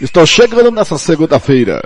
Estou 0.00 0.24
chegando 0.24 0.70
nessa 0.70 0.96
segunda-feira. 0.96 1.82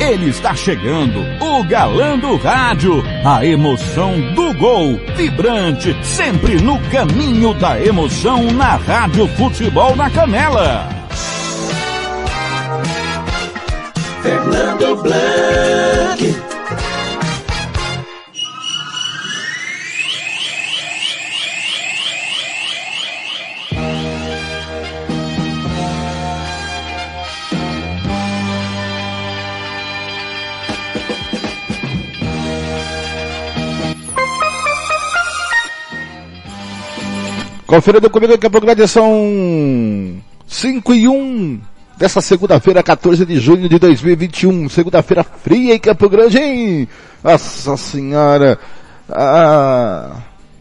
Ele 0.00 0.30
está 0.30 0.52
chegando, 0.56 1.20
o 1.40 1.62
galã 1.62 2.18
do 2.18 2.34
rádio, 2.36 3.00
a 3.24 3.46
emoção 3.46 4.20
do 4.34 4.52
gol, 4.54 4.98
vibrante, 5.16 5.96
sempre 6.02 6.60
no 6.60 6.76
caminho 6.90 7.54
da 7.54 7.80
emoção 7.80 8.50
na 8.50 8.74
Rádio 8.74 9.28
Futebol 9.28 9.94
na 9.94 10.10
Canela. 10.10 10.88
Fernando 14.22 15.02
Blanc. 15.02 16.41
Conferindo 37.72 38.10
comigo 38.10 38.36
que 38.36 38.46
a 38.46 38.50
programação 38.50 40.22
5 40.46 40.92
e 40.92 41.08
1 41.08 41.58
dessa 41.96 42.20
segunda-feira, 42.20 42.82
14 42.82 43.24
de 43.24 43.40
junho 43.40 43.66
de 43.66 43.78
2021. 43.78 44.68
Segunda-feira 44.68 45.24
fria 45.24 45.74
em 45.74 45.78
Campo 45.78 46.06
Grande, 46.06 46.36
hein? 46.36 46.86
Nossa 47.24 47.74
senhora. 47.78 48.58
Ah, 49.10 50.16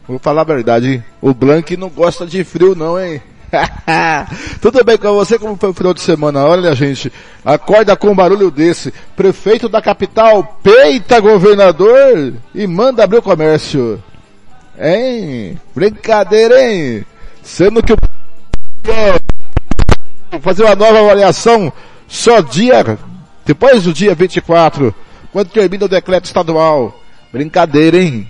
vou 0.07 0.19
falar 0.19 0.43
a 0.43 0.45
verdade, 0.45 1.03
o 1.21 1.33
Blank 1.33 1.75
não 1.75 1.89
gosta 1.89 2.25
de 2.25 2.45
frio 2.45 2.75
não, 2.75 2.97
hein? 2.97 3.21
Tudo 4.61 4.81
bem 4.81 4.97
com 4.97 5.11
você? 5.11 5.37
Como 5.37 5.57
foi 5.57 5.71
o 5.71 5.73
final 5.73 5.93
de 5.93 5.99
semana? 5.99 6.45
Olha, 6.45 6.73
gente, 6.73 7.11
acorda 7.43 7.93
com 7.97 8.11
um 8.11 8.15
barulho 8.15 8.49
desse. 8.49 8.93
Prefeito 9.17 9.67
da 9.67 9.81
capital 9.81 10.57
peita 10.63 11.19
governador 11.19 12.35
e 12.55 12.65
manda 12.65 13.03
abrir 13.03 13.17
o 13.17 13.21
comércio. 13.21 14.01
Hein? 14.81 15.59
Brincadeira, 15.75 16.59
hein? 16.59 17.05
Sendo 17.43 17.83
que 17.83 17.93
o 17.93 17.97
fazer 20.41 20.63
uma 20.63 20.75
nova 20.75 20.99
avaliação 20.99 21.71
só 22.07 22.41
dia, 22.41 22.97
depois 23.45 23.83
do 23.83 23.93
dia 23.93 24.15
24, 24.15 24.93
quando 25.31 25.49
termina 25.49 25.85
o 25.85 25.89
decreto 25.89 26.25
estadual. 26.25 26.99
Brincadeira, 27.31 27.97
hein? 27.97 28.27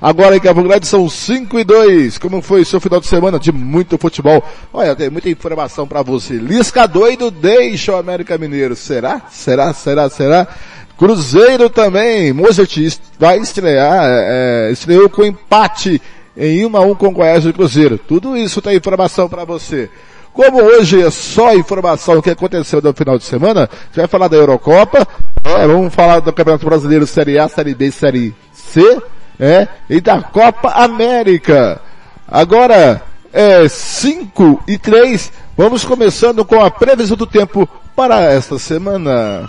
Agora 0.00 0.36
em 0.36 0.40
Campo 0.40 0.62
Grande 0.62 0.86
são 0.86 1.08
5 1.08 1.58
e 1.58 1.64
2. 1.64 2.16
Como 2.18 2.40
foi 2.40 2.64
seu 2.64 2.80
final 2.80 3.00
de 3.00 3.06
semana 3.06 3.38
de 3.38 3.52
muito 3.52 3.98
futebol? 3.98 4.42
Olha, 4.72 4.96
tem 4.96 5.10
muita 5.10 5.28
informação 5.28 5.86
para 5.86 6.02
você. 6.02 6.34
Lisca 6.34 6.86
doido 6.86 7.30
deixa 7.30 7.92
o 7.92 7.96
América 7.96 8.38
Mineiro. 8.38 8.74
Será? 8.74 9.22
Será? 9.30 9.74
Será? 9.74 10.08
Será? 10.08 10.48
Cruzeiro 11.00 11.70
também, 11.70 12.30
Mozart 12.30 12.76
vai 13.18 13.38
estrear, 13.38 14.04
é, 14.04 14.68
é 14.68 14.70
estreou 14.70 15.08
com 15.08 15.24
empate 15.24 15.98
em 16.36 16.66
1 16.66 16.76
a 16.76 16.80
1 16.80 16.94
com 16.94 17.06
o 17.08 17.10
Goiás 17.10 17.46
e 17.46 17.54
Cruzeiro. 17.54 17.96
Tudo 17.96 18.36
isso 18.36 18.60
tem 18.60 18.76
informação 18.76 19.26
para 19.26 19.42
você. 19.46 19.88
Como 20.30 20.62
hoje 20.62 21.00
é 21.00 21.10
só 21.10 21.54
informação 21.54 22.16
do 22.16 22.22
que 22.22 22.28
aconteceu 22.28 22.82
no 22.82 22.92
final 22.92 23.16
de 23.16 23.24
semana, 23.24 23.62
a 23.62 23.86
gente 23.86 23.96
vai 23.96 24.06
falar 24.08 24.28
da 24.28 24.36
Eurocopa, 24.36 25.08
é, 25.42 25.66
vamos 25.66 25.94
falar 25.94 26.20
do 26.20 26.34
Campeonato 26.34 26.66
Brasileiro 26.66 27.06
Série 27.06 27.38
A, 27.38 27.48
Série 27.48 27.74
B, 27.74 27.90
Série 27.90 28.34
C, 28.52 29.00
é, 29.38 29.68
e 29.88 30.02
da 30.02 30.20
Copa 30.20 30.68
América. 30.68 31.80
Agora, 32.28 33.00
é 33.32 33.66
5 33.66 34.64
e 34.68 34.76
3, 34.76 35.32
vamos 35.56 35.82
começando 35.82 36.44
com 36.44 36.62
a 36.62 36.70
previsão 36.70 37.16
do 37.16 37.26
tempo 37.26 37.66
para 37.96 38.20
esta 38.20 38.58
semana. 38.58 39.48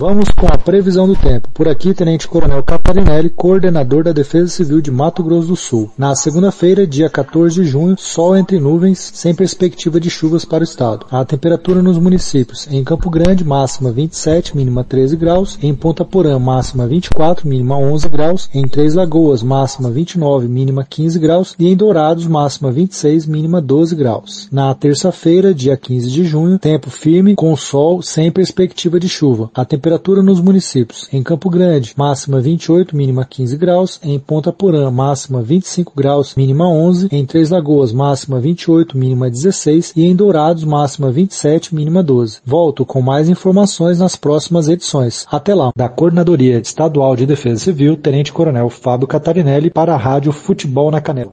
Vamos 0.00 0.30
com 0.30 0.46
a 0.46 0.56
previsão 0.56 1.06
do 1.06 1.14
tempo. 1.14 1.50
Por 1.52 1.68
aqui, 1.68 1.92
Tenente 1.92 2.26
Coronel 2.26 2.62
Catarinelli, 2.62 3.28
coordenador 3.28 4.02
da 4.02 4.12
Defesa 4.12 4.48
Civil 4.48 4.80
de 4.80 4.90
Mato 4.90 5.22
Grosso 5.22 5.48
do 5.48 5.56
Sul. 5.56 5.90
Na 5.98 6.16
segunda-feira, 6.16 6.86
dia 6.86 7.10
14 7.10 7.56
de 7.56 7.68
junho, 7.68 7.98
sol 7.98 8.34
entre 8.34 8.58
nuvens, 8.58 9.10
sem 9.12 9.34
perspectiva 9.34 10.00
de 10.00 10.08
chuvas 10.08 10.42
para 10.42 10.62
o 10.62 10.64
estado. 10.64 11.04
A 11.10 11.22
temperatura 11.22 11.82
nos 11.82 11.98
municípios: 11.98 12.66
em 12.70 12.82
Campo 12.82 13.10
Grande, 13.10 13.44
máxima 13.44 13.92
27, 13.92 14.56
mínima 14.56 14.82
13 14.82 15.16
graus; 15.16 15.58
em 15.62 15.74
Ponta 15.74 16.02
Porã, 16.02 16.38
máxima 16.38 16.86
24, 16.86 17.46
mínima 17.46 17.76
11 17.76 18.08
graus; 18.08 18.48
em 18.54 18.66
Três 18.66 18.94
Lagoas, 18.94 19.42
máxima 19.42 19.90
29, 19.90 20.48
mínima 20.48 20.82
15 20.82 21.18
graus; 21.18 21.54
e 21.58 21.68
em 21.68 21.76
Dourados, 21.76 22.26
máxima 22.26 22.72
26, 22.72 23.26
mínima 23.26 23.60
12 23.60 23.94
graus. 23.94 24.48
Na 24.50 24.74
terça-feira, 24.74 25.52
dia 25.52 25.76
15 25.76 26.10
de 26.10 26.24
junho, 26.24 26.58
tempo 26.58 26.88
firme, 26.88 27.34
com 27.34 27.54
sol, 27.54 28.00
sem 28.00 28.30
perspectiva 28.30 28.98
de 28.98 29.06
chuva. 29.06 29.50
A 29.54 29.62
temperatura 29.62 29.89
Temperatura 29.90 30.22
nos 30.22 30.40
municípios. 30.40 31.08
Em 31.12 31.20
Campo 31.20 31.50
Grande, 31.50 31.94
máxima 31.96 32.40
28, 32.40 32.94
mínima 32.94 33.24
15 33.24 33.56
graus. 33.56 34.00
Em 34.04 34.20
Ponta 34.20 34.52
Porã, 34.52 34.88
máxima 34.88 35.42
25 35.42 35.92
graus, 35.96 36.36
mínima 36.36 36.68
11. 36.68 37.08
Em 37.10 37.26
Três 37.26 37.50
Lagoas, 37.50 37.92
máxima 37.92 38.38
28, 38.38 38.96
mínima 38.96 39.28
16. 39.28 39.92
E 39.96 40.06
em 40.06 40.14
Dourados, 40.14 40.62
máxima 40.62 41.10
27, 41.10 41.74
mínima 41.74 42.04
12. 42.04 42.38
Volto 42.46 42.86
com 42.86 43.02
mais 43.02 43.28
informações 43.28 43.98
nas 43.98 44.14
próximas 44.14 44.68
edições. 44.68 45.26
Até 45.28 45.56
lá. 45.56 45.72
Da 45.74 45.88
Coordenadoria 45.88 46.60
Estadual 46.60 47.16
de 47.16 47.26
Defesa 47.26 47.64
Civil, 47.64 47.96
Tenente 47.96 48.32
Coronel 48.32 48.70
Fábio 48.70 49.08
Catarinelli 49.08 49.70
para 49.70 49.94
a 49.94 49.98
Rádio 49.98 50.30
Futebol 50.30 50.92
na 50.92 51.00
Canela. 51.00 51.30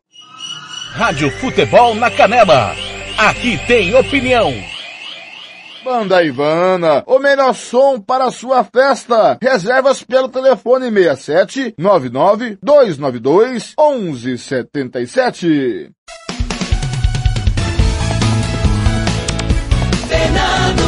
Rádio 0.93 1.29
Futebol 1.29 1.93
na 1.93 2.09
Canela. 2.09 2.73
Aqui 3.19 3.59
tem 3.67 3.93
opinião. 3.93 4.51
Banda 5.87 6.21
Ivana, 6.21 7.01
o 7.07 7.17
melhor 7.17 7.53
som 7.53 8.01
para 8.01 8.25
a 8.25 8.31
sua 8.31 8.61
festa. 8.61 9.37
Reservas 9.41 10.03
pelo 10.03 10.27
telefone 10.27 10.91
67 10.91 11.75
99 11.77 12.57
292 12.61 13.73
1177. 13.79 15.89
Fernando 20.09 20.86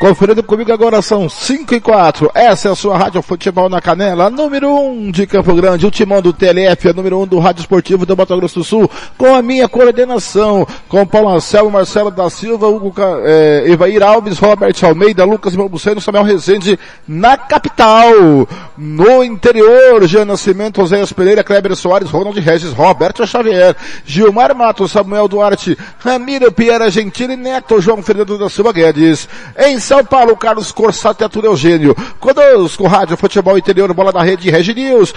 Conferindo 0.00 0.42
comigo 0.42 0.72
agora 0.72 1.02
são 1.02 1.28
5 1.28 1.74
e 1.74 1.78
4. 1.78 2.30
Essa 2.34 2.70
é 2.70 2.72
a 2.72 2.74
sua 2.74 2.96
Rádio 2.96 3.20
Futebol 3.20 3.68
na 3.68 3.82
Canela, 3.82 4.30
número 4.30 4.66
1 4.66 4.90
um 4.92 5.10
de 5.10 5.26
Campo 5.26 5.54
Grande, 5.54 5.86
o 5.86 5.90
timão 5.90 6.22
do 6.22 6.32
TLF, 6.32 6.88
a 6.88 6.94
número 6.94 7.18
1 7.18 7.22
um 7.22 7.26
do 7.26 7.38
Rádio 7.38 7.60
Esportivo 7.60 8.06
do 8.06 8.16
Mato 8.16 8.34
Grosso 8.34 8.60
do 8.60 8.64
Sul, 8.64 8.90
com 9.18 9.34
a 9.34 9.42
minha 9.42 9.68
coordenação, 9.68 10.66
com 10.88 11.06
Paulo 11.06 11.28
Anselmo, 11.28 11.72
Marcelo 11.72 12.10
da 12.10 12.30
Silva, 12.30 12.66
Hugo, 12.66 12.94
é, 13.26 13.64
Evair 13.66 14.02
Alves, 14.02 14.38
Robert 14.38 14.74
Almeida, 14.82 15.22
Lucas 15.26 15.54
Balbuceno, 15.54 16.00
Samuel 16.00 16.24
Rezende, 16.24 16.78
na 17.06 17.36
capital, 17.36 18.48
no 18.78 19.22
interior, 19.22 20.06
Jean 20.06 20.24
Nascimento, 20.24 20.80
Oséias 20.80 21.12
Pereira, 21.12 21.44
Kleber 21.44 21.76
Soares, 21.76 22.08
Ronald 22.08 22.40
Regis, 22.40 22.72
Roberto 22.72 23.26
Xavier, 23.26 23.76
Gilmar 24.06 24.56
Matos, 24.56 24.92
Samuel 24.92 25.28
Duarte, 25.28 25.76
Ramiro 25.98 26.50
Piera 26.50 26.90
Gentili, 26.90 27.36
Neto, 27.36 27.82
João 27.82 28.02
Fernando 28.02 28.38
da 28.38 28.48
Silva 28.48 28.72
Guedes, 28.72 29.28
em 29.58 29.78
São 29.90 30.04
Paulo, 30.04 30.36
Carlos 30.36 30.70
Corsato 30.70 31.20
e 31.20 31.24
Arthur 31.24 31.46
Eugênio. 31.46 31.96
Conosco, 32.20 32.86
Rádio 32.86 33.16
Futebol 33.16 33.58
Interior, 33.58 33.92
bola 33.92 34.12
da 34.12 34.22
rede 34.22 34.48
Regi 34.48 34.72
News. 34.72 35.12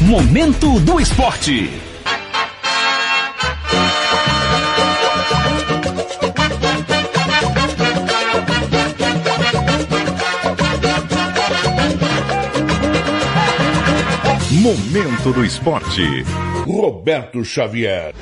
Momento 0.00 0.78
do 0.78 1.00
Esporte. 1.00 1.87
Momento 14.58 15.32
do 15.32 15.44
Esporte. 15.44 16.02
Roberto 16.66 17.44
Xavier. 17.44 18.12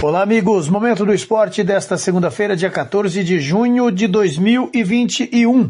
Olá, 0.00 0.22
amigos. 0.22 0.68
Momento 0.68 1.04
do 1.04 1.12
esporte 1.12 1.64
desta 1.64 1.98
segunda-feira, 1.98 2.54
dia 2.54 2.70
14 2.70 3.24
de 3.24 3.40
junho 3.40 3.90
de 3.90 4.06
2021. 4.06 5.68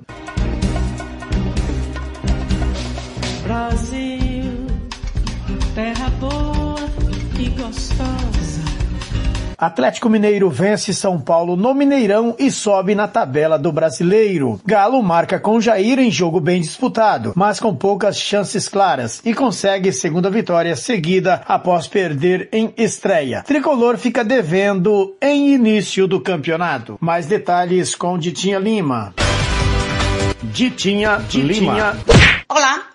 Brasil, 3.45 4.10
Atlético 9.61 10.09
Mineiro 10.09 10.49
vence 10.49 10.95
São 10.95 11.21
Paulo 11.21 11.55
no 11.55 11.75
Mineirão 11.75 12.35
e 12.39 12.51
sobe 12.51 12.95
na 12.95 13.07
tabela 13.07 13.59
do 13.59 13.71
Brasileiro. 13.71 14.59
Galo 14.65 15.03
marca 15.03 15.39
com 15.39 15.61
Jair 15.61 15.99
em 15.99 16.11
jogo 16.11 16.41
bem 16.41 16.63
disputado, 16.63 17.35
mas 17.37 17.61
com 17.61 17.77
poucas 17.77 18.17
chances 18.17 18.71
claras 18.71 19.21
e 19.23 19.35
consegue 19.35 19.93
segunda 19.93 20.31
vitória 20.31 20.75
seguida 20.75 21.43
após 21.47 21.87
perder 21.87 22.49
em 22.51 22.73
estreia. 22.79 23.43
Tricolor 23.43 23.99
fica 23.99 24.25
devendo 24.25 25.15
em 25.21 25.53
início 25.53 26.09
do 26.09 26.23
campeonato. 26.23 26.97
Mais 26.99 27.27
detalhes 27.27 27.95
com 27.95 28.17
Ditinha 28.17 28.59
Lima. 28.59 29.15
Ditinha, 30.43 31.19
Ditinha. 31.29 31.99
Olá! 32.49 32.87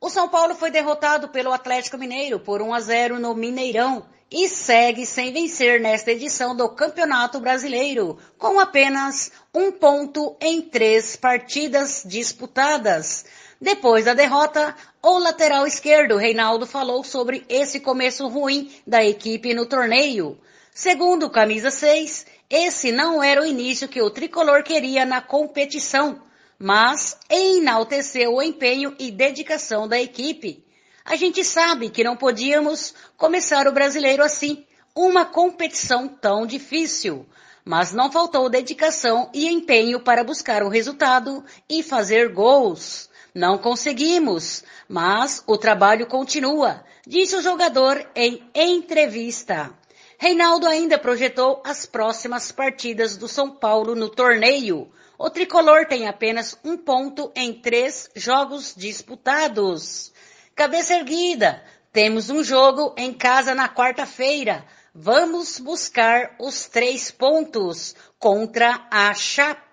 O 0.00 0.08
São 0.08 0.26
Paulo 0.30 0.54
foi 0.54 0.70
derrotado 0.70 1.28
pelo 1.28 1.52
Atlético 1.52 1.98
Mineiro 1.98 2.38
por 2.38 2.62
1 2.62 2.72
a 2.72 2.80
0 2.80 3.20
no 3.20 3.34
Mineirão 3.34 4.04
e 4.36 4.48
segue 4.48 5.06
sem 5.06 5.32
vencer 5.32 5.80
nesta 5.80 6.10
edição 6.10 6.56
do 6.56 6.68
Campeonato 6.68 7.38
Brasileiro, 7.38 8.18
com 8.36 8.58
apenas 8.58 9.30
um 9.54 9.70
ponto 9.70 10.36
em 10.40 10.60
três 10.60 11.14
partidas 11.14 12.02
disputadas. 12.04 13.24
Depois 13.60 14.06
da 14.06 14.12
derrota, 14.12 14.74
o 15.00 15.20
lateral 15.20 15.64
esquerdo 15.68 16.16
Reinaldo 16.16 16.66
falou 16.66 17.04
sobre 17.04 17.44
esse 17.48 17.78
começo 17.78 18.26
ruim 18.26 18.72
da 18.84 19.04
equipe 19.04 19.54
no 19.54 19.66
torneio. 19.66 20.36
Segundo 20.74 21.30
camisa 21.30 21.70
6, 21.70 22.26
esse 22.50 22.90
não 22.90 23.22
era 23.22 23.40
o 23.40 23.46
início 23.46 23.86
que 23.86 24.02
o 24.02 24.10
tricolor 24.10 24.64
queria 24.64 25.04
na 25.04 25.20
competição, 25.20 26.20
mas 26.58 27.16
enalteceu 27.30 28.34
o 28.34 28.42
empenho 28.42 28.96
e 28.98 29.12
dedicação 29.12 29.86
da 29.86 30.00
equipe. 30.00 30.63
A 31.04 31.16
gente 31.16 31.44
sabe 31.44 31.90
que 31.90 32.02
não 32.02 32.16
podíamos 32.16 32.94
começar 33.18 33.68
o 33.68 33.72
brasileiro 33.72 34.24
assim, 34.24 34.64
uma 34.96 35.26
competição 35.26 36.08
tão 36.08 36.46
difícil. 36.46 37.26
Mas 37.62 37.92
não 37.92 38.10
faltou 38.10 38.48
dedicação 38.48 39.30
e 39.34 39.46
empenho 39.46 40.00
para 40.00 40.24
buscar 40.24 40.62
o 40.62 40.68
resultado 40.68 41.44
e 41.68 41.82
fazer 41.82 42.32
gols. 42.32 43.10
Não 43.34 43.58
conseguimos, 43.58 44.64
mas 44.88 45.42
o 45.46 45.58
trabalho 45.58 46.06
continua, 46.06 46.82
disse 47.06 47.36
o 47.36 47.42
jogador 47.42 48.08
em 48.14 48.42
entrevista. 48.54 49.76
Reinaldo 50.16 50.66
ainda 50.66 50.98
projetou 50.98 51.62
as 51.66 51.84
próximas 51.84 52.50
partidas 52.50 53.16
do 53.16 53.28
São 53.28 53.50
Paulo 53.50 53.94
no 53.94 54.08
torneio. 54.08 54.90
O 55.18 55.28
tricolor 55.28 55.86
tem 55.86 56.08
apenas 56.08 56.56
um 56.64 56.76
ponto 56.76 57.30
em 57.36 57.52
três 57.52 58.08
jogos 58.16 58.74
disputados. 58.74 60.13
Cabeça 60.54 60.94
erguida. 60.94 61.62
Temos 61.92 62.30
um 62.30 62.44
jogo 62.44 62.94
em 62.96 63.12
casa 63.12 63.54
na 63.54 63.68
quarta-feira. 63.68 64.64
Vamos 64.94 65.58
buscar 65.58 66.36
os 66.38 66.66
três 66.66 67.10
pontos 67.10 67.96
contra 68.20 68.86
a 68.88 69.12
Chapecoense. 69.14 69.66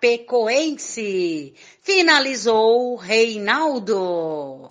Finalizou 1.84 2.96
Reinaldo. 2.96 4.68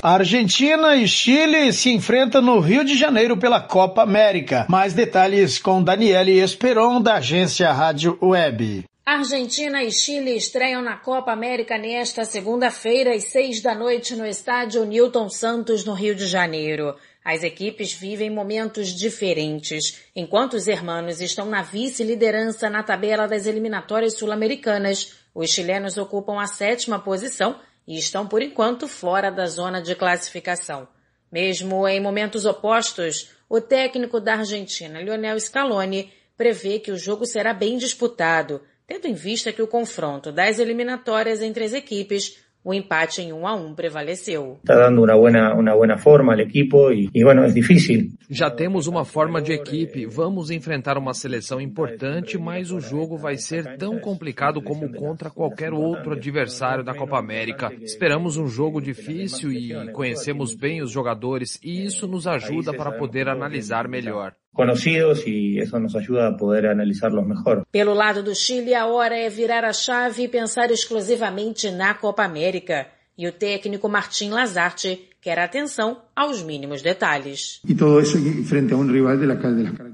Argentina 0.00 0.96
e 0.96 1.08
Chile 1.08 1.72
se 1.72 1.90
enfrentam 1.90 2.42
no 2.42 2.60
Rio 2.60 2.84
de 2.84 2.96
Janeiro 2.96 3.36
pela 3.36 3.60
Copa 3.60 4.02
América. 4.02 4.66
Mais 4.68 4.94
detalhes 4.94 5.58
com 5.58 5.82
Daniele 5.82 6.40
Esperon, 6.40 7.00
da 7.00 7.14
agência 7.14 7.72
Rádio 7.72 8.16
Web. 8.22 8.84
Argentina 9.04 9.82
e 9.82 9.90
Chile 9.90 10.36
estreiam 10.36 10.80
na 10.80 10.96
Copa 10.96 11.32
América 11.32 11.76
nesta 11.76 12.24
segunda-feira 12.24 13.12
às 13.12 13.24
seis 13.24 13.60
da 13.60 13.74
noite 13.74 14.14
no 14.14 14.24
estádio 14.24 14.84
Newton 14.84 15.28
Santos, 15.28 15.84
no 15.84 15.92
Rio 15.92 16.14
de 16.14 16.28
Janeiro. 16.28 16.94
As 17.24 17.42
equipes 17.42 17.92
vivem 17.92 18.30
momentos 18.30 18.90
diferentes. 18.90 20.04
Enquanto 20.14 20.52
os 20.54 20.68
hermanos 20.68 21.20
estão 21.20 21.46
na 21.46 21.62
vice-liderança 21.62 22.70
na 22.70 22.84
tabela 22.84 23.26
das 23.26 23.46
eliminatórias 23.46 24.16
sul-americanas, 24.16 25.14
os 25.34 25.50
chilenos 25.50 25.98
ocupam 25.98 26.40
a 26.40 26.46
sétima 26.46 27.00
posição 27.00 27.58
e 27.88 27.98
estão 27.98 28.28
por 28.28 28.40
enquanto 28.40 28.86
fora 28.86 29.30
da 29.30 29.46
zona 29.46 29.82
de 29.82 29.96
classificação. 29.96 30.86
Mesmo 31.30 31.88
em 31.88 32.00
momentos 32.00 32.46
opostos, 32.46 33.32
o 33.48 33.60
técnico 33.60 34.20
da 34.20 34.34
Argentina, 34.34 35.02
Lionel 35.02 35.40
Scaloni, 35.40 36.12
prevê 36.36 36.78
que 36.78 36.92
o 36.92 36.96
jogo 36.96 37.26
será 37.26 37.52
bem 37.52 37.76
disputado, 37.76 38.60
tendo 38.86 39.06
em 39.06 39.14
vista 39.14 39.52
que 39.52 39.62
o 39.62 39.66
confronto 39.66 40.32
das 40.32 40.58
eliminatórias 40.58 41.42
entre 41.42 41.64
as 41.64 41.72
equipes 41.72 42.42
o 42.64 42.72
empate 42.72 43.20
em 43.20 43.32
1 43.32 43.46
a 43.46 43.54
1 43.54 43.74
prevaleceu. 43.74 44.58
Está 44.62 44.76
dando 44.76 45.02
uma 45.02 45.14
boa, 45.14 45.54
uma 45.54 45.72
boa 45.74 45.98
forma 45.98 46.32
ao 46.32 46.40
equipo 46.40 46.92
e, 46.92 47.10
e, 47.12 47.24
bueno, 47.24 47.42
é 47.42 47.50
difícil. 47.50 48.10
Já 48.30 48.50
temos 48.50 48.86
uma 48.86 49.04
forma 49.04 49.42
de 49.42 49.52
equipe, 49.52 50.06
vamos 50.06 50.50
enfrentar 50.50 50.96
uma 50.96 51.12
seleção 51.12 51.60
importante, 51.60 52.38
mas 52.38 52.70
o 52.70 52.80
jogo 52.80 53.16
vai 53.16 53.36
ser 53.36 53.76
tão 53.76 53.98
complicado 53.98 54.62
como 54.62 54.92
contra 54.92 55.28
qualquer 55.28 55.72
outro 55.72 56.12
adversário 56.12 56.84
da 56.84 56.94
Copa 56.94 57.18
América. 57.18 57.72
Esperamos 57.80 58.36
um 58.36 58.46
jogo 58.46 58.80
difícil 58.80 59.52
e 59.52 59.92
conhecemos 59.92 60.54
bem 60.54 60.82
os 60.82 60.90
jogadores 60.90 61.58
e 61.62 61.84
isso 61.84 62.06
nos 62.06 62.26
ajuda 62.26 62.72
para 62.72 62.92
poder 62.92 63.28
analisar 63.28 63.88
melhor 63.88 64.34
conocidos 64.52 65.26
y 65.26 65.58
eso 65.58 65.78
nos 65.80 65.96
ayuda 65.96 66.28
a 66.28 66.36
poder 66.36 66.66
analizarlos 66.66 67.26
mejor. 67.26 67.66
Pelo 67.70 67.94
lado 67.94 68.22
do 68.22 68.34
Chile, 68.34 68.74
a 68.74 68.86
hora 68.86 69.16
é 69.16 69.28
virar 69.28 69.64
a 69.64 69.72
chave 69.72 70.24
e 70.24 70.28
pensar 70.28 70.70
exclusivamente 70.70 71.70
na 71.70 71.94
Copa 71.94 72.24
América. 72.24 72.86
E 73.16 73.26
o 73.26 73.32
técnico 73.32 73.88
Martim 73.88 74.30
Lazarte 74.30 75.11
quer 75.22 75.38
atenção 75.38 75.98
aos 76.16 76.42
mínimos 76.42 76.82
detalhes. 76.82 77.60
E 77.66 77.72
tudo 77.76 78.00
isso 78.00 78.18
frente 78.44 78.74
a 78.74 78.76
um 78.76 78.84
rival 78.84 79.16
de 79.16 79.24
la 79.24 79.36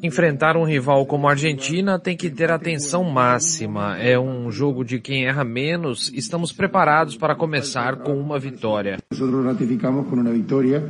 Enfrentar 0.03 0.57
um 0.57 0.65
rival 0.65 1.05
como 1.05 1.29
a 1.29 1.33
Argentina 1.33 1.99
tem 1.99 2.17
que 2.17 2.31
ter 2.31 2.51
atenção 2.51 3.05
máxima. 3.05 3.99
É 3.99 4.19
um 4.19 4.51
jogo 4.51 4.83
de 4.83 4.99
quem 4.99 5.27
erra 5.27 5.45
menos. 5.45 6.11
Estamos 6.15 6.51
preparados 6.51 7.15
para 7.15 7.37
começar 7.37 7.97
com 7.97 8.19
uma 8.19 8.39
vitória. 8.39 8.97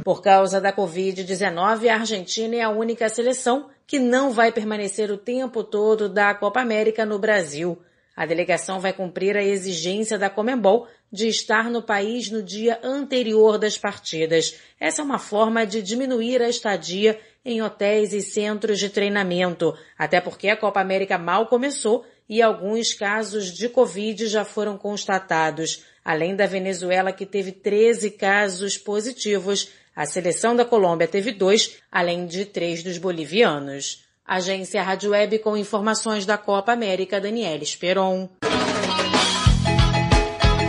Por 0.05 0.23
causa 0.23 0.61
da 0.61 0.73
Covid-19, 0.73 1.89
a 1.89 1.95
Argentina 1.95 2.55
é 2.55 2.63
a 2.63 2.71
única 2.71 3.09
seleção 3.09 3.67
que 3.89 3.99
não 3.99 4.31
vai 4.31 4.53
permanecer 4.53 5.11
o 5.11 5.17
tempo 5.17 5.65
todo 5.65 6.09
da 6.09 6.33
Copa 6.33 6.61
América 6.61 7.05
no 7.05 7.19
Brasil. 7.19 7.77
A 8.19 8.27
delegação 8.27 8.81
vai 8.81 8.93
cumprir 8.93 9.37
a 9.37 9.45
exigência 9.45 10.19
da 10.19 10.29
Comembol 10.29 10.89
de 11.09 11.29
estar 11.29 11.71
no 11.71 11.81
país 11.81 12.29
no 12.29 12.43
dia 12.43 12.81
anterior 12.83 13.57
das 13.59 13.79
partidas. 13.79 14.59
Essa 14.81 15.03
é 15.03 15.05
uma 15.05 15.21
forma 15.21 15.65
de 15.65 15.81
diminuir 15.81 16.43
a 16.43 16.49
estadia 16.49 17.17
em 17.45 17.63
hotéis 17.63 18.13
e 18.13 18.21
centros 18.21 18.81
de 18.81 18.89
treinamento, 18.89 19.73
até 19.97 20.21
porque 20.21 20.49
a 20.49 20.57
Copa 20.57 20.81
América 20.81 21.17
mal 21.17 21.47
começou 21.47 22.05
e 22.29 22.43
alguns 22.43 22.93
casos 22.93 23.55
de 23.55 23.69
Covid 23.69 24.27
já 24.27 24.45
foram 24.45 24.77
constatados. 24.77 25.85
Além 26.05 26.35
da 26.35 26.45
Venezuela, 26.45 27.13
que 27.13 27.25
teve 27.25 27.53
13 27.53 28.11
casos 28.11 28.77
positivos, 28.77 29.71
a 29.95 30.05
seleção 30.05 30.57
da 30.57 30.65
Colômbia 30.65 31.07
teve 31.07 31.31
dois, 31.31 31.77
além 31.89 32.27
de 32.27 32.45
três 32.45 32.83
dos 32.83 32.99
bolivianos. 32.99 34.08
Agência 34.29 34.83
Rádio 34.83 35.13
Web 35.13 35.39
com 35.39 35.57
informações 35.57 36.27
da 36.27 36.37
Copa 36.37 36.73
América, 36.73 37.19
Daniela 37.19 37.63
Esperon. 37.63 38.29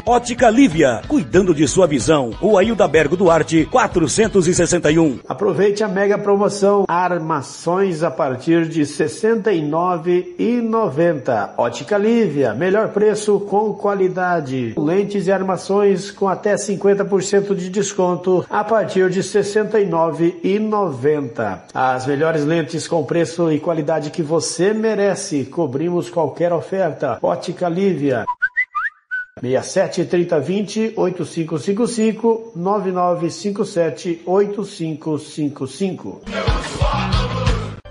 Ótica 0.10 0.50
Lívia, 0.50 1.02
cuidando 1.08 1.54
de 1.54 1.68
sua 1.68 1.86
visão. 1.86 2.32
Rua 2.32 2.64
Hilda 2.64 2.88
Bergo 2.88 3.16
Duarte, 3.16 3.66
461. 3.66 5.20
Aproveite 5.30 5.84
a 5.84 5.88
mega 5.88 6.18
promoção 6.18 6.86
Armações 6.88 8.02
a 8.02 8.10
partir 8.10 8.68
de 8.68 8.80
R$ 8.80 8.88
69,90. 8.88 11.52
Ótica 11.56 11.96
Lívia, 11.96 12.56
melhor 12.56 12.88
preço 12.88 13.40
com 13.42 13.72
qualidade. 13.72 14.74
Lentes 14.76 15.28
e 15.28 15.32
armações 15.32 16.10
com 16.10 16.28
até 16.28 16.56
50% 16.56 17.54
de 17.54 17.70
desconto 17.70 18.44
a 18.50 18.64
partir 18.64 19.12
de 19.12 19.20
R$ 19.20 19.28
69,90. 19.28 21.60
As 21.72 22.08
melhores 22.08 22.44
lentes 22.44 22.88
com 22.88 23.04
preço 23.04 23.52
e 23.52 23.60
qualidade 23.60 24.10
que 24.10 24.24
você 24.24 24.74
merece. 24.74 25.46
Cobrimos 25.46 26.10
qualquer 26.10 26.52
oferta. 26.52 27.20
Ótica 27.22 27.70
Lívia. 27.70 28.26
67 29.42 30.06
30 30.06 30.40
20 30.40 30.94
8555 30.96 32.52
9957 32.56 34.22
8555. 34.26 36.22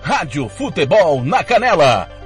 Rádio 0.00 0.48
Futebol 0.48 1.22
na 1.24 1.44
Canela. 1.44 2.17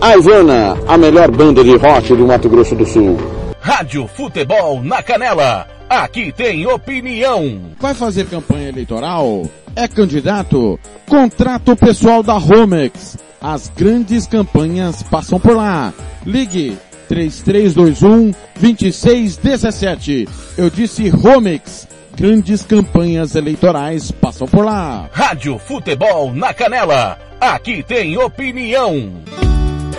A 0.00 0.16
Ivana, 0.16 0.76
a 0.86 0.98
melhor 0.98 1.30
banda 1.30 1.64
de 1.64 1.76
rock 1.76 2.14
do 2.14 2.26
Mato 2.26 2.48
Grosso 2.48 2.74
do 2.74 2.84
Sul. 2.84 3.16
Rádio 3.60 4.06
Futebol 4.06 4.82
na 4.82 5.02
Canela. 5.02 5.66
Aqui 5.88 6.32
tem 6.32 6.66
opinião. 6.66 7.60
Vai 7.80 7.94
fazer 7.94 8.26
campanha 8.26 8.68
eleitoral? 8.68 9.44
É 9.74 9.88
candidato? 9.88 10.78
Contrato 11.08 11.74
pessoal 11.76 12.22
da 12.22 12.34
Romex. 12.34 13.16
As 13.40 13.68
grandes 13.68 14.26
campanhas 14.26 15.02
passam 15.02 15.40
por 15.40 15.56
lá. 15.56 15.92
Ligue 16.24 16.76
3321 17.08 18.32
2617. 18.60 20.28
Eu 20.58 20.68
disse 20.70 21.08
Romex. 21.08 21.88
Grandes 22.16 22.62
campanhas 22.62 23.34
eleitorais 23.34 24.10
passam 24.10 24.46
por 24.46 24.64
lá. 24.64 25.08
Rádio 25.12 25.58
Futebol 25.58 26.32
na 26.34 26.52
Canela. 26.52 27.18
Aqui 27.40 27.82
tem 27.82 28.16
opinião. 28.16 29.12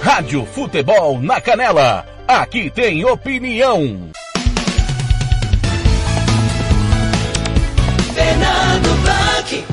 Rádio 0.00 0.46
Futebol 0.46 1.20
na 1.20 1.40
Canela. 1.40 2.06
Aqui 2.26 2.70
tem 2.70 3.04
opinião. 3.04 4.10
Fernando 8.14 9.02
Blanc. 9.02 9.64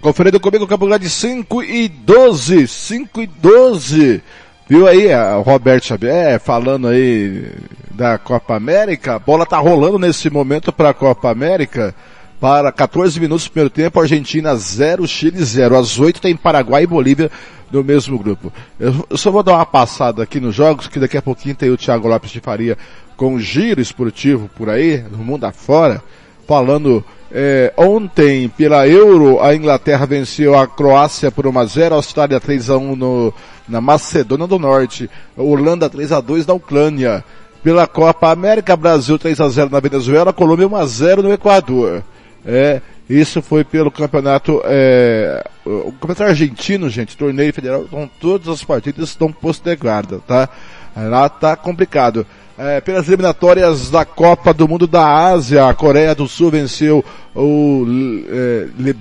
Conferindo 0.00 0.38
comigo 0.38 0.66
Campo 0.66 0.86
Grande 0.86 1.10
5 1.10 1.62
e 1.64 1.88
12, 1.88 2.68
5 2.68 3.22
e 3.22 3.26
12. 3.26 4.22
Viu 4.68 4.86
aí 4.86 5.12
o 5.14 5.42
Roberto 5.42 5.86
Xavier 5.86 6.38
falando 6.38 6.88
aí 6.88 7.50
da 7.90 8.18
Copa 8.18 8.54
América? 8.54 9.16
A 9.16 9.18
bola 9.18 9.44
tá 9.44 9.58
rolando 9.58 9.98
nesse 9.98 10.30
momento 10.30 10.72
para 10.72 10.90
a 10.90 10.94
Copa 10.94 11.30
América. 11.30 11.94
Para 12.40 12.70
14 12.70 13.18
minutos 13.18 13.46
do 13.46 13.50
primeiro 13.50 13.70
tempo, 13.70 14.00
Argentina 14.00 14.54
0, 14.54 15.06
Chile 15.08 15.42
0. 15.42 15.76
Às 15.76 15.98
8 15.98 16.20
tem 16.20 16.36
Paraguai 16.36 16.84
e 16.84 16.86
Bolívia 16.86 17.30
no 17.70 17.82
mesmo 17.82 18.18
grupo. 18.18 18.52
Eu, 18.78 19.06
só 19.16 19.30
vou 19.30 19.42
dar 19.42 19.54
uma 19.54 19.66
passada 19.66 20.22
aqui 20.22 20.38
nos 20.38 20.54
jogos, 20.54 20.86
que 20.86 21.00
daqui 21.00 21.16
a 21.16 21.22
pouquinho 21.22 21.54
tem 21.54 21.70
o 21.70 21.76
Thiago 21.76 22.08
Lopes 22.08 22.30
de 22.30 22.40
Faria 22.40 22.78
com 23.16 23.34
um 23.34 23.40
giro 23.40 23.80
esportivo 23.80 24.48
por 24.56 24.70
aí, 24.70 25.02
no 25.10 25.18
mundo 25.18 25.44
afora, 25.44 26.00
falando 26.46 27.04
é, 27.30 27.72
ontem, 27.76 28.48
pela 28.48 28.88
Euro, 28.88 29.40
a 29.42 29.54
Inglaterra 29.54 30.06
venceu 30.06 30.56
a 30.56 30.66
Croácia 30.66 31.30
por 31.30 31.46
1 31.46 31.58
a 31.58 31.64
0 31.66 31.94
a 31.94 31.98
Austrália 31.98 32.40
3 32.40 32.70
a 32.70 32.78
1 32.78 32.96
no, 32.96 33.34
na 33.68 33.80
Macedônia 33.80 34.46
do 34.46 34.58
Norte, 34.58 35.10
a 35.36 35.42
Holanda 35.42 35.90
3 35.90 36.12
a 36.12 36.20
2 36.20 36.46
na 36.46 36.54
Ucrânia. 36.54 37.24
Pela 37.62 37.88
Copa 37.88 38.30
América, 38.30 38.76
Brasil 38.76 39.18
3 39.18 39.40
a 39.40 39.48
0 39.48 39.70
na 39.70 39.80
Venezuela, 39.80 40.32
Colômbia 40.32 40.68
1 40.68 40.76
a 40.76 40.86
0 40.86 41.22
no 41.22 41.32
Equador. 41.32 42.04
É, 42.50 42.80
isso 43.10 43.42
foi 43.42 43.62
pelo 43.62 43.90
campeonato, 43.90 44.62
é, 44.64 45.46
o 45.66 45.92
campeonato 45.92 46.22
argentino, 46.24 46.88
gente, 46.88 47.14
torneio 47.14 47.52
federal, 47.52 47.84
com 47.84 48.08
todas 48.18 48.48
as 48.48 48.64
partidas 48.64 49.10
estão 49.10 49.30
postergadas, 49.30 50.22
tá? 50.26 50.48
Lá 50.96 51.28
tá 51.28 51.54
complicado. 51.54 52.26
É, 52.56 52.80
pelas 52.80 53.06
eliminatórias 53.06 53.90
da 53.90 54.04
Copa 54.04 54.54
do 54.54 54.66
Mundo 54.66 54.86
da 54.86 55.06
Ásia, 55.30 55.68
a 55.68 55.74
Coreia 55.74 56.14
do 56.14 56.26
Sul 56.26 56.50
venceu 56.50 57.04
o 57.34 57.86
é, 58.30 58.68
Le, 58.78 58.96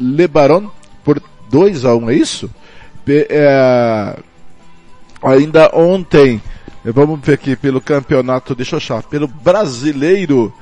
Lebaron 0.00 0.70
por 1.04 1.20
2 1.50 1.84
a 1.84 1.96
1 1.96 1.98
um, 1.98 2.10
é 2.10 2.14
isso? 2.14 2.48
É, 3.08 4.16
ainda 5.20 5.68
ontem, 5.74 6.40
vamos 6.84 7.20
ver 7.20 7.34
aqui 7.34 7.56
pelo 7.56 7.80
campeonato, 7.80 8.54
deixa 8.54 8.76
eu 8.76 8.78
achar, 8.78 9.02
pelo 9.02 9.26
brasileiro, 9.26 10.54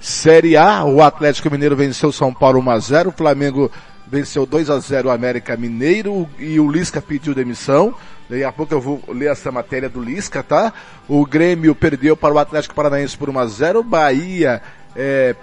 Série 0.00 0.56
A, 0.56 0.84
o 0.84 1.02
Atlético 1.02 1.50
Mineiro 1.50 1.76
venceu 1.76 2.12
São 2.12 2.32
Paulo 2.32 2.60
1 2.60 2.70
a 2.70 2.78
0, 2.78 3.10
o 3.10 3.12
Flamengo 3.12 3.70
venceu 4.06 4.44
2 4.46 4.70
a 4.70 4.78
0 4.78 5.08
o 5.08 5.12
América 5.12 5.56
Mineiro 5.56 6.28
e 6.38 6.60
o 6.60 6.70
Lisca 6.70 7.00
pediu 7.00 7.34
demissão. 7.34 7.94
Daqui 8.28 8.44
a 8.44 8.52
pouco 8.52 8.72
eu 8.72 8.80
vou 8.80 9.02
ler 9.08 9.30
essa 9.30 9.50
matéria 9.50 9.88
do 9.88 10.02
Lisca, 10.02 10.42
tá? 10.42 10.72
O 11.08 11.26
Grêmio 11.26 11.74
perdeu 11.74 12.16
para 12.16 12.32
o 12.32 12.38
Atlético 12.38 12.74
Paranaense 12.74 13.16
por 13.16 13.28
1 13.28 13.38
a 13.38 13.46
0, 13.46 13.82
Bahia 13.82 14.62
é, 14.96 15.34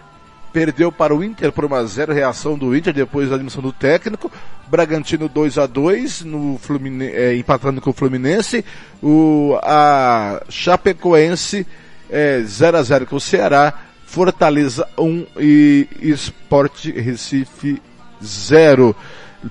perdeu 0.51 0.91
para 0.91 1.15
o 1.15 1.23
Inter 1.23 1.51
por 1.51 1.65
1 1.65 1.75
a 1.75 1.85
0, 1.85 2.13
reação 2.13 2.57
do 2.57 2.75
Inter 2.75 2.93
depois 2.93 3.29
da 3.29 3.35
admissão 3.35 3.61
do 3.61 3.71
técnico. 3.71 4.31
Bragantino 4.67 5.27
2 5.27 5.57
a 5.57 5.65
2 5.65 6.21
no 6.21 6.59
é, 7.01 7.35
empatando 7.35 7.81
com 7.81 7.89
o 7.89 7.93
Fluminense. 7.93 8.63
O 9.01 9.57
a 9.61 10.41
Chapecoense 10.49 11.65
é, 12.09 12.41
0 12.41 12.77
a 12.77 12.83
0 12.83 13.05
com 13.05 13.15
o 13.15 13.21
Ceará. 13.21 13.73
Fortaleza 14.11 14.85
1 14.97 15.25
e 15.39 15.87
Sport 16.01 16.87
Recife 16.87 17.81
0. 18.21 18.93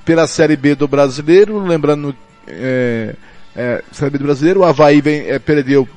Pela 0.05 0.27
Série 0.27 0.55
B 0.55 0.75
do 0.75 0.87
Brasileiro, 0.87 1.59
lembrando, 1.61 2.15
é, 2.47 3.15
é, 3.57 3.83
Série 3.91 4.11
B 4.11 4.19
do 4.19 4.25
Brasileiro, 4.25 4.61
o 4.61 4.65
Havaí 4.65 5.01
vem, 5.01 5.31
é, 5.31 5.39
perdeu 5.39 5.89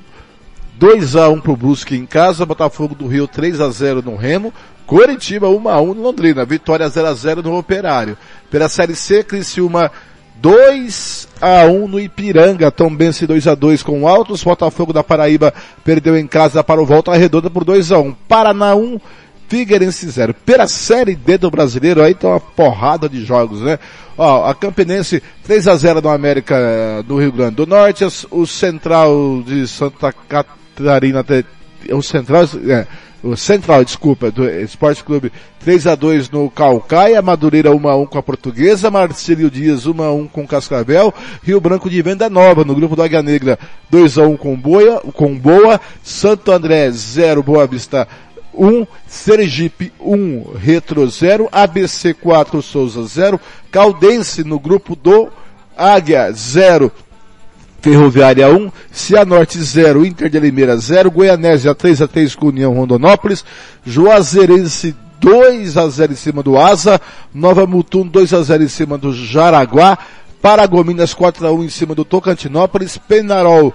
2 0.79 1.17
a 1.17 1.27
1 1.27 1.41
pro 1.41 1.57
Brusque 1.57 1.97
em 1.97 2.05
casa, 2.05 2.45
Botafogo 2.45 2.95
do 2.95 3.05
Rio 3.05 3.27
3 3.27 3.59
a 3.59 3.69
0 3.69 4.01
no 4.01 4.15
Remo, 4.15 4.53
Coritiba 4.87 5.49
1 5.49 5.67
a 5.67 5.81
1 5.81 5.93
no 5.93 6.01
Londrina, 6.01 6.45
Vitória 6.45 6.87
0 6.87 7.07
a 7.07 7.13
0 7.13 7.43
no 7.43 7.57
Operário. 7.57 8.17
Pela 8.49 8.69
Série 8.69 8.95
C, 8.95 9.25
Criciúma 9.25 9.91
2 10.35 11.27
a 11.41 11.65
1 11.65 11.87
no 11.87 11.99
Ipiranga, 11.99 12.71
Tombense 12.71 13.25
2 13.25 13.47
a 13.47 13.55
2 13.55 13.83
com 13.83 14.07
Altos, 14.07 14.43
Botafogo 14.43 14.93
da 14.93 15.03
Paraíba 15.03 15.53
perdeu 15.83 16.17
em 16.17 16.27
casa 16.27 16.63
para 16.63 16.81
o 16.81 16.85
Volta 16.85 17.13
Redonda 17.15 17.49
por 17.49 17.63
2 17.63 17.91
a 17.91 17.99
1. 17.99 18.13
Paraná 18.27 18.75
1, 18.75 18.99
Figueirense 19.47 20.09
0. 20.09 20.33
Pela 20.45 20.67
Série 20.67 21.15
D 21.15 21.37
do 21.37 21.51
Brasileiro, 21.51 22.01
aí 22.01 22.15
tá 22.15 22.29
uma 22.29 22.39
porrada 22.39 23.07
de 23.07 23.23
jogos, 23.23 23.61
né? 23.61 23.77
Ó, 24.17 24.47
a 24.49 24.55
Campinense 24.55 25.21
3 25.43 25.67
a 25.67 25.75
0 25.75 26.01
no 26.01 26.09
América 26.09 26.55
eh, 26.57 27.03
do 27.03 27.19
Rio 27.19 27.31
Grande 27.31 27.55
do 27.55 27.65
Norte, 27.65 28.05
o 28.31 28.45
Central 28.45 29.43
de 29.45 29.67
Santa 29.67 30.11
Catarina, 30.11 31.25
o 31.91 32.01
Central, 32.01 32.43
é, 32.67 32.87
o 33.23 33.37
Central, 33.37 33.85
desculpa, 33.85 34.29
do 34.29 34.47
Esporte 34.47 35.03
Clube 35.03 35.31
3 35.61 35.87
a 35.87 35.95
2 35.95 36.29
no 36.29 36.51
Calcaia, 36.51 37.21
Madureira 37.21 37.71
1 37.71 37.87
a 37.87 37.95
1 37.95 38.05
com 38.05 38.17
a 38.17 38.23
Portuguesa, 38.23 38.91
Marcílio 38.91 39.49
Dias 39.49 39.85
1 39.85 40.03
a 40.03 40.11
1 40.11 40.27
com 40.27 40.45
Cascavel, 40.45 41.13
Rio 41.41 41.61
Branco 41.61 41.89
de 41.89 42.01
Venda 42.01 42.29
Nova 42.29 42.65
no 42.65 42.75
grupo 42.75 42.97
do 42.97 43.01
Águia 43.01 43.23
Negra 43.23 43.57
2 43.89 44.17
a 44.17 44.23
1 44.23 44.35
com 44.35 44.55
Boia, 44.57 44.99
com 45.13 45.33
Boa, 45.37 45.79
Santo 46.03 46.51
André 46.51 46.91
0 46.91 47.41
Boa 47.41 47.65
Vista 47.65 48.07
1, 48.53 48.85
Sergipe 49.07 49.93
1, 49.99 50.55
Retro 50.57 51.09
0, 51.09 51.47
ABC 51.49 52.13
4, 52.13 52.61
Souza 52.61 53.07
0, 53.07 53.39
Caldense 53.71 54.43
no 54.43 54.59
grupo 54.59 54.95
do 54.95 55.31
Águia 55.77 56.31
0, 56.31 56.91
Ferroviária 57.83 58.47
1, 58.49 58.71
Cianorte 58.93 59.61
0, 59.61 60.05
Inter 60.05 60.29
de 60.29 60.39
Limeira 60.39 60.77
0, 60.77 61.11
Goianésia 61.11 61.75
3 61.75 62.01
a 62.01 62.07
3 62.07 62.33
com 62.33 62.47
União 62.47 62.73
Rondonópolis, 62.73 63.43
Juazeirense 63.85 64.95
2 65.19 65.75
a 65.75 65.89
0 65.89 66.13
em 66.13 66.15
cima 66.15 66.41
do 66.41 66.57
Asa, 66.57 67.01
Nova 67.33 67.67
Mutum 67.67 68.07
2 68.07 68.33
a 68.33 68.41
0 68.41 68.63
em 68.63 68.69
cima 68.69 68.97
do 68.97 69.13
Jaraguá, 69.13 69.97
Paragominas 70.41 71.13
4 71.13 71.45
a 71.45 71.51
1 71.51 71.65
em 71.65 71.69
cima 71.69 71.93
do 71.93 72.05
Tocantinópolis, 72.05 72.97
Penarol 72.97 73.73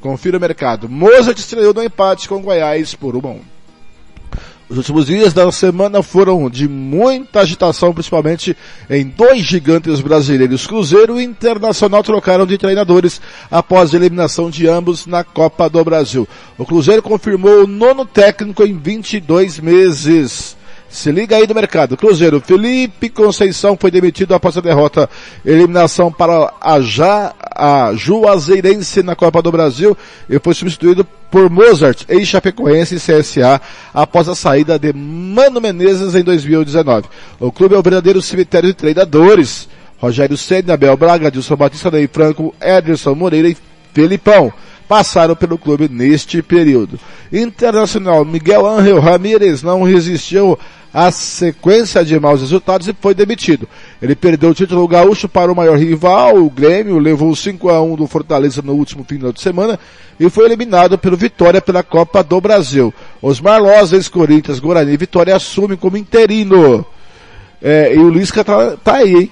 Confira 0.00 0.38
o 0.38 0.40
mercado. 0.40 0.88
Mozart 0.88 1.38
estreou 1.38 1.74
no 1.74 1.82
empate 1.82 2.28
com 2.28 2.40
Goiás 2.40 2.94
por 2.94 3.16
1 3.16 3.26
a 3.26 3.30
1. 3.32 3.40
Os 4.68 4.76
últimos 4.76 5.06
dias 5.06 5.32
da 5.32 5.50
semana 5.50 6.02
foram 6.02 6.50
de 6.50 6.68
muita 6.68 7.40
agitação, 7.40 7.94
principalmente 7.94 8.54
em 8.90 9.06
dois 9.06 9.40
gigantes 9.40 9.98
brasileiros. 10.02 10.66
Cruzeiro 10.66 11.18
e 11.18 11.24
Internacional 11.24 12.02
trocaram 12.02 12.44
de 12.44 12.58
treinadores 12.58 13.18
após 13.50 13.94
a 13.94 13.96
eliminação 13.96 14.50
de 14.50 14.68
ambos 14.68 15.06
na 15.06 15.24
Copa 15.24 15.70
do 15.70 15.82
Brasil. 15.82 16.28
O 16.58 16.66
Cruzeiro 16.66 17.02
confirmou 17.02 17.64
o 17.64 17.66
nono 17.66 18.04
técnico 18.04 18.62
em 18.62 18.76
22 18.76 19.58
meses. 19.58 20.54
Se 20.90 21.10
liga 21.10 21.36
aí 21.36 21.46
do 21.46 21.54
mercado. 21.54 21.96
Cruzeiro, 21.96 22.40
Felipe 22.40 23.08
Conceição 23.08 23.76
foi 23.78 23.90
demitido 23.90 24.34
após 24.34 24.56
a 24.56 24.60
derrota. 24.60 25.08
Eliminação 25.44 26.12
para 26.12 26.52
a, 26.60 26.80
Já, 26.80 27.34
a 27.58 27.92
Juazeirense 27.92 29.02
na 29.02 29.16
Copa 29.16 29.42
do 29.42 29.50
Brasil 29.50 29.98
e 30.30 30.38
foi 30.38 30.54
substituído 30.54 31.04
por 31.28 31.50
Mozart, 31.50 32.04
ex-Chapecoense 32.08 32.94
e 32.94 32.98
CSA, 33.00 33.60
após 33.92 34.28
a 34.28 34.34
saída 34.36 34.78
de 34.78 34.92
Mano 34.92 35.60
Menezes 35.60 36.14
em 36.14 36.22
2019. 36.22 37.08
O 37.40 37.50
clube 37.50 37.74
é 37.74 37.78
o 37.78 37.82
verdadeiro 37.82 38.22
cemitério 38.22 38.68
de 38.68 38.74
treinadores. 38.74 39.68
Rogério 39.98 40.36
Senna, 40.36 40.74
Abel 40.74 40.96
Braga, 40.96 41.30
Dilson 41.30 41.56
Batista, 41.56 41.90
Ney 41.90 42.08
Franco, 42.10 42.54
Ederson 42.60 43.16
Moreira 43.16 43.48
e 43.48 43.56
Felipão 43.92 44.52
passaram 44.88 45.36
pelo 45.36 45.58
clube 45.58 45.88
neste 45.88 46.40
período. 46.40 46.98
Internacional 47.32 48.24
Miguel 48.24 48.66
Ángel 48.66 49.00
Ramírez 49.00 49.62
não 49.62 49.82
resistiu 49.82 50.58
à 50.92 51.10
sequência 51.10 52.04
de 52.04 52.18
maus 52.18 52.40
resultados 52.40 52.88
e 52.88 52.96
foi 52.98 53.14
demitido. 53.14 53.68
Ele 54.00 54.14
perdeu 54.14 54.50
o 54.50 54.54
título 54.54 54.86
gaúcho 54.88 55.28
para 55.28 55.52
o 55.52 55.56
maior 55.56 55.78
rival, 55.78 56.36
o 56.36 56.50
Grêmio, 56.50 56.98
levou 56.98 57.34
5 57.34 57.68
a 57.68 57.82
1 57.82 57.96
do 57.96 58.06
Fortaleza 58.06 58.62
no 58.62 58.72
último 58.72 59.04
final 59.04 59.32
de 59.32 59.40
semana 59.40 59.78
e 60.18 60.28
foi 60.30 60.46
eliminado 60.46 60.98
pelo 60.98 61.16
Vitória 61.16 61.60
pela 61.60 61.82
Copa 61.82 62.22
do 62.22 62.40
Brasil. 62.40 62.92
Os 63.22 63.40
Marlos, 63.40 63.92
ex-Corinthians, 63.92 64.58
Guarani 64.58 64.92
e 64.92 64.96
Vitória 64.96 65.36
assumem 65.36 65.76
como 65.76 65.96
interino. 65.96 66.84
É, 67.60 67.94
e 67.94 67.98
o 67.98 68.08
Lisca 68.08 68.44
tá, 68.44 68.76
tá 68.82 68.96
aí, 68.96 69.14
hein? 69.14 69.30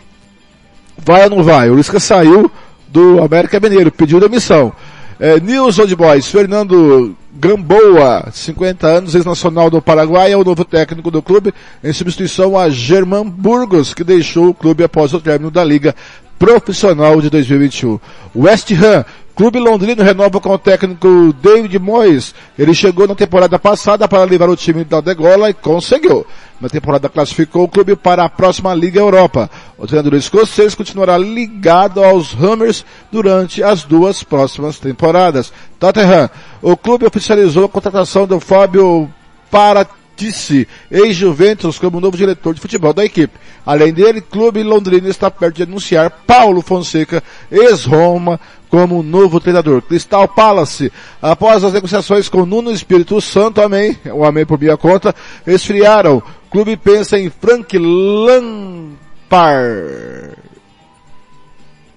Vai 0.99 1.25
ou 1.25 1.31
não 1.31 1.43
vai? 1.43 1.71
O 1.71 1.75
Lisca 1.75 2.01
saiu 2.01 2.51
do 2.89 3.23
América 3.23 3.61
Mineiro, 3.61 3.91
pediu 3.91 4.21
demissão. 4.21 4.73
É, 5.19 5.41
News 5.41 5.79
Old 5.79 5.95
Boys, 5.97 6.27
Fernando 6.27 7.17
Gamboa, 7.39 8.29
50 8.33 8.87
anos, 8.87 9.15
ex-nacional 9.15 9.71
do 9.71 9.83
Paraguai, 9.83 10.33
é 10.33 10.37
o 10.37 10.45
novo 10.45 10.65
técnico 10.65 11.11
do 11.11 11.21
clube, 11.23 11.53
em 11.85 11.93
substituição 11.93 12.59
a 12.59 12.71
Germán 12.71 13.29
Burgos, 13.29 13.93
que 13.93 14.03
deixou 14.03 14.49
o 14.49 14.55
clube 14.55 14.83
após 14.83 15.13
o 15.13 15.21
término 15.21 15.51
da 15.51 15.63
Liga 15.63 15.95
Profissional 16.39 17.21
de 17.21 17.29
2021. 17.29 18.01
West 18.35 18.71
Ham 18.73 19.05
Clube 19.37 19.59
Londrino 19.59 20.03
renova 20.03 20.41
com 20.41 20.49
o 20.49 20.59
técnico 20.59 21.31
David 21.43 21.79
Moyes. 21.79 22.35
Ele 22.59 22.73
chegou 22.73 23.07
na 23.07 23.15
temporada 23.15 23.59
passada 23.59 24.09
para 24.09 24.25
levar 24.25 24.49
o 24.49 24.57
time 24.57 24.83
da 24.83 25.03
degola 25.03 25.51
e 25.51 25.55
conseguiu. 25.55 26.27
Na 26.59 26.71
temporada 26.71 27.09
classificou 27.09 27.65
o 27.65 27.69
clube 27.69 27.95
para 27.95 28.25
a 28.25 28.31
próxima 28.31 28.73
Liga 28.75 28.99
Europa. 28.99 29.51
O 29.77 29.87
treinador 29.87 30.15
escocês 30.15 30.75
continuará 30.75 31.19
ligado 31.19 32.03
aos 32.03 32.35
Hammers 32.35 32.85
durante 33.13 33.63
as 33.63 33.85
duas 33.85 34.23
próximas 34.23 34.79
temporadas. 34.79 35.53
Tottenham. 35.79 36.31
O 36.63 36.75
clube 36.75 37.07
oficializou 37.07 37.67
a 37.67 37.69
contratação 37.69 38.27
do 38.27 38.41
Fábio 38.41 39.13
para 39.51 39.87
Tice, 40.17 40.67
ex-Juventus, 40.91 41.79
como 41.79 42.01
novo 42.01 42.17
diretor 42.17 42.55
de 42.55 42.61
futebol 42.61 42.95
da 42.95 43.05
equipe. 43.05 43.39
Além 43.67 43.93
dele, 43.93 44.23
clube 44.23 44.63
londrino 44.63 45.09
está 45.09 45.31
perto 45.31 45.57
de 45.57 45.65
anunciar 45.65 46.11
Paulo 46.27 46.63
Fonseca, 46.63 47.23
ex-Roma, 47.53 48.41
como 48.71 49.03
novo 49.03 49.39
treinador. 49.41 49.83
Crystal 49.83 50.27
Palace, 50.27 50.91
após 51.21 51.63
as 51.63 51.73
negociações 51.75 52.29
com 52.29 52.47
Nuno 52.47 52.73
Espírito 52.73 53.21
Santo, 53.21 53.61
amém, 53.61 53.97
o 54.07 54.25
amém 54.25 54.47
por 54.47 54.59
minha 54.59 54.77
conta, 54.77 55.15
esfriaram. 55.47 56.23
Clube 56.57 56.75
pensa 56.79 57.19
em 57.19 57.29
Frank 57.29 57.77
Lampard, 57.77 58.97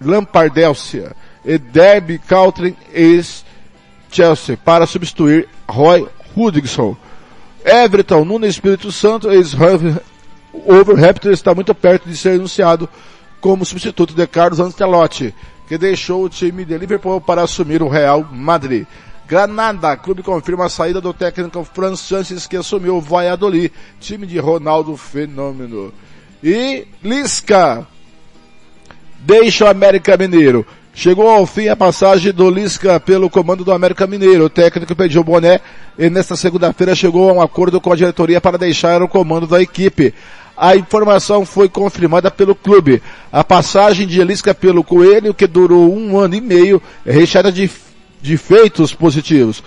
Lampardelcia 0.01 1.15
e 1.45 1.57
Derby 1.57 2.19
Coutrin 2.19 2.75
ex-Chelsea 2.91 4.57
para 4.57 4.85
substituir 4.85 5.47
Roy 5.65 6.05
Hudson. 6.35 6.97
Everton, 7.63 8.25
Nuno 8.25 8.45
Espírito 8.45 8.91
Santo, 8.91 9.31
ex-Overhampton 9.31 11.31
está 11.31 11.55
muito 11.55 11.73
perto 11.73 12.09
de 12.09 12.17
ser 12.17 12.31
anunciado 12.31 12.89
como 13.39 13.63
substituto 13.63 14.13
de 14.13 14.27
Carlos 14.27 14.59
Ancelotti, 14.59 15.33
que 15.69 15.77
deixou 15.77 16.25
o 16.25 16.29
time 16.29 16.65
de 16.65 16.77
Liverpool 16.77 17.21
para 17.21 17.43
assumir 17.43 17.81
o 17.81 17.87
Real 17.87 18.27
Madrid. 18.29 18.85
Granada, 19.29 19.95
clube 19.95 20.23
confirma 20.23 20.65
a 20.65 20.69
saída 20.69 20.99
do 20.99 21.13
técnico 21.13 21.63
Franz 21.63 21.99
Sanches 21.99 22.47
que 22.47 22.57
assumiu 22.57 22.95
o 22.95 23.01
Valladolid, 23.01 23.71
time 23.99 24.25
de 24.25 24.39
Ronaldo 24.39 24.97
Fenômeno. 24.97 25.93
E 26.43 26.87
Lisca 27.03 27.85
deixa 29.19 29.65
o 29.65 29.67
América 29.67 30.17
Mineiro. 30.17 30.65
Chegou 30.95 31.29
ao 31.29 31.45
fim 31.45 31.67
a 31.67 31.75
passagem 31.75 32.33
do 32.33 32.49
Lisca 32.49 32.99
pelo 32.99 33.29
comando 33.29 33.63
do 33.63 33.71
América 33.71 34.07
Mineiro. 34.07 34.45
O 34.45 34.49
técnico 34.49 34.95
pediu 34.95 35.23
boné 35.23 35.61
e 35.95 36.09
nesta 36.09 36.35
segunda-feira 36.35 36.95
chegou 36.95 37.29
a 37.29 37.33
um 37.33 37.41
acordo 37.41 37.79
com 37.79 37.93
a 37.93 37.95
diretoria 37.95 38.41
para 38.41 38.57
deixar 38.57 39.03
o 39.03 39.07
comando 39.07 39.45
da 39.45 39.61
equipe. 39.61 40.11
a 40.57 40.75
informação 40.75 41.45
foi 41.45 41.69
confirmada 41.69 42.31
pelo 42.31 42.55
clube. 42.55 42.99
A 43.31 43.43
passagem 43.43 44.07
de 44.07 44.19
Elisca 44.19 44.55
pelo 44.55 44.83
Coelho, 44.83 45.35
que 45.35 45.45
durou 45.45 45.95
um 45.95 46.17
ano 46.17 46.33
e 46.33 46.41
meio, 46.41 46.81
é 47.05 47.11
recheada 47.11 47.51
de, 47.51 47.69
de 48.21 48.37
feitos 48.37 48.93
positivos. 48.93 49.63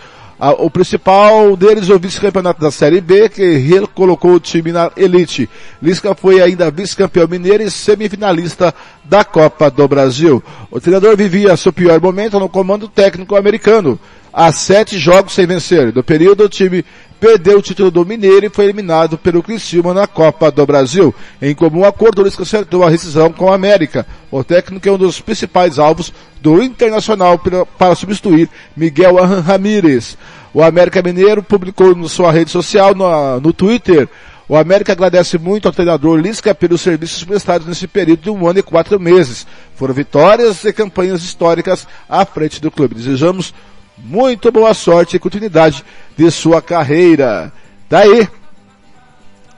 O 0.58 0.68
principal 0.68 1.56
deles 1.56 1.88
é 1.88 1.94
o 1.94 2.00
vice-campeonato 2.00 2.60
da 2.60 2.72
Série 2.72 3.00
B, 3.00 3.28
que 3.28 3.58
recolocou 3.58 4.32
o 4.34 4.40
time 4.40 4.72
na 4.72 4.90
elite. 4.96 5.48
Lisca 5.80 6.16
foi 6.16 6.42
ainda 6.42 6.68
vice-campeão 6.68 7.28
mineiro 7.28 7.62
e 7.62 7.70
semifinalista 7.70 8.74
da 9.04 9.24
Copa 9.24 9.70
do 9.70 9.86
Brasil. 9.86 10.42
O 10.68 10.80
treinador 10.80 11.16
vivia 11.16 11.56
seu 11.56 11.72
pior 11.72 12.00
momento 12.00 12.40
no 12.40 12.48
comando 12.48 12.88
técnico 12.88 13.36
americano. 13.36 14.00
Há 14.32 14.50
sete 14.50 14.98
jogos 14.98 15.34
sem 15.34 15.46
vencer. 15.46 15.94
No 15.94 16.02
período, 16.02 16.44
o 16.44 16.48
time 16.48 16.84
perdeu 17.20 17.58
o 17.58 17.62
título 17.62 17.90
do 17.90 18.04
Mineiro 18.04 18.46
e 18.46 18.48
foi 18.48 18.64
eliminado 18.64 19.18
pelo 19.18 19.42
Criciúma 19.42 19.92
na 19.92 20.06
Copa 20.06 20.50
do 20.50 20.64
Brasil. 20.64 21.14
Em 21.40 21.54
comum 21.54 21.84
acordo, 21.84 22.22
o 22.22 22.24
Lisca 22.24 22.42
acertou 22.42 22.82
a 22.82 22.90
rescisão 22.90 23.30
com 23.30 23.52
a 23.52 23.54
América. 23.54 24.06
O 24.30 24.42
técnico 24.42 24.88
é 24.88 24.92
um 24.92 24.98
dos 24.98 25.20
principais 25.20 25.78
alvos 25.78 26.12
do 26.40 26.62
Internacional 26.62 27.38
para 27.78 27.94
substituir 27.94 28.48
Miguel 28.76 29.16
Ramírez. 29.16 30.16
O 30.54 30.62
América 30.62 31.02
Mineiro 31.02 31.42
publicou 31.42 31.94
na 31.94 32.08
sua 32.08 32.32
rede 32.32 32.50
social, 32.50 32.94
no, 32.94 33.38
no 33.38 33.52
Twitter, 33.52 34.08
o 34.48 34.56
América 34.56 34.92
agradece 34.92 35.38
muito 35.38 35.66
ao 35.66 35.72
treinador 35.72 36.18
Lisca 36.18 36.54
pelos 36.54 36.80
serviços 36.80 37.24
prestados 37.24 37.66
nesse 37.66 37.86
período 37.86 38.22
de 38.22 38.30
um 38.30 38.46
ano 38.46 38.58
e 38.58 38.62
quatro 38.62 39.00
meses. 39.00 39.46
Foram 39.76 39.94
vitórias 39.94 40.62
e 40.64 40.72
campanhas 40.74 41.22
históricas 41.22 41.86
à 42.06 42.22
frente 42.26 42.60
do 42.60 42.70
clube. 42.70 42.96
Desejamos 42.96 43.54
muito 44.02 44.50
boa 44.50 44.74
sorte 44.74 45.16
e 45.16 45.20
continuidade 45.20 45.84
de 46.16 46.30
sua 46.30 46.60
carreira. 46.60 47.52
Daí, 47.88 48.28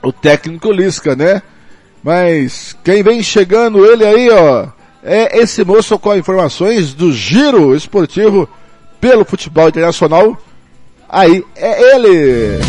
o 0.03 0.11
técnico 0.11 0.71
Lisca, 0.71 1.15
né? 1.15 1.41
Mas 2.03 2.77
quem 2.83 3.01
vem 3.01 3.23
chegando 3.23 3.83
ele 3.83 4.05
aí, 4.05 4.29
ó, 4.29 4.67
é 5.03 5.39
esse 5.39 5.65
moço 5.65 5.97
com 5.97 6.15
informações 6.15 6.93
do 6.93 7.11
giro 7.11 7.75
esportivo 7.75 8.47
pelo 9.01 9.25
futebol 9.25 9.67
internacional. 9.67 10.37
Aí 11.09 11.43
é 11.55 11.95
ele. 11.95 12.59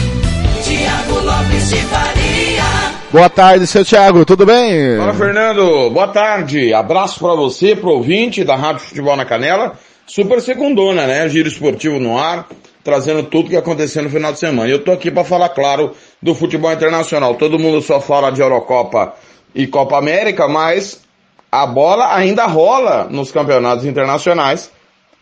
Tiago 0.63 1.21
Lopes 1.21 1.69
de 1.69 1.77
Faria. 1.83 2.65
Boa 3.13 3.31
tarde, 3.31 3.67
seu 3.67 3.85
Thiago, 3.85 4.25
tudo 4.25 4.45
bem? 4.45 4.97
Fala, 4.99 5.15
Fernando. 5.15 5.91
Boa 5.91 6.09
tarde. 6.09 6.73
Abraço 6.75 7.21
para 7.21 7.35
você, 7.35 7.77
pro 7.77 7.91
ouvinte 7.91 8.43
da 8.43 8.57
Rádio 8.57 8.83
Futebol 8.83 9.17
na 9.17 9.25
Canela. 9.25 9.79
Super 10.07 10.41
segundona, 10.41 11.05
né? 11.05 11.29
Giro 11.29 11.49
esportivo 11.49 11.99
no 11.99 12.17
ar, 12.17 12.49
trazendo 12.85 13.25
tudo 13.25 13.51
que 13.51 13.57
aconteceu 13.57 14.05
no 14.05 14.11
final 14.11 14.33
de 14.33 14.39
semana. 14.39 14.71
Eu 14.71 14.85
tô 14.85 14.93
aqui 14.93 15.11
para 15.11 15.25
falar, 15.25 15.49
claro, 15.49 15.97
do 16.23 16.33
futebol 16.33 16.73
internacional. 16.73 17.35
Todo 17.35 17.59
mundo 17.59 17.83
só 17.83 18.01
fala 18.01 18.31
de 18.31 18.41
Eurocopa 18.41 19.15
e 19.53 19.67
Copa 19.67 19.99
América, 19.99 20.47
mas 20.47 21.03
a 21.51 21.67
bola 21.67 22.15
ainda 22.15 22.47
rola 22.47 23.09
nos 23.11 23.33
campeonatos 23.33 23.85
internacionais, 23.85 24.71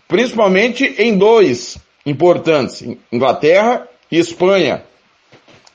principalmente 0.07 0.95
em 0.99 1.17
dois 1.17 1.79
importantes, 2.05 2.87
Inglaterra 3.11 3.89
e 4.13 4.19
Espanha. 4.19 4.85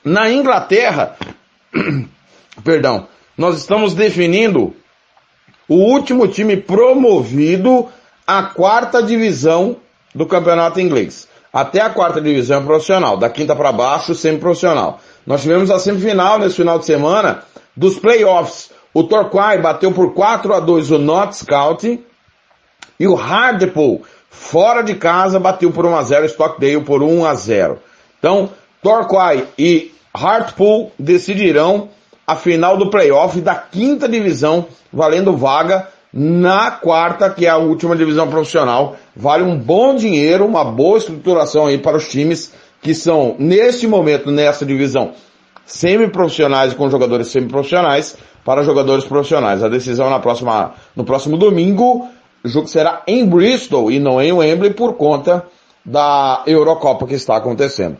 Na 0.04 0.30
Inglaterra, 0.30 1.16
perdão, 2.62 3.08
nós 3.36 3.56
estamos 3.56 3.92
definindo 3.92 4.72
o 5.68 5.74
último 5.74 6.28
time 6.28 6.56
promovido 6.56 7.88
à 8.30 8.44
quarta 8.44 9.02
divisão 9.02 9.78
do 10.14 10.24
campeonato 10.24 10.80
inglês. 10.80 11.26
Até 11.52 11.80
a 11.80 11.90
quarta 11.90 12.20
divisão 12.20 12.60
é 12.60 12.64
profissional, 12.64 13.16
da 13.16 13.28
quinta 13.28 13.56
para 13.56 13.72
baixo, 13.72 14.14
semi-profissional. 14.14 15.00
Nós 15.26 15.42
tivemos 15.42 15.68
a 15.68 15.80
semifinal 15.80 16.38
nesse 16.38 16.54
final 16.54 16.78
de 16.78 16.86
semana 16.86 17.42
dos 17.76 17.98
playoffs. 17.98 18.70
O 18.94 19.02
Torquay 19.02 19.58
bateu 19.58 19.90
por 19.90 20.14
4 20.14 20.54
a 20.54 20.60
2 20.60 20.92
o 20.92 20.98
Notts 20.98 21.42
County 21.42 22.04
e 23.00 23.08
o 23.08 23.18
Hartlepool, 23.18 24.02
fora 24.28 24.82
de 24.82 24.94
casa, 24.94 25.40
bateu 25.40 25.72
por 25.72 25.84
1 25.84 25.96
a 25.96 26.02
0 26.04 26.22
o 26.22 26.26
Stockdale 26.26 26.84
por 26.84 27.02
1 27.02 27.26
a 27.26 27.34
0. 27.34 27.80
Então, 28.20 28.50
Torquay 28.80 29.44
e 29.58 29.92
Hartlepool 30.14 30.92
decidirão 30.96 31.88
a 32.24 32.36
final 32.36 32.76
do 32.76 32.90
playoff 32.90 33.40
da 33.40 33.56
quinta 33.56 34.08
divisão, 34.08 34.68
valendo 34.92 35.36
vaga 35.36 35.88
na 36.12 36.70
quarta, 36.70 37.30
que 37.30 37.46
é 37.46 37.48
a 37.48 37.56
última 37.56 37.96
divisão 37.96 38.28
profissional. 38.28 38.96
Vale 39.14 39.44
um 39.44 39.56
bom 39.56 39.94
dinheiro, 39.94 40.44
uma 40.44 40.64
boa 40.64 40.98
estruturação 40.98 41.66
aí 41.66 41.78
para 41.78 41.96
os 41.96 42.08
times 42.08 42.52
que 42.82 42.94
são, 42.94 43.36
neste 43.38 43.86
momento, 43.86 44.30
nessa 44.30 44.64
divisão, 44.64 45.12
semi-profissionais 45.66 46.74
com 46.74 46.90
jogadores 46.90 47.28
semi-profissionais 47.28 48.16
para 48.44 48.64
jogadores 48.64 49.04
profissionais. 49.04 49.62
A 49.62 49.68
decisão 49.68 50.10
na 50.10 50.18
próxima, 50.18 50.74
no 50.96 51.04
próximo 51.04 51.36
domingo, 51.36 52.08
o 52.42 52.48
jogo 52.48 52.66
será 52.66 53.02
em 53.06 53.24
Bristol 53.24 53.90
e 53.90 53.98
não 53.98 54.20
em 54.20 54.32
Wembley 54.32 54.72
por 54.72 54.94
conta 54.94 55.44
da 55.84 56.42
Eurocopa 56.46 57.06
que 57.06 57.14
está 57.14 57.36
acontecendo. 57.36 57.96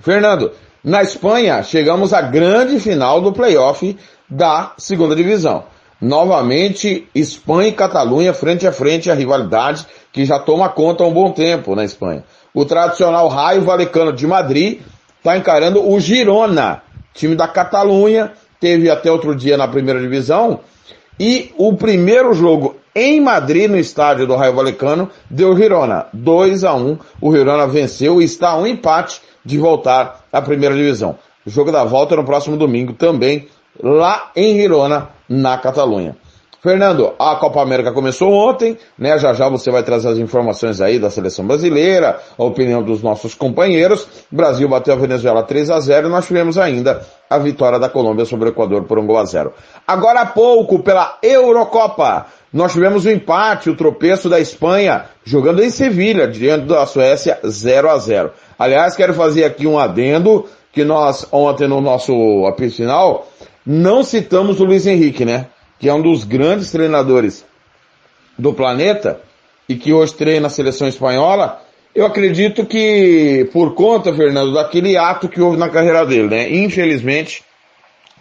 Fernando, 0.00 0.52
na 0.82 1.02
Espanha 1.02 1.62
chegamos 1.62 2.12
à 2.12 2.20
grande 2.22 2.80
final 2.80 3.20
do 3.20 3.32
playoff 3.32 3.96
da 4.28 4.72
segunda 4.76 5.14
divisão. 5.14 5.64
Novamente, 6.02 7.06
Espanha 7.14 7.68
e 7.68 7.72
Catalunha 7.72 8.34
frente 8.34 8.66
a 8.66 8.72
frente 8.72 9.08
a 9.08 9.14
rivalidade 9.14 9.86
que 10.12 10.24
já 10.24 10.36
toma 10.36 10.68
conta 10.68 11.04
há 11.04 11.06
um 11.06 11.12
bom 11.12 11.30
tempo 11.30 11.76
na 11.76 11.84
Espanha. 11.84 12.24
O 12.52 12.64
tradicional 12.64 13.28
Raio 13.28 13.62
Valecano 13.62 14.12
de 14.12 14.26
Madrid 14.26 14.80
está 15.18 15.36
encarando 15.36 15.88
o 15.88 16.00
Girona, 16.00 16.82
time 17.14 17.36
da 17.36 17.46
Catalunha, 17.46 18.32
teve 18.58 18.90
até 18.90 19.12
outro 19.12 19.32
dia 19.32 19.56
na 19.56 19.68
primeira 19.68 20.00
divisão, 20.00 20.58
e 21.20 21.52
o 21.56 21.74
primeiro 21.74 22.34
jogo 22.34 22.74
em 22.96 23.20
Madrid, 23.20 23.70
no 23.70 23.78
estádio 23.78 24.26
do 24.26 24.34
Raio 24.34 24.54
Valecano, 24.54 25.08
deu 25.30 25.56
Girona. 25.56 26.06
2 26.12 26.64
a 26.64 26.74
1 26.74 26.98
o 27.20 27.32
Girona 27.32 27.68
venceu 27.68 28.20
e 28.20 28.24
está 28.24 28.50
a 28.50 28.58
um 28.58 28.66
empate 28.66 29.20
de 29.44 29.56
voltar 29.56 30.24
à 30.32 30.42
primeira 30.42 30.74
divisão. 30.74 31.16
O 31.46 31.50
jogo 31.50 31.70
da 31.70 31.84
volta 31.84 32.14
é 32.14 32.16
no 32.16 32.24
próximo 32.24 32.56
domingo 32.56 32.92
também, 32.92 33.46
lá 33.80 34.30
em 34.34 34.56
Girona, 34.56 35.10
na 35.28 35.58
Catalunha. 35.58 36.16
Fernando, 36.62 37.12
a 37.18 37.34
Copa 37.34 37.60
América 37.60 37.90
começou 37.90 38.32
ontem, 38.32 38.78
né? 38.96 39.18
Já 39.18 39.34
já 39.34 39.48
você 39.48 39.68
vai 39.68 39.82
trazer 39.82 40.10
as 40.10 40.18
informações 40.18 40.80
aí 40.80 40.96
da 40.96 41.10
seleção 41.10 41.44
brasileira, 41.44 42.20
a 42.38 42.44
opinião 42.44 42.84
dos 42.84 43.02
nossos 43.02 43.34
companheiros. 43.34 44.06
O 44.30 44.36
Brasil 44.36 44.68
bateu 44.68 44.94
a 44.94 44.96
Venezuela 44.96 45.42
3 45.42 45.70
a 45.70 45.80
0 45.80 46.06
e 46.06 46.10
nós 46.10 46.24
tivemos 46.24 46.56
ainda 46.56 47.04
a 47.28 47.36
vitória 47.36 47.80
da 47.80 47.88
Colômbia 47.88 48.24
sobre 48.24 48.48
o 48.48 48.52
Equador 48.52 48.84
por 48.84 48.96
1 48.96 49.06
gol 49.06 49.18
a 49.18 49.24
0. 49.24 49.52
Agora 49.84 50.20
há 50.20 50.26
pouco, 50.26 50.78
pela 50.84 51.18
Eurocopa, 51.20 52.26
nós 52.52 52.72
tivemos 52.72 53.06
o 53.06 53.10
empate, 53.10 53.68
o 53.68 53.76
tropeço 53.76 54.28
da 54.28 54.38
Espanha, 54.38 55.06
jogando 55.24 55.64
em 55.64 55.70
Sevilha, 55.70 56.28
diante 56.28 56.66
da 56.66 56.86
Suécia 56.86 57.40
0 57.44 57.90
a 57.90 57.98
0. 57.98 58.30
Aliás, 58.56 58.94
quero 58.94 59.14
fazer 59.14 59.42
aqui 59.42 59.66
um 59.66 59.80
adendo, 59.80 60.46
que 60.72 60.84
nós 60.84 61.26
ontem 61.30 61.68
no 61.68 61.80
nosso 61.80 62.12
apito 62.46 62.76
final, 62.76 63.26
não 63.66 64.02
citamos 64.02 64.60
o 64.60 64.64
Luiz 64.64 64.86
Henrique, 64.86 65.24
né? 65.24 65.46
Que 65.78 65.88
é 65.88 65.94
um 65.94 66.02
dos 66.02 66.24
grandes 66.24 66.70
treinadores 66.70 67.44
do 68.38 68.52
planeta 68.52 69.20
e 69.68 69.76
que 69.76 69.92
hoje 69.92 70.14
treina 70.14 70.46
a 70.46 70.50
seleção 70.50 70.88
espanhola. 70.88 71.62
Eu 71.94 72.06
acredito 72.06 72.64
que 72.64 73.48
por 73.52 73.74
conta, 73.74 74.14
Fernando, 74.14 74.54
daquele 74.54 74.96
ato 74.96 75.28
que 75.28 75.40
houve 75.40 75.56
na 75.56 75.68
carreira 75.68 76.04
dele, 76.04 76.28
né? 76.28 76.50
Infelizmente, 76.50 77.44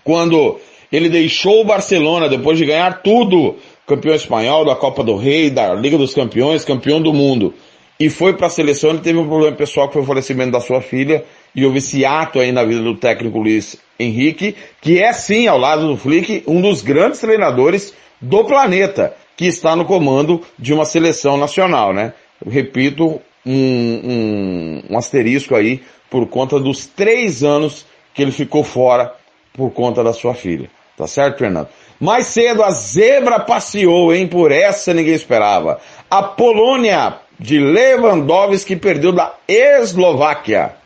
quando 0.04 0.60
ele 0.91 1.10
deixou 1.10 1.62
o 1.62 1.65
Barcelona 1.65 2.27
depois 2.27 2.58
de 2.58 2.65
ganhar 2.65 3.01
tudo, 3.01 3.56
campeão 3.88 4.13
espanhol, 4.13 4.65
da 4.65 4.75
Copa 4.75 5.04
do 5.04 5.15
Rei, 5.15 5.49
da 5.49 5.73
Liga 5.73 5.97
dos 5.97 6.13
Campeões, 6.13 6.65
campeão 6.65 7.01
do 7.01 7.13
mundo, 7.13 7.54
e 7.99 8.10
foi 8.10 8.34
para 8.34 8.47
a 8.47 8.49
seleção, 8.49 8.89
ele 8.89 8.99
teve 8.99 9.19
um 9.19 9.27
problema 9.27 9.56
pessoal 9.56 9.88
que 9.88 9.93
foi 9.93 10.01
o 10.01 10.06
falecimento 10.06 10.51
da 10.51 10.60
sua 10.60 10.82
filha, 10.82 11.23
e 11.55 11.65
houve 11.65 11.79
esse 11.79 12.05
ato 12.05 12.39
aí 12.39 12.51
na 12.51 12.63
vida 12.63 12.81
do 12.81 12.95
técnico 12.95 13.39
Luiz 13.39 13.77
Henrique, 13.99 14.55
que 14.81 15.01
é 15.01 15.11
sim, 15.13 15.47
ao 15.47 15.57
lado 15.57 15.87
do 15.87 15.97
Flick, 15.97 16.43
um 16.47 16.61
dos 16.61 16.81
grandes 16.81 17.19
treinadores 17.19 17.93
do 18.19 18.43
planeta, 18.45 19.15
que 19.35 19.45
está 19.45 19.75
no 19.75 19.85
comando 19.85 20.41
de 20.57 20.73
uma 20.73 20.85
seleção 20.85 21.37
nacional, 21.37 21.93
né? 21.93 22.13
Eu 22.43 22.51
repito, 22.51 23.21
um, 23.45 23.53
um, 23.53 24.83
um 24.91 24.97
asterisco 24.97 25.55
aí 25.55 25.81
por 26.09 26.27
conta 26.27 26.59
dos 26.59 26.85
três 26.85 27.43
anos 27.43 27.85
que 28.13 28.21
ele 28.21 28.31
ficou 28.31 28.63
fora 28.63 29.13
por 29.53 29.71
conta 29.71 30.03
da 30.03 30.13
sua 30.13 30.33
filha. 30.33 30.69
Tá 30.97 31.07
certo, 31.07 31.39
Fernando? 31.39 31.69
Mais 31.99 32.27
cedo 32.27 32.63
a 32.63 32.71
zebra 32.71 33.39
passeou, 33.39 34.13
hein? 34.13 34.27
Por 34.27 34.51
essa 34.51 34.93
ninguém 34.93 35.13
esperava. 35.13 35.79
A 36.09 36.21
Polônia 36.23 37.19
de 37.39 37.59
Lewandowski 37.59 38.75
perdeu 38.75 39.11
da 39.11 39.33
Eslováquia. 39.47 40.81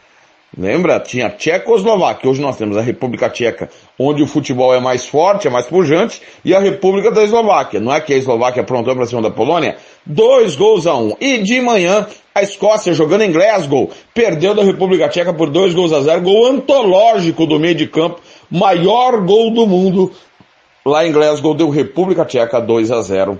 Lembra? 0.57 0.99
Tinha 1.01 1.29
Tchecoslováquia. 1.29 2.29
Hoje 2.29 2.41
nós 2.41 2.57
temos 2.57 2.77
a 2.77 2.81
República 2.81 3.29
Tcheca, 3.29 3.69
onde 3.99 4.23
o 4.23 4.27
futebol 4.27 4.73
é 4.73 4.79
mais 4.79 5.05
forte, 5.05 5.47
é 5.47 5.51
mais 5.51 5.65
pujante, 5.65 6.21
e 6.45 6.55
a 6.55 6.59
República 6.59 7.11
da 7.11 7.23
Eslováquia. 7.23 7.81
Não 7.81 7.93
é 7.93 7.99
que 7.99 8.13
a 8.13 8.17
Eslováquia 8.17 8.61
aprontou 8.61 8.95
para 8.95 9.05
cima 9.05 9.21
da 9.21 9.29
Polônia? 9.29 9.75
Dois 10.05 10.55
gols 10.55 10.87
a 10.87 10.95
um. 10.95 11.13
E 11.19 11.39
de 11.39 11.59
manhã, 11.59 12.07
a 12.33 12.41
Escócia, 12.41 12.93
jogando 12.93 13.23
em 13.23 13.31
Glasgow, 13.33 13.89
perdeu 14.13 14.55
da 14.55 14.63
República 14.63 15.09
Tcheca 15.09 15.33
por 15.33 15.49
dois 15.49 15.73
gols 15.73 15.91
a 15.91 16.01
zero. 16.01 16.21
Gol 16.21 16.47
antológico 16.47 17.45
do 17.45 17.59
meio 17.59 17.75
de 17.75 17.87
campo. 17.87 18.21
maior 18.49 19.19
gol 19.25 19.51
do 19.51 19.67
mundo. 19.67 20.11
Lá 20.85 21.05
em 21.05 21.11
Glasgow 21.11 21.53
deu 21.53 21.69
República 21.69 22.23
Tcheca 22.23 22.61
2 22.61 22.91
a 22.91 23.01
0 23.01 23.39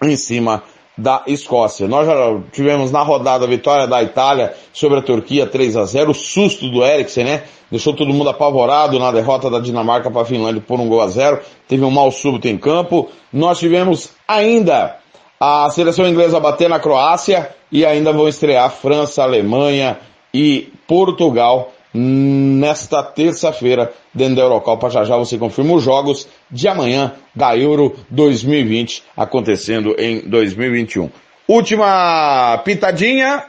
em 0.00 0.16
cima 0.16 0.62
da 0.96 1.22
Escócia. 1.26 1.88
Nós 1.88 2.06
já 2.06 2.14
tivemos 2.52 2.90
na 2.90 3.02
rodada 3.02 3.44
a 3.44 3.48
vitória 3.48 3.86
da 3.86 4.02
Itália 4.02 4.54
sobre 4.72 4.98
a 4.98 5.02
Turquia 5.02 5.46
3 5.46 5.76
a 5.76 5.84
0 5.84 6.10
o 6.10 6.14
susto 6.14 6.68
do 6.68 6.84
Eriksen, 6.84 7.24
né? 7.24 7.42
Deixou 7.70 7.94
todo 7.94 8.12
mundo 8.12 8.28
apavorado 8.28 8.98
na 8.98 9.10
derrota 9.10 9.48
da 9.48 9.58
Dinamarca 9.58 10.10
para 10.10 10.20
a 10.20 10.26
Finlândia 10.26 10.62
por 10.66 10.78
um 10.78 10.88
gol 10.88 11.00
a 11.00 11.08
zero. 11.08 11.40
Teve 11.66 11.82
um 11.82 11.90
mal 11.90 12.10
súbito 12.10 12.46
em 12.46 12.58
campo. 12.58 13.08
Nós 13.32 13.58
tivemos 13.58 14.10
ainda 14.28 14.98
a 15.40 15.70
seleção 15.70 16.06
inglesa 16.06 16.38
bater 16.38 16.68
na 16.68 16.78
Croácia 16.78 17.48
e 17.70 17.86
ainda 17.86 18.12
vão 18.12 18.28
estrear 18.28 18.70
França, 18.70 19.22
Alemanha 19.22 19.98
e 20.34 20.70
Portugal 20.86 21.72
nesta 21.94 23.02
terça-feira 23.02 23.92
dentro 24.14 24.36
da 24.36 24.42
Eurocopa. 24.42 24.90
Já 24.90 25.04
já 25.04 25.16
você 25.16 25.36
confirma 25.36 25.74
os 25.74 25.82
jogos 25.82 26.26
de 26.50 26.68
amanhã 26.68 27.12
da 27.34 27.56
Euro 27.56 27.96
2020 28.10 29.04
acontecendo 29.16 29.94
em 29.98 30.20
2021. 30.20 31.10
Última 31.46 32.58
pitadinha. 32.64 33.44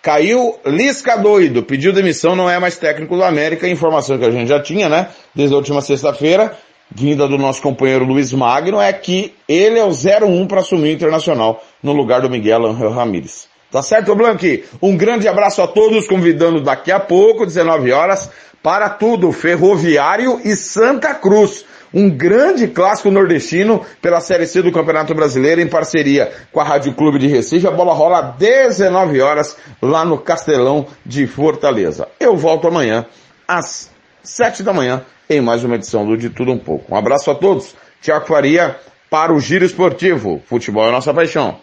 Caiu 0.00 0.58
Lisca 0.66 1.16
doido, 1.16 1.62
pediu 1.62 1.90
demissão, 1.90 2.36
não 2.36 2.48
é 2.48 2.58
mais 2.58 2.76
técnico 2.76 3.16
do 3.16 3.24
América, 3.24 3.66
informação 3.66 4.18
que 4.18 4.24
a 4.26 4.30
gente 4.30 4.48
já 4.48 4.60
tinha, 4.60 4.86
né? 4.86 5.08
Desde 5.34 5.54
a 5.54 5.56
última 5.56 5.80
sexta-feira, 5.80 6.54
vinda 6.90 7.26
do 7.26 7.38
nosso 7.38 7.62
companheiro 7.62 8.04
Luiz 8.04 8.30
Magno, 8.30 8.78
é 8.78 8.92
que 8.92 9.32
ele 9.48 9.78
é 9.78 9.84
o 9.84 9.88
01 9.88 10.46
para 10.46 10.60
assumir 10.60 10.90
o 10.90 10.92
Internacional 10.92 11.64
no 11.82 11.94
lugar 11.94 12.20
do 12.20 12.28
Miguel 12.28 12.66
Angel 12.66 12.90
Ramírez. 12.90 13.48
Tá 13.74 13.82
certo, 13.82 14.14
Blanqui? 14.14 14.64
Um 14.80 14.96
grande 14.96 15.26
abraço 15.26 15.60
a 15.60 15.66
todos, 15.66 16.06
convidando 16.06 16.62
daqui 16.62 16.92
a 16.92 17.00
pouco, 17.00 17.44
19 17.44 17.90
horas, 17.90 18.30
para 18.62 18.88
tudo, 18.88 19.32
Ferroviário 19.32 20.40
e 20.44 20.54
Santa 20.54 21.12
Cruz. 21.12 21.64
Um 21.92 22.08
grande 22.08 22.68
clássico 22.68 23.10
nordestino 23.10 23.84
pela 24.00 24.20
Série 24.20 24.46
C 24.46 24.62
do 24.62 24.70
Campeonato 24.70 25.12
Brasileiro 25.12 25.60
em 25.60 25.66
parceria 25.66 26.32
com 26.52 26.60
a 26.60 26.62
Rádio 26.62 26.94
Clube 26.94 27.18
de 27.18 27.26
Recife. 27.26 27.66
A 27.66 27.72
bola 27.72 27.92
rola 27.92 28.36
19 28.38 29.20
horas 29.20 29.56
lá 29.82 30.04
no 30.04 30.18
Castelão 30.18 30.86
de 31.04 31.26
Fortaleza. 31.26 32.06
Eu 32.20 32.36
volto 32.36 32.68
amanhã 32.68 33.04
às 33.48 33.90
7 34.22 34.62
da 34.62 34.72
manhã 34.72 35.04
em 35.28 35.40
mais 35.40 35.64
uma 35.64 35.74
edição 35.74 36.06
do 36.06 36.16
De 36.16 36.30
Tudo 36.30 36.52
Um 36.52 36.58
Pouco. 36.58 36.94
Um 36.94 36.96
abraço 36.96 37.28
a 37.28 37.34
todos. 37.34 37.74
Tiago 38.00 38.24
Faria 38.24 38.76
para 39.10 39.34
o 39.34 39.40
Giro 39.40 39.64
Esportivo. 39.64 40.40
Futebol 40.46 40.86
é 40.86 40.92
nossa 40.92 41.12
paixão. 41.12 41.58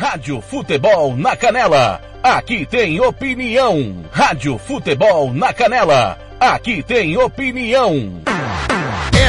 Rádio 0.00 0.40
Futebol 0.40 1.14
na 1.14 1.36
Canela. 1.36 2.00
Aqui 2.22 2.64
tem 2.64 2.98
opinião. 3.00 4.02
Rádio 4.10 4.56
Futebol 4.56 5.30
na 5.32 5.52
Canela. 5.52 6.18
Aqui 6.40 6.82
tem 6.82 7.18
opinião. 7.18 8.22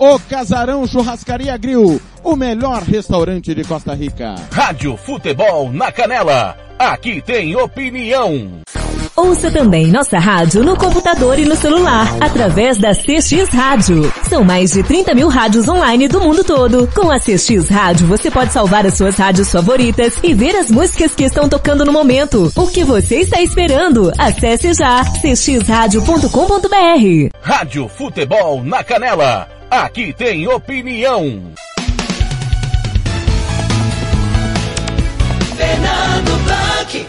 O 0.00 0.18
Casarão 0.18 0.84
Churrascaria 0.86 1.56
Grill, 1.58 2.00
o 2.24 2.34
melhor 2.34 2.82
restaurante 2.82 3.54
de 3.54 3.62
Costa 3.62 3.92
Rica. 3.92 4.34
Rádio 4.50 4.96
Futebol 4.96 5.70
na 5.70 5.92
Canela. 5.92 6.56
Aqui 6.78 7.20
tem 7.20 7.54
opinião. 7.54 8.62
Ouça 9.14 9.50
também 9.50 9.88
nossa 9.88 10.18
rádio 10.18 10.64
no 10.64 10.74
computador 10.74 11.38
e 11.38 11.44
no 11.44 11.54
celular, 11.54 12.16
através 12.18 12.78
da 12.78 12.94
CX 12.94 13.50
Rádio. 13.50 14.10
São 14.26 14.42
mais 14.42 14.72
de 14.72 14.82
30 14.82 15.14
mil 15.14 15.28
rádios 15.28 15.68
online 15.68 16.08
do 16.08 16.18
mundo 16.18 16.42
todo. 16.42 16.88
Com 16.94 17.10
a 17.10 17.20
CX 17.20 17.68
Rádio, 17.68 18.06
você 18.06 18.30
pode 18.30 18.54
salvar 18.54 18.86
as 18.86 18.94
suas 18.94 19.16
rádios 19.16 19.52
favoritas 19.52 20.14
e 20.22 20.32
ver 20.32 20.56
as 20.56 20.70
músicas 20.70 21.14
que 21.14 21.24
estão 21.24 21.46
tocando 21.46 21.84
no 21.84 21.92
momento. 21.92 22.50
O 22.56 22.66
que 22.68 22.84
você 22.84 23.16
está 23.16 23.42
esperando? 23.42 24.10
Acesse 24.16 24.72
já 24.72 25.04
cxradio.com.br. 25.04 27.28
Rádio 27.42 27.86
Futebol 27.86 28.64
na 28.64 28.82
Canela. 28.82 29.59
Aqui 29.70 30.12
tem 30.12 30.48
opinião. 30.48 31.52
Fernando 35.56 36.44
Blanc. 36.44 37.06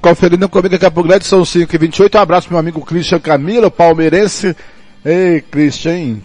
Conferindo 0.00 0.48
comigo 0.48 0.76
Campo 0.80 1.04
Grande, 1.04 1.24
são 1.24 1.44
5 1.44 1.72
e 1.72 1.78
28 1.78 2.18
Um 2.18 2.20
abraço 2.20 2.48
pro 2.48 2.54
meu 2.54 2.60
amigo 2.60 2.84
Christian 2.84 3.20
Camilo, 3.20 3.70
palmeirense. 3.70 4.56
Ei, 5.04 5.40
Christian, 5.40 6.16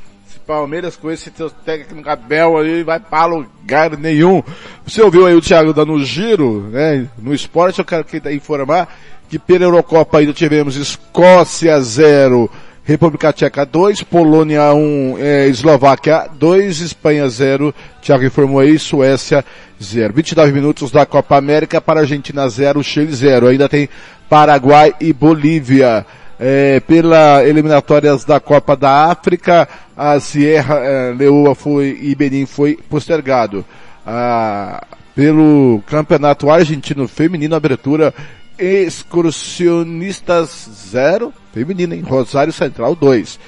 Palmeiras 0.48 0.96
com 0.96 1.12
esse 1.12 1.30
teu 1.30 1.50
técnico 1.50 2.10
Abel 2.10 2.58
aí 2.58 2.82
vai 2.82 3.02
para 3.02 3.26
lugar 3.26 3.98
nenhum. 3.98 4.42
Você 4.86 5.02
ouviu 5.02 5.26
aí 5.26 5.36
o 5.36 5.42
Thiago 5.42 5.74
dando 5.74 5.92
um 5.92 6.00
giro, 6.00 6.70
né? 6.72 7.06
No 7.18 7.34
esporte 7.34 7.80
eu 7.80 7.86
quero 7.86 8.06
que 8.06 8.18
informar 8.32 8.88
que 9.28 9.38
pela 9.38 9.66
Eurocopa 9.66 10.20
ainda 10.20 10.32
tivemos 10.32 10.78
Escócia 10.78 11.78
0, 11.82 12.50
República 12.82 13.34
Tcheca 13.34 13.66
2, 13.66 14.04
Polônia 14.04 14.74
1, 14.74 15.18
é, 15.20 15.48
Eslováquia 15.50 16.30
2, 16.34 16.80
Espanha 16.80 17.28
0, 17.28 17.76
Thiago 18.02 18.24
informou 18.24 18.62
aí, 18.62 18.80
Suécia 18.80 19.44
0. 19.84 20.14
29 20.14 20.54
minutos 20.54 20.92
da 20.92 21.06
Copa 21.06 21.36
América 21.36 21.82
para 21.82 22.00
Argentina 22.00 22.48
0, 22.48 22.82
Chile 22.86 23.14
0. 23.14 23.48
Ainda 23.48 23.68
tem 23.68 23.90
Paraguai 24.30 24.96
e 25.02 25.12
Bolívia. 25.12 26.06
É, 26.40 26.80
pela 26.82 27.44
eliminatórias 27.44 28.24
da 28.24 28.40
Copa 28.40 28.76
da 28.76 29.12
África, 29.12 29.68
a 29.96 30.20
Sierra 30.20 30.76
é, 30.76 31.14
Leoa 31.14 31.56
foi 31.56 31.98
e 32.02 32.14
Benin 32.14 32.46
foi 32.46 32.78
postergado. 32.90 33.66
Ah, 34.06 34.86
pelo 35.16 35.82
Campeonato 35.88 36.50
Argentino 36.50 37.08
Feminino, 37.08 37.56
abertura 37.56 38.14
Excursionistas 38.58 40.70
0, 40.92 41.34
feminino, 41.54 41.94
em 41.94 42.02
Rosário 42.02 42.54
Central 42.54 42.96
2. 42.96 43.40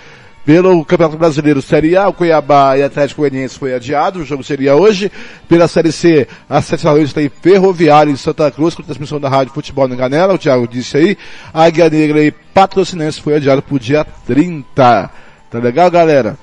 Pelo 0.50 0.84
Campeonato 0.84 1.16
Brasileiro 1.16 1.62
Série 1.62 1.96
A, 1.96 2.08
o 2.08 2.14
Cuiabá 2.14 2.76
e 2.76 2.82
Atlético 2.82 3.22
Goianiense 3.22 3.60
foi 3.60 3.76
adiado, 3.76 4.18
o 4.18 4.26
jogo 4.26 4.44
seria 4.44 4.76
hoje. 4.76 5.12
Pela 5.48 5.68
Série 5.68 5.92
C, 5.92 6.28
às 6.50 6.66
7 6.66 6.86
da 6.86 6.92
noite 6.92 7.14
tem 7.14 7.30
Ferroviário 7.30 8.12
em 8.12 8.16
Santa 8.16 8.50
Cruz, 8.50 8.74
com 8.74 8.82
transmissão 8.82 9.20
da 9.20 9.30
Rádio 9.30 9.54
Futebol 9.54 9.88
na 9.88 9.96
Ganela, 9.96 10.34
o 10.34 10.40
Thiago 10.40 10.68
disse 10.68 10.98
aí. 10.98 11.18
Águia 11.54 11.88
Negra 11.88 12.24
e 12.24 12.32
Patrocinense 12.32 13.22
foi 13.22 13.36
adiado 13.36 13.62
para 13.62 13.76
o 13.76 13.80
dia 13.80 14.04
30. 14.26 15.12
Tá 15.52 15.60
legal, 15.60 15.92
galera? 15.92 16.36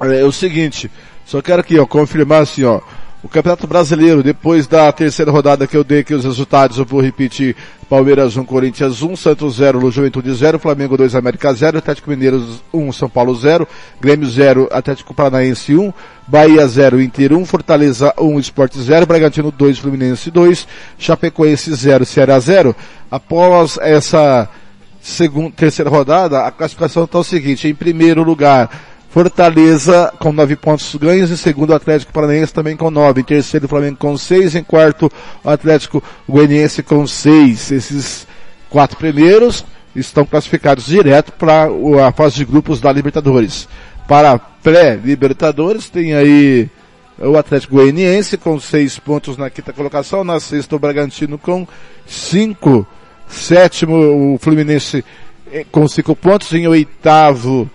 É, 0.00 0.20
é 0.20 0.24
o 0.24 0.32
seguinte, 0.32 0.90
só 1.24 1.40
quero 1.40 1.60
aqui, 1.60 1.78
ó, 1.78 1.86
confirmar 1.86 2.42
assim, 2.42 2.64
ó. 2.64 2.80
O 3.24 3.28
Campeonato 3.28 3.66
Brasileiro, 3.66 4.22
depois 4.22 4.66
da 4.66 4.92
terceira 4.92 5.30
rodada 5.30 5.66
que 5.66 5.74
eu 5.74 5.82
dei 5.82 6.00
aqui 6.00 6.12
os 6.12 6.26
resultados, 6.26 6.76
eu 6.76 6.84
vou 6.84 7.00
repetir. 7.00 7.56
Palmeiras 7.88 8.36
1, 8.36 8.44
Corinthians 8.44 9.00
1, 9.00 9.16
Santos 9.16 9.56
0, 9.56 9.90
Juventude 9.90 10.30
0, 10.34 10.58
Flamengo 10.58 10.94
2, 10.94 11.14
América 11.14 11.50
0, 11.54 11.78
Atlético 11.78 12.10
Mineiro 12.10 12.46
1, 12.72 12.92
São 12.92 13.08
Paulo 13.08 13.34
0, 13.34 13.66
Grêmio 13.98 14.28
0, 14.28 14.68
Atlético 14.70 15.14
Paranaense 15.14 15.74
1, 15.74 15.90
Bahia 16.28 16.68
0, 16.68 17.00
Inter 17.00 17.32
1, 17.32 17.46
Fortaleza 17.46 18.12
1, 18.18 18.38
Esporte 18.38 18.78
0, 18.78 19.06
Bragantino 19.06 19.50
2, 19.50 19.78
Fluminense 19.78 20.30
2, 20.30 20.68
Chapecoense 20.98 21.74
0, 21.74 22.04
Ceará 22.04 22.38
0. 22.38 22.76
Após 23.10 23.78
essa 23.80 24.50
segunda, 25.00 25.50
terceira 25.56 25.90
rodada, 25.90 26.44
a 26.44 26.50
classificação 26.50 27.04
está 27.04 27.18
o 27.18 27.24
seguinte, 27.24 27.68
em 27.68 27.74
primeiro 27.74 28.22
lugar, 28.22 28.68
Fortaleza 29.14 30.12
com 30.18 30.32
nove 30.32 30.56
pontos 30.56 30.92
ganhos, 30.96 31.30
em 31.30 31.36
segundo 31.36 31.70
o 31.70 31.74
Atlético 31.76 32.12
Paranaense 32.12 32.52
também 32.52 32.76
com 32.76 32.90
nove, 32.90 33.20
em 33.20 33.24
terceiro 33.24 33.66
o 33.66 33.68
Flamengo 33.68 33.96
com 33.96 34.18
seis, 34.18 34.56
em 34.56 34.64
quarto 34.64 35.08
o 35.44 35.48
Atlético 35.48 36.02
Goianiense 36.28 36.82
com 36.82 37.06
seis. 37.06 37.70
Esses 37.70 38.26
quatro 38.68 38.96
primeiros 38.96 39.64
estão 39.94 40.26
classificados 40.26 40.86
direto 40.86 41.30
para 41.30 41.68
a 42.04 42.10
fase 42.10 42.34
de 42.34 42.44
grupos 42.44 42.80
da 42.80 42.90
Libertadores. 42.90 43.68
Para 44.08 44.36
pré-Libertadores 44.36 45.88
tem 45.88 46.12
aí 46.12 46.68
o 47.16 47.38
Atlético 47.38 47.76
Goianiense 47.76 48.36
com 48.36 48.58
seis 48.58 48.98
pontos 48.98 49.36
na 49.36 49.48
quinta 49.48 49.72
colocação, 49.72 50.24
na 50.24 50.40
sexta 50.40 50.74
o 50.74 50.78
Bragantino 50.80 51.38
com 51.38 51.68
cinco, 52.04 52.84
sétimo 53.28 54.34
o 54.34 54.38
Fluminense 54.40 55.04
eh, 55.52 55.64
com 55.70 55.86
cinco 55.86 56.16
pontos, 56.16 56.52
em 56.52 56.66
oitavo 56.66 57.70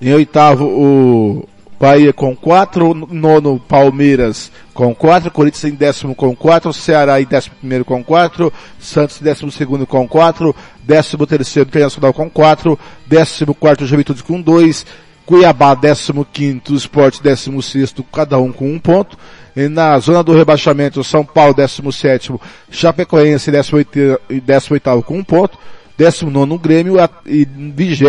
em 0.00 0.12
oitavo, 0.12 0.64
o 0.64 1.48
Bahia 1.78 2.12
com 2.12 2.34
quatro, 2.34 2.94
nono 2.94 3.60
Palmeiras 3.60 4.50
com 4.72 4.94
quatro, 4.94 5.30
Corinthians 5.30 5.64
em 5.64 5.74
décimo 5.74 6.14
com 6.14 6.34
quatro, 6.34 6.72
Ceará 6.72 7.20
em 7.20 7.24
décimo 7.24 7.56
primeiro 7.56 7.84
com 7.84 8.02
quatro, 8.02 8.52
Santos 8.78 9.20
em 9.20 9.24
décimo 9.24 9.50
segundo 9.50 9.86
com 9.86 10.06
quatro, 10.08 10.54
décimo 10.82 11.26
terceiro 11.26 11.68
Internacional 11.68 12.12
com 12.12 12.30
quatro, 12.30 12.78
décimo 13.06 13.54
quarto 13.54 13.86
Juventude 13.86 14.22
com 14.22 14.40
dois, 14.40 14.86
Cuiabá 15.26 15.74
décimo 15.74 16.24
quinto, 16.24 16.74
Sport 16.74 17.20
décimo 17.20 17.62
sexto, 17.62 18.02
cada 18.04 18.38
um 18.38 18.52
com 18.52 18.70
um 18.72 18.78
ponto. 18.78 19.16
E 19.56 19.68
na 19.68 19.98
zona 19.98 20.22
do 20.22 20.34
rebaixamento, 20.34 21.02
São 21.02 21.24
Paulo 21.24 21.54
décimo 21.54 21.92
sétimo, 21.92 22.40
Chapecoense 22.70 23.50
décimo 23.50 24.74
oitavo 24.74 25.02
com 25.02 25.18
um 25.18 25.24
ponto. 25.24 25.58
19 25.96 26.58
Grêmio 26.58 26.96
e 27.24 27.44
20 27.44 28.04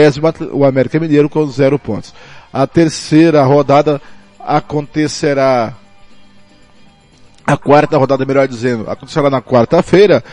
o 0.52 0.66
América 0.66 1.00
Mineiro 1.00 1.30
com 1.30 1.46
zero 1.48 1.78
pontos. 1.78 2.14
A 2.52 2.66
terceira 2.66 3.44
rodada 3.44 4.02
acontecerá, 4.40 5.74
a 7.46 7.58
quarta 7.58 7.98
rodada, 7.98 8.26
melhor 8.26 8.48
dizendo, 8.48 8.90
acontecerá 8.90 9.30
na 9.30 9.42
quarta-feira, 9.42 10.24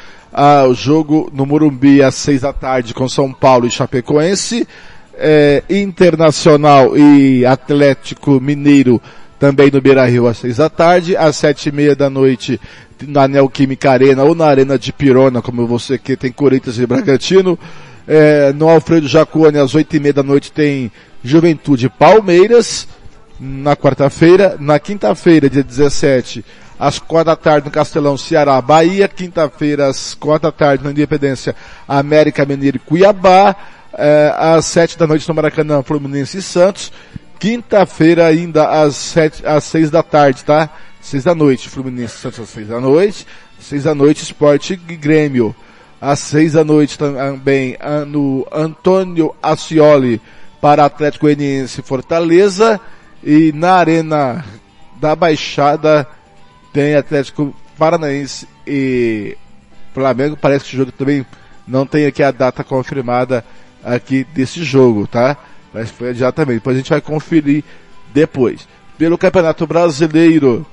o 0.69 0.75
jogo 0.75 1.31
no 1.33 1.45
Morumbi 1.45 2.03
às 2.03 2.15
seis 2.15 2.41
da 2.41 2.53
tarde 2.53 2.95
com 2.95 3.09
São 3.09 3.33
Paulo 3.33 3.67
e 3.67 3.71
Chapecoense, 3.71 4.67
é, 5.15 5.62
Internacional 5.69 6.97
e 6.97 7.45
Atlético 7.45 8.41
Mineiro 8.41 9.01
também 9.38 9.71
no 9.71 9.81
Beira 9.81 10.07
Rio 10.07 10.27
às 10.27 10.38
seis 10.38 10.57
da 10.57 10.71
tarde, 10.71 11.17
às 11.17 11.37
sete 11.37 11.69
e 11.69 11.73
meia 11.73 11.97
da 11.97 12.09
noite 12.09 12.61
na 13.07 13.27
Neoquímica 13.29 13.91
Arena 13.91 14.25
ou 14.25 14.35
na 14.35 14.47
Arena 14.47 14.79
de 14.79 14.93
Pirona, 14.93 15.43
como 15.43 15.67
você 15.67 15.99
quer, 15.99 16.17
tem 16.17 16.33
Corinthians 16.33 16.79
e 16.79 16.87
Bragantino. 16.87 17.59
É, 18.07 18.53
no 18.53 18.69
Alfredo 18.69 19.07
Jacone, 19.07 19.59
às 19.59 19.75
oito 19.75 19.95
e 19.95 20.01
meia 20.01 20.12
da 20.12 20.23
noite, 20.23 20.51
tem 20.51 20.91
Juventude 21.23 21.88
Palmeiras, 21.88 22.88
na 23.38 23.77
quarta-feira. 23.77 24.57
Na 24.59 24.79
quinta-feira, 24.79 25.49
dia 25.49 25.62
17, 25.62 26.45
às 26.79 26.99
quatro 26.99 27.27
da 27.27 27.37
tarde, 27.37 27.67
no 27.67 27.71
Castelão, 27.71 28.17
Ceará, 28.17 28.61
Bahia. 28.61 29.09
Quinta-feira, 29.09 29.87
às 29.87 30.15
quatro 30.15 30.51
da 30.51 30.53
tarde, 30.53 30.85
na 30.85 30.91
Independência, 30.91 31.55
América 31.87 32.45
Mineiro 32.45 32.77
e 32.77 32.81
Cuiabá. 32.81 33.55
É, 33.95 34.35
às 34.37 34.67
sete 34.67 34.99
da 34.99 35.07
noite, 35.07 35.29
no 35.29 35.35
Maracanã, 35.35 35.83
Fluminense 35.83 36.38
e 36.38 36.43
Santos. 36.43 36.93
Quinta-feira, 37.38 38.27
ainda 38.27 38.69
às 38.69 38.97
sete, 38.97 39.47
às 39.47 39.65
seis 39.65 39.91
da 39.91 40.03
tarde, 40.03 40.45
tá? 40.45 40.71
Seis 41.03 41.25
da 41.25 41.35
noite, 41.35 41.69
Fluminense 41.69 42.17
Santos 42.17 42.41
às 42.41 42.49
seis 42.49 42.69
da 42.69 42.81
noite, 42.81 43.27
seis 43.61 43.85
da 43.85 43.95
noite, 43.95 44.23
Esporte 44.23 44.77
Grêmio. 44.77 45.55
Às 46.01 46.21
seis 46.21 46.55
da 46.55 46.65
noite 46.65 46.99
também 46.99 47.77
no 48.09 48.47
Antônio 48.51 49.35
Ascioli 49.43 50.21
para 50.61 50.85
Atlético 50.85 51.27
Goianiense 51.27 51.83
Fortaleza 51.83 52.81
e 53.23 53.53
na 53.53 53.75
Arena 53.75 54.45
da 55.01 55.15
Baixada 55.15 56.09
tem 56.73 56.97
Atlético 56.97 57.55
Paranaense 57.79 58.49
e 58.67 59.37
Flamengo. 59.95 60.37
Parece 60.37 60.65
que 60.65 60.69
esse 60.71 60.77
jogo 60.77 60.91
também 60.91 61.25
não 61.69 61.87
tem 61.87 62.07
aqui 62.07 62.23
a 62.23 62.33
data 62.33 62.65
confirmada 62.65 63.45
aqui 63.85 64.25
desse 64.25 64.65
jogo, 64.65 65.07
tá? 65.07 65.37
Mas 65.73 65.91
foi 65.91 66.11
adiado 66.11 66.35
também. 66.35 66.57
Depois 66.57 66.75
a 66.75 66.79
gente 66.81 66.91
vai 66.91 67.01
conferir 67.01 67.62
depois. 68.12 68.67
Pelo 68.99 69.17
Campeonato 69.17 69.67
Brasileiro, 69.69 70.67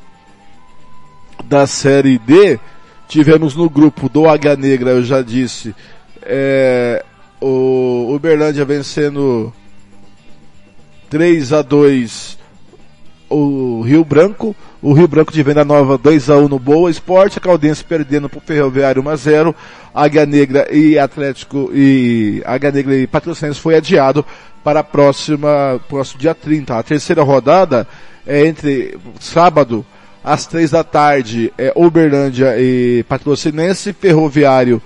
da 1.50 1.66
Série 1.66 2.20
D, 2.20 2.60
tivemos 3.08 3.56
no 3.56 3.68
grupo 3.68 4.08
do 4.08 4.30
Águia 4.30 4.56
Negra, 4.56 4.92
eu 4.92 5.04
já 5.04 5.24
disse, 5.24 5.76
é, 6.22 7.04
o 7.42 8.14
Uberlândia 8.14 8.64
vencendo 8.64 9.52
3 11.10 11.52
a 11.52 11.64
2 11.64 12.38
o 13.32 13.82
Rio 13.82 14.04
Branco, 14.04 14.56
o 14.82 14.94
Rio 14.94 15.08
Branco 15.08 15.32
de 15.32 15.44
Venda 15.44 15.64
Nova 15.64 15.98
2 15.98 16.30
a 16.30 16.38
1 16.38 16.48
no 16.48 16.58
Boa 16.58 16.90
Esporte, 16.90 17.38
a 17.38 17.42
Caldense 17.42 17.84
perdendo 17.84 18.30
para 18.30 18.40
o 18.40 18.42
Ferroviário 18.42 19.04
1 19.04 19.10
a 19.10 19.16
0, 19.16 19.56
Águia 19.94 20.26
Negra 20.26 20.68
e 20.72 20.98
Atlético 20.98 21.72
e 21.74 22.42
Águia 22.46 22.72
Negra 22.72 22.96
e 22.96 23.08
Patrocínios 23.08 23.58
foi 23.58 23.76
adiado 23.76 24.26
para 24.64 24.80
a 24.80 24.84
próxima, 24.84 25.80
próximo 25.88 26.20
dia 26.20 26.34
30. 26.34 26.78
A 26.78 26.84
terceira 26.84 27.24
rodada 27.24 27.88
é 28.26 28.46
entre 28.46 28.98
sábado 29.20 29.86
às 30.24 30.46
três 30.46 30.72
da 30.72 30.84
tarde, 30.84 31.54
é 31.58 31.72
Uberlândia 31.76 32.56
e 32.58 33.04
Patrocinense, 33.08 33.94
Ferroviário 33.94 34.82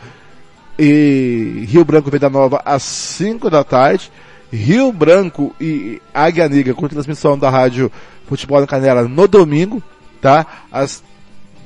e 0.78 1.66
Rio 1.68 1.84
Branco 1.86 2.10
Venda 2.10 2.30
Nova 2.30 2.62
às 2.66 2.84
cinco 2.84 3.50
da 3.50 3.64
tarde, 3.64 4.12
Rio 4.52 4.92
Branco 4.92 5.56
e 5.60 6.02
Águia 6.14 6.48
Negra 6.48 6.74
com 6.74 6.88
transmissão 6.88 7.38
da 7.38 7.50
rádio 7.50 7.92
Futebol 8.28 8.62
na 8.62 8.68
Canela 8.68 9.04
no 9.04 9.28
domingo, 9.28 9.82
tá? 10.22 10.46
Às 10.72 11.04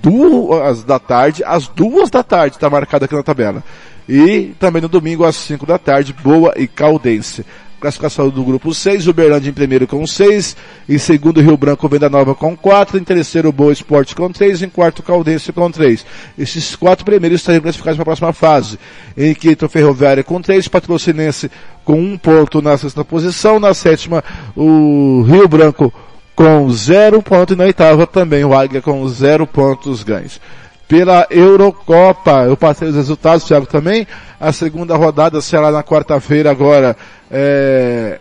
duas 0.02 0.84
da 0.84 1.00
tarde, 1.00 1.44
às 1.46 1.68
duas 1.68 2.10
da 2.10 2.24
tarde 2.24 2.56
está 2.56 2.70
marcado 2.70 3.06
aqui 3.06 3.16
na 3.16 3.24
tabela. 3.24 3.64
E 4.08 4.54
também 4.60 4.82
no 4.82 4.88
domingo 4.88 5.26
às 5.26 5.36
cinco 5.36 5.66
da 5.66 5.78
tarde, 5.78 6.14
Boa 6.14 6.54
e 6.56 6.68
Caldense. 6.68 7.46
Classificação 7.80 8.30
do 8.30 8.44
grupo 8.44 8.74
6, 8.74 9.08
Uberlândia 9.08 9.50
em 9.50 9.54
primeiro 9.54 9.86
com 9.86 10.06
6, 10.06 10.58
em 10.90 10.98
segundo 10.98 11.42
Rio 11.42 11.56
Branco 11.56 11.88
Venda 11.88 12.10
Nova 12.10 12.34
com 12.34 12.58
4, 12.58 12.98
em 12.98 13.04
terceiro 13.04 13.52
Boa 13.52 13.72
Esporte 13.72 14.16
com 14.16 14.32
3, 14.32 14.64
em 14.64 14.70
quarto 14.70 15.04
Caldense 15.04 15.54
com 15.54 15.70
3. 15.70 16.06
Esses 16.38 16.76
quatro 16.76 17.06
primeiros 17.06 17.40
estariam 17.40 17.62
classificados 17.62 17.98
para 17.98 18.04
a 18.04 18.06
próxima 18.06 18.34
fase. 18.34 18.80
Em 19.16 19.34
quinto 19.36 19.70
Ferroviária 19.70 20.24
com 20.24 20.42
3, 20.42 20.68
Patrocinense 20.68 21.52
com 21.86 22.00
um 22.02 22.18
ponto 22.18 22.62
na 22.62 22.78
sexta 22.78 23.06
posição, 23.06 23.60
na 23.60 23.74
sétima 23.74 24.24
o 24.56 25.24
Rio 25.28 25.48
Branco 25.48 25.94
com 26.36 26.70
zero 26.72 27.22
ponto 27.22 27.54
e 27.54 27.56
na 27.56 27.64
oitava 27.64 28.06
também 28.06 28.44
o 28.44 28.54
Águia 28.54 28.82
com 28.82 29.08
zero 29.08 29.46
pontos 29.46 30.04
ganhos 30.04 30.40
pela 30.88 31.28
Eurocopa. 31.30 32.46
Eu 32.46 32.56
passei 32.56 32.88
os 32.88 32.96
resultados, 32.96 33.44
Thiago, 33.46 33.66
também. 33.66 34.08
A 34.40 34.52
segunda 34.52 34.96
rodada 34.96 35.42
será 35.42 35.72
na 35.72 35.84
quarta-feira 35.84 36.50
agora. 36.50 36.96
É, 37.30 38.20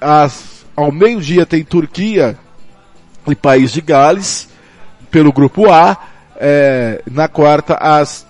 às, 0.00 0.64
ao 0.74 0.90
meio-dia 0.90 1.46
tem 1.46 1.62
Turquia 1.62 2.36
e 3.26 3.34
País 3.34 3.70
de 3.70 3.80
Gales, 3.80 4.48
pelo 5.10 5.32
grupo 5.32 5.70
A. 5.70 5.96
É, 6.36 7.02
na 7.10 7.28
quarta, 7.28 7.74
às 7.74 8.26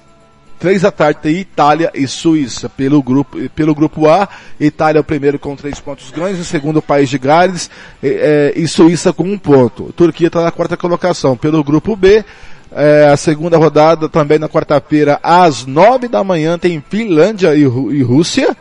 três 0.59 0.83
da 0.83 0.91
tarde 0.91 1.21
tem 1.23 1.37
Itália 1.37 1.91
e 1.95 2.07
Suíça 2.07 2.69
pelo 2.69 3.03
grupo, 3.03 3.39
pelo 3.51 3.75
grupo 3.75 4.09
A. 4.09 4.29
Itália 4.59 4.99
é 4.99 5.01
o 5.01 5.05
primeiro 5.05 5.39
com 5.39 5.57
três 5.57 5.81
pontos 5.81 6.11
ganhos, 6.11 6.39
o 6.39 6.45
segundo 6.45 6.83
País 6.83 7.09
de 7.09 7.19
Gales 7.19 7.71
é, 8.03 8.53
e 8.55 8.69
Suíça 8.69 9.13
com 9.13 9.25
um 9.25 9.39
ponto. 9.39 9.93
Turquia 9.93 10.27
está 10.27 10.43
na 10.43 10.51
quarta 10.51 10.77
colocação. 10.77 11.37
Pelo 11.37 11.65
grupo 11.65 11.97
B, 11.97 12.25
é, 12.73 13.09
a 13.13 13.17
segunda 13.17 13.57
rodada 13.57 14.09
também 14.09 14.39
na 14.39 14.49
quarta-feira, 14.49 15.19
às 15.23 15.67
nove 15.67 16.07
da 16.07 16.23
manhã, 16.23 16.59
tem 16.59 16.83
Finlândia 16.89 17.55
e, 17.55 17.63
e 17.63 18.03
Rússia. 18.03 18.57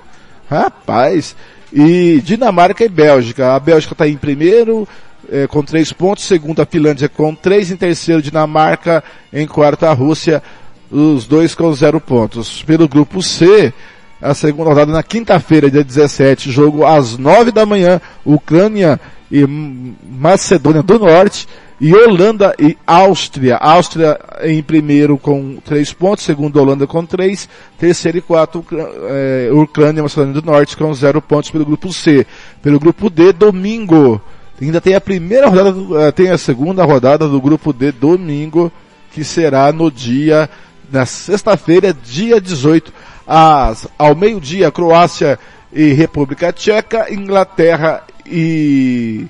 Rapaz. 0.50 1.36
E 1.72 2.20
Dinamarca 2.24 2.84
e 2.84 2.90
Bélgica. 2.90 3.54
A 3.54 3.60
Bélgica 3.60 3.94
está 3.94 4.08
em 4.08 4.18
primeiro, 4.18 4.88
é, 5.32 5.46
com 5.46 5.62
três 5.62 5.94
pontos. 5.94 6.24
Segundo, 6.24 6.62
a 6.62 6.66
Finlândia 6.66 7.08
com 7.08 7.36
três. 7.36 7.70
Em 7.70 7.76
terceiro, 7.76 8.22
Dinamarca. 8.22 9.04
Em 9.32 9.46
quarto, 9.46 9.86
a 9.86 9.94
Rússia. 9.94 10.42
Os 10.90 11.26
dois 11.26 11.54
com 11.54 11.72
zero 11.72 12.02
pontos. 12.02 12.64
Pelo 12.64 12.88
grupo 12.88 13.22
C, 13.22 13.72
a 14.20 14.34
segunda 14.34 14.70
rodada 14.70 14.92
na 14.92 15.04
quinta-feira, 15.04 15.70
dia 15.70 15.84
17, 15.84 16.52
jogo 16.52 16.84
às 16.84 17.16
nove 17.16 17.52
da 17.52 17.64
manhã, 17.64 18.02
Ucrânia 18.26 19.00
e 19.32 19.46
Macedônia 19.46 20.82
do 20.82 20.98
Norte 20.98 21.48
e 21.80 21.96
Holanda 21.96 22.54
e 22.60 22.78
Áustria. 22.86 23.58
Áustria 23.58 24.20
em 24.44 24.62
primeiro 24.62 25.18
com 25.18 25.58
três 25.64 25.94
pontos, 25.94 26.26
segundo 26.26 26.60
Holanda 26.60 26.86
com 26.86 27.06
três, 27.06 27.48
terceiro 27.78 28.18
e 28.18 28.22
quarto 28.22 28.66
é, 29.10 29.50
Ucrânia 29.54 30.00
e 30.00 30.04
Macedônia 30.04 30.34
do 30.34 30.46
Norte 30.46 30.76
com 30.76 30.94
zero 30.94 31.22
pontos 31.22 31.50
pelo 31.50 31.66
grupo 31.66 31.94
C. 31.94 32.28
Pelo 32.62 32.80
grupo 32.80 33.10
D, 33.10 33.32
domingo. 33.32 34.22
Ainda 34.62 34.82
tem 34.82 34.94
a 34.94 35.00
primeira 35.00 35.48
rodada, 35.48 35.74
eh, 36.02 36.12
tem 36.12 36.30
a 36.30 36.38
segunda 36.38 36.84
rodada 36.84 37.30
do 37.30 37.40
grupo 37.40 37.72
D 37.72 37.94
domingo, 37.94 38.70
que 39.10 39.24
será 39.24 39.72
no 39.72 39.90
dia, 39.90 40.50
na 40.92 41.06
sexta-feira, 41.06 41.94
dia 41.94 42.42
18, 42.42 42.92
às, 43.26 43.88
ao 43.98 44.14
meio-dia, 44.14 44.70
Croácia 44.70 45.40
e 45.72 45.94
República 45.94 46.52
Tcheca, 46.52 47.08
Inglaterra 47.10 48.04
e 48.26 49.28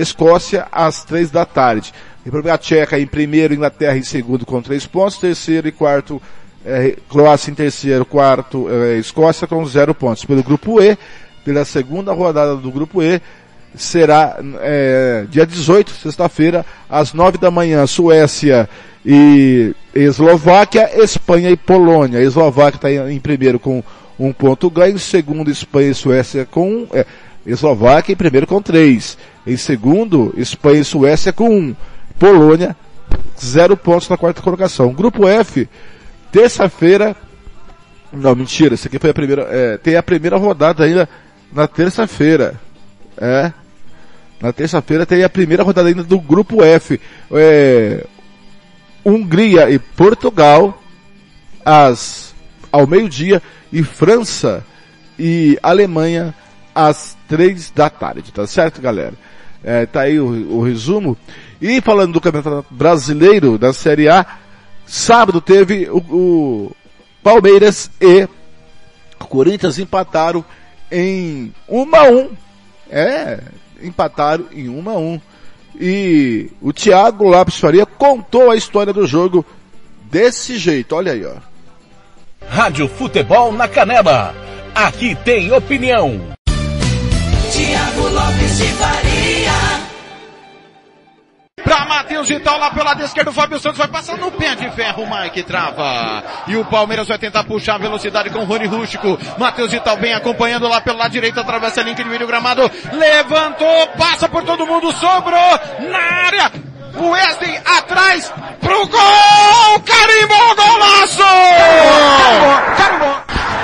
Escócia 0.00 0.66
às 0.70 1.04
três 1.04 1.30
da 1.30 1.44
tarde. 1.44 1.92
República 2.24 2.58
Tcheca 2.58 2.98
em 2.98 3.06
primeiro, 3.06 3.54
Inglaterra 3.54 3.96
em 3.96 4.02
segundo 4.02 4.44
com 4.44 4.60
três 4.60 4.86
pontos, 4.86 5.16
terceiro 5.18 5.68
e 5.68 5.72
quarto 5.72 6.20
é, 6.64 6.96
Croácia 7.08 7.50
em 7.50 7.54
terceiro, 7.54 8.04
quarto 8.04 8.68
é, 8.68 8.98
Escócia 8.98 9.46
com 9.46 9.64
zero 9.64 9.94
pontos. 9.94 10.24
Pelo 10.24 10.42
grupo 10.42 10.82
E, 10.82 10.98
pela 11.44 11.64
segunda 11.64 12.12
rodada 12.12 12.56
do 12.56 12.70
grupo 12.70 13.00
E, 13.00 13.20
será 13.76 14.38
é, 14.60 15.24
dia 15.30 15.46
18, 15.46 15.90
sexta-feira, 15.92 16.66
às 16.90 17.12
nove 17.12 17.38
da 17.38 17.50
manhã, 17.50 17.86
Suécia 17.86 18.68
e 19.04 19.72
Eslováquia, 19.94 20.90
Espanha 21.00 21.50
e 21.50 21.56
Polônia. 21.56 22.18
A 22.18 22.22
Eslováquia 22.22 22.76
está 22.76 22.90
em, 22.90 23.14
em, 23.14 23.20
primeiro 23.20 23.60
com 23.60 23.84
um 24.18 24.32
ponto 24.32 24.68
ganho, 24.68 24.98
segundo 24.98 25.50
Espanha 25.50 25.90
e 25.90 25.94
Suécia 25.94 26.44
com 26.44 26.88
é, 26.92 27.06
Eslováquia 27.46 28.12
em 28.12 28.16
primeiro 28.16 28.46
com 28.46 28.60
três. 28.60 29.16
Em 29.46 29.56
segundo, 29.56 30.34
Espanha 30.36 30.80
e 30.80 30.84
Suécia 30.84 31.32
com 31.32 31.48
um. 31.48 31.76
Polônia, 32.18 32.74
zero 33.38 33.76
pontos 33.76 34.08
na 34.08 34.16
quarta 34.16 34.42
colocação. 34.42 34.92
Grupo 34.92 35.28
F, 35.28 35.68
terça-feira, 36.32 37.14
não, 38.12 38.34
mentira, 38.34 38.74
esse 38.74 38.88
aqui 38.88 38.98
foi 38.98 39.10
a 39.10 39.14
primeira, 39.14 39.42
é, 39.50 39.76
tem 39.76 39.96
a 39.96 40.02
primeira 40.02 40.36
rodada 40.36 40.84
ainda 40.84 41.08
na 41.52 41.66
terça-feira. 41.66 42.58
É. 43.18 43.52
Na 44.40 44.52
terça-feira 44.52 45.06
tem 45.06 45.24
a 45.24 45.28
primeira 45.28 45.62
rodada 45.62 45.88
ainda 45.88 46.02
do 46.02 46.18
grupo 46.18 46.62
F. 46.62 47.00
É, 47.32 48.06
Hungria 49.04 49.70
e 49.70 49.78
Portugal, 49.78 50.82
às, 51.64 52.34
ao 52.72 52.86
meio-dia, 52.86 53.42
e 53.72 53.82
França 53.82 54.64
e 55.18 55.58
Alemanha 55.62 56.34
às 56.74 57.16
três 57.28 57.70
da 57.70 57.88
tarde, 57.88 58.32
tá 58.32 58.46
certo, 58.46 58.82
galera? 58.82 59.14
É, 59.66 59.84
tá 59.84 60.02
aí 60.02 60.20
o, 60.20 60.58
o 60.58 60.62
resumo. 60.62 61.18
E 61.60 61.80
falando 61.80 62.12
do 62.12 62.20
Campeonato 62.20 62.66
Brasileiro 62.70 63.58
da 63.58 63.72
Série 63.72 64.08
A, 64.08 64.24
sábado 64.86 65.40
teve 65.40 65.88
o, 65.90 65.98
o 65.98 66.76
Palmeiras 67.20 67.90
e 68.00 68.28
Corinthians 69.18 69.80
empataram 69.80 70.44
em 70.90 71.52
1 71.68 71.96
a 71.96 72.02
1. 72.04 72.30
É, 72.88 73.40
empataram 73.82 74.46
em 74.52 74.68
1 74.68 74.88
a 74.88 74.96
1. 74.96 75.20
E 75.80 76.50
o 76.62 76.72
Thiago 76.72 77.24
Lopes 77.24 77.58
Faria 77.58 77.84
contou 77.84 78.52
a 78.52 78.56
história 78.56 78.92
do 78.92 79.04
jogo 79.04 79.44
desse 80.04 80.56
jeito. 80.56 80.94
Olha 80.94 81.10
aí, 81.10 81.26
ó. 81.26 81.34
Rádio 82.48 82.88
Futebol 82.88 83.52
na 83.52 83.66
Canela. 83.66 84.32
Aqui 84.74 85.16
tem 85.16 85.52
opinião. 85.52 86.35
Pra 91.66 91.84
Matheus 91.84 92.28
Vital 92.28 92.60
lá 92.60 92.70
pelo 92.70 92.84
lado 92.84 93.02
esquerdo, 93.02 93.30
o 93.30 93.32
Fábio 93.32 93.58
Santos 93.58 93.78
vai 93.78 93.88
passar 93.88 94.16
no 94.16 94.30
pé 94.30 94.54
de 94.54 94.70
ferro, 94.70 95.02
o 95.02 95.10
Mike 95.10 95.42
trava. 95.42 96.22
E 96.46 96.56
o 96.56 96.64
Palmeiras 96.64 97.08
vai 97.08 97.18
tentar 97.18 97.42
puxar 97.42 97.74
a 97.74 97.78
velocidade 97.78 98.30
com 98.30 98.38
o 98.38 98.44
Rony 98.44 98.66
Rústico. 98.66 99.18
Matheus 99.36 99.72
Vital 99.72 99.96
bem 99.96 100.14
acompanhando 100.14 100.68
lá 100.68 100.80
pelo 100.80 100.96
lado 100.96 101.10
direito, 101.10 101.40
atravessa 101.40 101.80
a 101.80 101.82
linha 101.82 101.96
de 101.96 102.04
meio 102.04 102.24
gramado. 102.24 102.70
Levantou, 102.92 103.88
passa 103.98 104.28
por 104.28 104.44
todo 104.44 104.64
mundo, 104.64 104.92
sobrou 104.92 105.60
na 105.90 105.98
área. 105.98 106.52
O 106.94 107.10
Wesley 107.10 107.60
atrás 107.64 108.32
pro 108.60 108.86
gol! 108.86 109.80
Carimbou, 109.84 110.54
golaço! 110.54 111.22
Carimbou, 112.76 112.76
carimbou, 112.76 113.16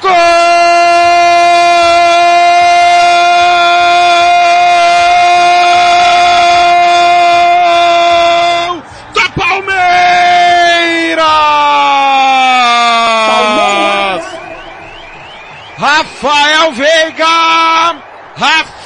Gol! 0.02 0.71
Rafael 16.22 16.72
Veiga! 16.74 18.00
Rafael 18.36 18.81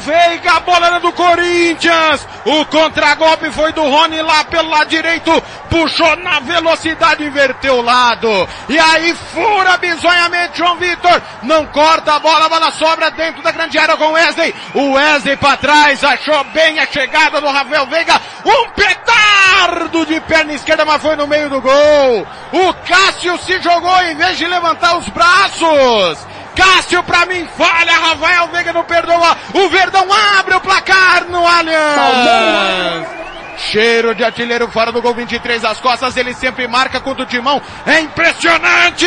Veiga, 0.00 0.52
a 0.52 0.60
bola 0.60 0.86
era 0.86 1.00
do 1.00 1.12
Corinthians. 1.12 2.26
O 2.44 2.64
contragolpe 2.66 3.50
foi 3.50 3.72
do 3.72 3.82
Rony 3.82 4.22
lá 4.22 4.44
pelo 4.44 4.70
lado 4.70 4.88
direito. 4.88 5.42
Puxou 5.68 6.16
na 6.16 6.40
velocidade, 6.40 7.24
inverteu 7.24 7.76
o 7.76 7.82
lado. 7.82 8.48
E 8.68 8.78
aí 8.78 9.14
fura 9.32 9.76
bizonhamente 9.76 10.58
João 10.58 10.76
Vitor. 10.76 11.22
Não 11.42 11.66
corta 11.66 12.14
a 12.14 12.18
bola, 12.18 12.46
a 12.46 12.48
bola 12.48 12.70
sobra 12.72 13.10
dentro 13.10 13.42
da 13.42 13.52
grande 13.52 13.78
área 13.78 13.96
com 13.96 14.12
Wesley. 14.12 14.54
O 14.74 14.92
Wesley 14.92 15.36
para 15.36 15.56
trás, 15.58 16.02
achou 16.02 16.42
bem 16.44 16.78
a 16.78 16.86
chegada 16.86 17.40
do 17.40 17.48
Rafael 17.48 17.86
Veiga. 17.86 18.20
Um 18.44 18.70
petardo 18.70 20.06
de 20.06 20.20
perna 20.20 20.54
esquerda, 20.54 20.84
mas 20.84 21.02
foi 21.02 21.14
no 21.14 21.26
meio 21.26 21.50
do 21.50 21.60
gol. 21.60 22.26
O 22.52 22.74
Cássio 22.88 23.38
se 23.38 23.60
jogou 23.60 24.00
em 24.02 24.16
vez 24.16 24.38
de 24.38 24.46
levantar 24.46 24.96
os 24.96 25.08
braços. 25.08 26.26
Cássio 26.54 27.02
pra 27.04 27.26
mim 27.26 27.48
falha, 27.56 27.92
Rafael 27.92 28.48
Veiga 28.48 28.72
não 28.72 28.84
perdoa. 28.84 29.36
O 29.54 29.68
Verdão 29.68 30.06
abre 30.38 30.54
o 30.54 30.60
placar 30.60 31.24
no 31.28 31.46
Allianz. 31.46 33.20
Cheiro 33.56 34.14
de 34.14 34.24
artilheiro 34.24 34.68
fora 34.68 34.90
do 34.90 35.02
gol 35.02 35.14
23 35.14 35.64
às 35.64 35.78
costas, 35.80 36.16
ele 36.16 36.32
sempre 36.32 36.66
marca 36.66 36.98
contra 36.98 37.24
o 37.24 37.26
Timão. 37.26 37.60
É 37.86 38.00
impressionante! 38.00 39.06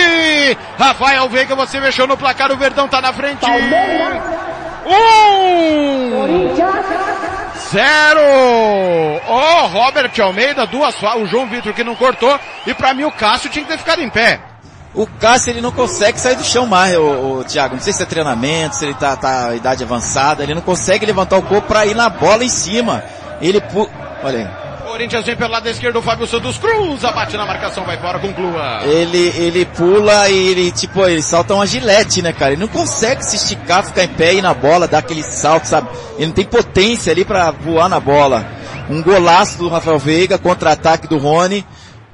Rafael 0.78 1.28
Veiga, 1.28 1.56
você 1.56 1.80
mexeu 1.80 2.06
no 2.06 2.16
placar, 2.16 2.52
o 2.52 2.58
Verdão 2.58 2.88
tá 2.88 3.02
na 3.02 3.12
frente. 3.12 3.44
Um! 4.86 5.34
Zero! 7.72 8.22
Ó, 9.28 9.64
oh, 9.64 9.68
Robert 9.68 10.12
Almeida, 10.22 10.68
duas 10.68 10.96
o 11.02 11.26
João 11.26 11.48
Vitor 11.48 11.74
que 11.74 11.84
não 11.84 11.96
cortou, 11.96 12.40
e 12.68 12.74
pra 12.74 12.94
mim 12.94 13.06
o 13.06 13.12
Cássio 13.12 13.50
tinha 13.50 13.66
que 13.66 13.72
ter 13.72 13.80
ficado 13.80 14.02
em 14.02 14.10
pé. 14.10 14.53
O 14.94 15.08
Cássio 15.08 15.52
ele 15.52 15.62
não 15.62 15.72
consegue 15.72 16.20
sair 16.20 16.36
do 16.36 16.44
chão 16.44 16.68
mais, 16.68 16.96
o, 16.96 17.40
o 17.40 17.44
Thiago. 17.44 17.76
Não 17.76 17.82
sei 17.82 17.94
se 17.94 18.04
é 18.04 18.06
treinamento, 18.06 18.76
se 18.76 18.86
ele 18.86 18.94
tá, 18.94 19.16
tá 19.16 19.56
idade 19.56 19.84
avançada, 19.84 20.44
ele 20.44 20.54
não 20.54 20.62
consegue 20.62 21.06
levantar 21.06 21.38
o 21.38 21.42
corpo 21.42 21.68
para 21.68 21.86
ir 21.86 21.96
na 21.96 22.10
bola 22.10 22.44
em 22.44 22.50
cima. 22.50 23.04
Ele 23.42 23.60
pu... 23.60 23.90
Olha 24.24 24.40
aí. 24.40 24.64
Corinthians 24.94 25.26
vem 25.26 25.36
pelo 25.36 25.52
lado 25.52 25.68
esquerdo, 25.68 25.98
o 25.98 26.02
Fábio 26.04 26.28
Santos 26.28 26.60
cruza, 26.60 27.12
bate 27.12 27.36
na 27.36 27.48
marcação, 27.48 27.84
vai 27.84 27.98
fora, 27.98 28.20
conclua. 28.20 28.84
Ele, 28.84 29.34
ele 29.36 29.66
pula 29.66 30.30
e 30.30 30.50
ele, 30.50 30.72
tipo, 30.72 31.04
ele 31.08 31.24
salta 31.24 31.56
uma 31.56 31.66
gilete, 31.66 32.22
né, 32.22 32.32
cara? 32.32 32.54
Ele 32.54 32.62
não 32.62 32.68
consegue 32.68 33.26
se 33.26 33.36
esticar, 33.36 33.84
ficar 33.84 34.04
em 34.04 34.10
pé 34.10 34.36
e 34.36 34.38
ir 34.38 34.42
na 34.44 34.54
bola, 34.54 34.88
dar 34.88 35.00
aquele 35.00 35.24
salto, 35.24 35.66
sabe? 35.66 35.90
Ele 36.16 36.28
não 36.28 36.34
tem 36.34 36.46
potência 36.46 37.12
ali 37.12 37.26
para 37.26 37.50
voar 37.50 37.90
na 37.90 38.00
bola. 38.00 38.46
Um 38.88 39.02
golaço 39.02 39.58
do 39.58 39.68
Rafael 39.68 39.98
Veiga, 39.98 40.38
contra-ataque 40.38 41.08
do 41.08 41.18
Rony. 41.18 41.66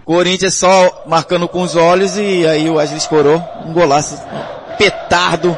Corinthians 0.09 0.55
só 0.55 1.03
marcando 1.05 1.47
com 1.47 1.61
os 1.61 1.75
olhos 1.75 2.17
e 2.17 2.43
aí 2.47 2.67
o 2.67 2.77
Wesley 2.77 2.97
escorou 2.97 3.39
um 3.63 3.71
golaço, 3.71 4.19
petardo 4.75 5.55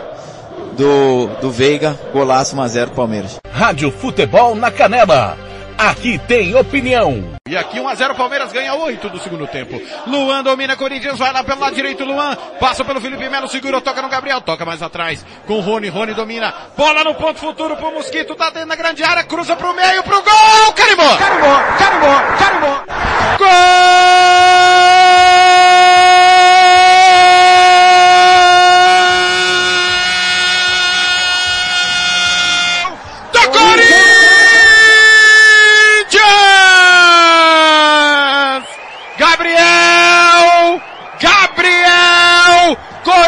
do, 0.74 1.28
do 1.40 1.50
Veiga, 1.50 1.98
golaço 2.12 2.54
1x0 2.58 2.90
Palmeiras. 2.90 3.40
Rádio 3.50 3.90
Futebol 3.90 4.54
na 4.54 4.70
Canela. 4.70 5.38
Aqui 5.82 6.20
tem 6.28 6.54
opinião. 6.54 7.34
E 7.50 7.58
aqui 7.58 7.80
1x0 7.80 8.16
Palmeiras 8.16 8.52
ganha 8.52 8.76
8 8.76 9.10
do 9.10 9.20
segundo 9.20 9.48
tempo. 9.48 9.82
Luan 10.06 10.44
domina 10.44 10.76
Corinthians, 10.76 11.18
vai 11.18 11.34
lá 11.34 11.44
pelo 11.44 11.60
lado 11.60 11.74
direito, 11.74 12.06
Luan. 12.06 12.36
Passa 12.60 12.86
pelo 12.86 13.02
Felipe 13.02 13.28
Melo, 13.28 13.48
segura, 13.48 13.82
toca 13.82 14.00
no 14.00 14.08
Gabriel, 14.08 14.42
toca 14.42 14.64
mais 14.64 14.84
atrás. 14.84 15.26
Com 15.48 15.56
o 15.56 15.60
Rony, 15.60 15.90
Rony 15.90 16.14
domina. 16.14 16.54
Bola 16.78 17.04
no 17.04 17.16
ponto 17.16 17.40
futuro 17.40 17.76
pro 17.78 17.92
Mosquito, 17.92 18.36
tá 18.36 18.52
dentro 18.52 18.70
da 18.70 18.76
grande 18.76 19.04
área, 19.04 19.24
cruza 19.24 19.56
pro 19.56 19.74
meio, 19.74 20.04
pro 20.04 20.22
gol! 20.22 20.74
Carimbou! 20.76 21.18
Carimbou! 21.18 21.50
Carimbou! 21.80 22.38
Carimbou! 22.38 22.84
Gol! 23.40 24.91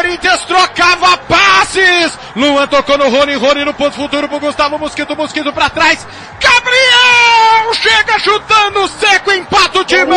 Corinthians 0.04 0.44
trocava 0.44 1.16
passes! 1.16 2.18
Luan 2.36 2.66
tocou 2.68 2.98
no 2.98 3.08
Rony, 3.08 3.36
Rony 3.36 3.64
no 3.64 3.72
ponto 3.72 3.96
futuro 3.96 4.28
pro 4.28 4.38
Gustavo 4.38 4.78
Mosquito, 4.78 5.16
Mosquito 5.16 5.50
pra 5.50 5.70
trás. 5.70 6.06
Gabriel! 6.38 7.72
Chega 7.72 8.18
chutando 8.18 8.86
seco, 8.88 9.32
empata 9.32 9.78
o 9.78 9.84
timão! 9.84 10.16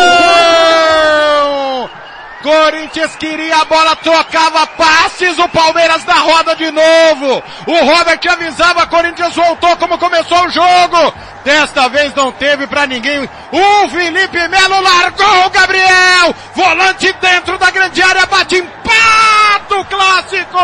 Corinthians 2.42 3.16
queria 3.16 3.58
a 3.58 3.66
bola, 3.66 3.96
trocava 3.98 4.68
passes, 4.68 5.38
o 5.40 5.50
Palmeiras 5.50 6.06
na 6.06 6.16
roda 6.16 6.56
de 6.56 6.72
novo. 6.72 7.44
O 7.66 7.86
Robert 7.86 8.20
avisava, 8.30 8.88
Corinthians 8.88 9.36
voltou 9.36 9.76
como 9.78 9.98
começou 9.98 10.46
o 10.46 10.50
jogo. 10.50 11.14
Desta 11.44 11.88
vez 11.88 12.14
não 12.14 12.32
teve 12.32 12.68
pra 12.68 12.86
ninguém. 12.86 13.28
O 13.52 13.90
Felipe 13.90 14.48
Melo 14.48 14.82
largou 14.82 15.46
o 15.46 15.50
Gabriel. 15.50 16.36
Volante 16.54 17.14
dentro 17.22 17.58
da 17.58 17.72
grande 17.72 18.02
área, 18.02 18.26
bate, 18.26 18.58
empata 18.58 19.38
do 19.70 19.86
clássico! 19.86 20.58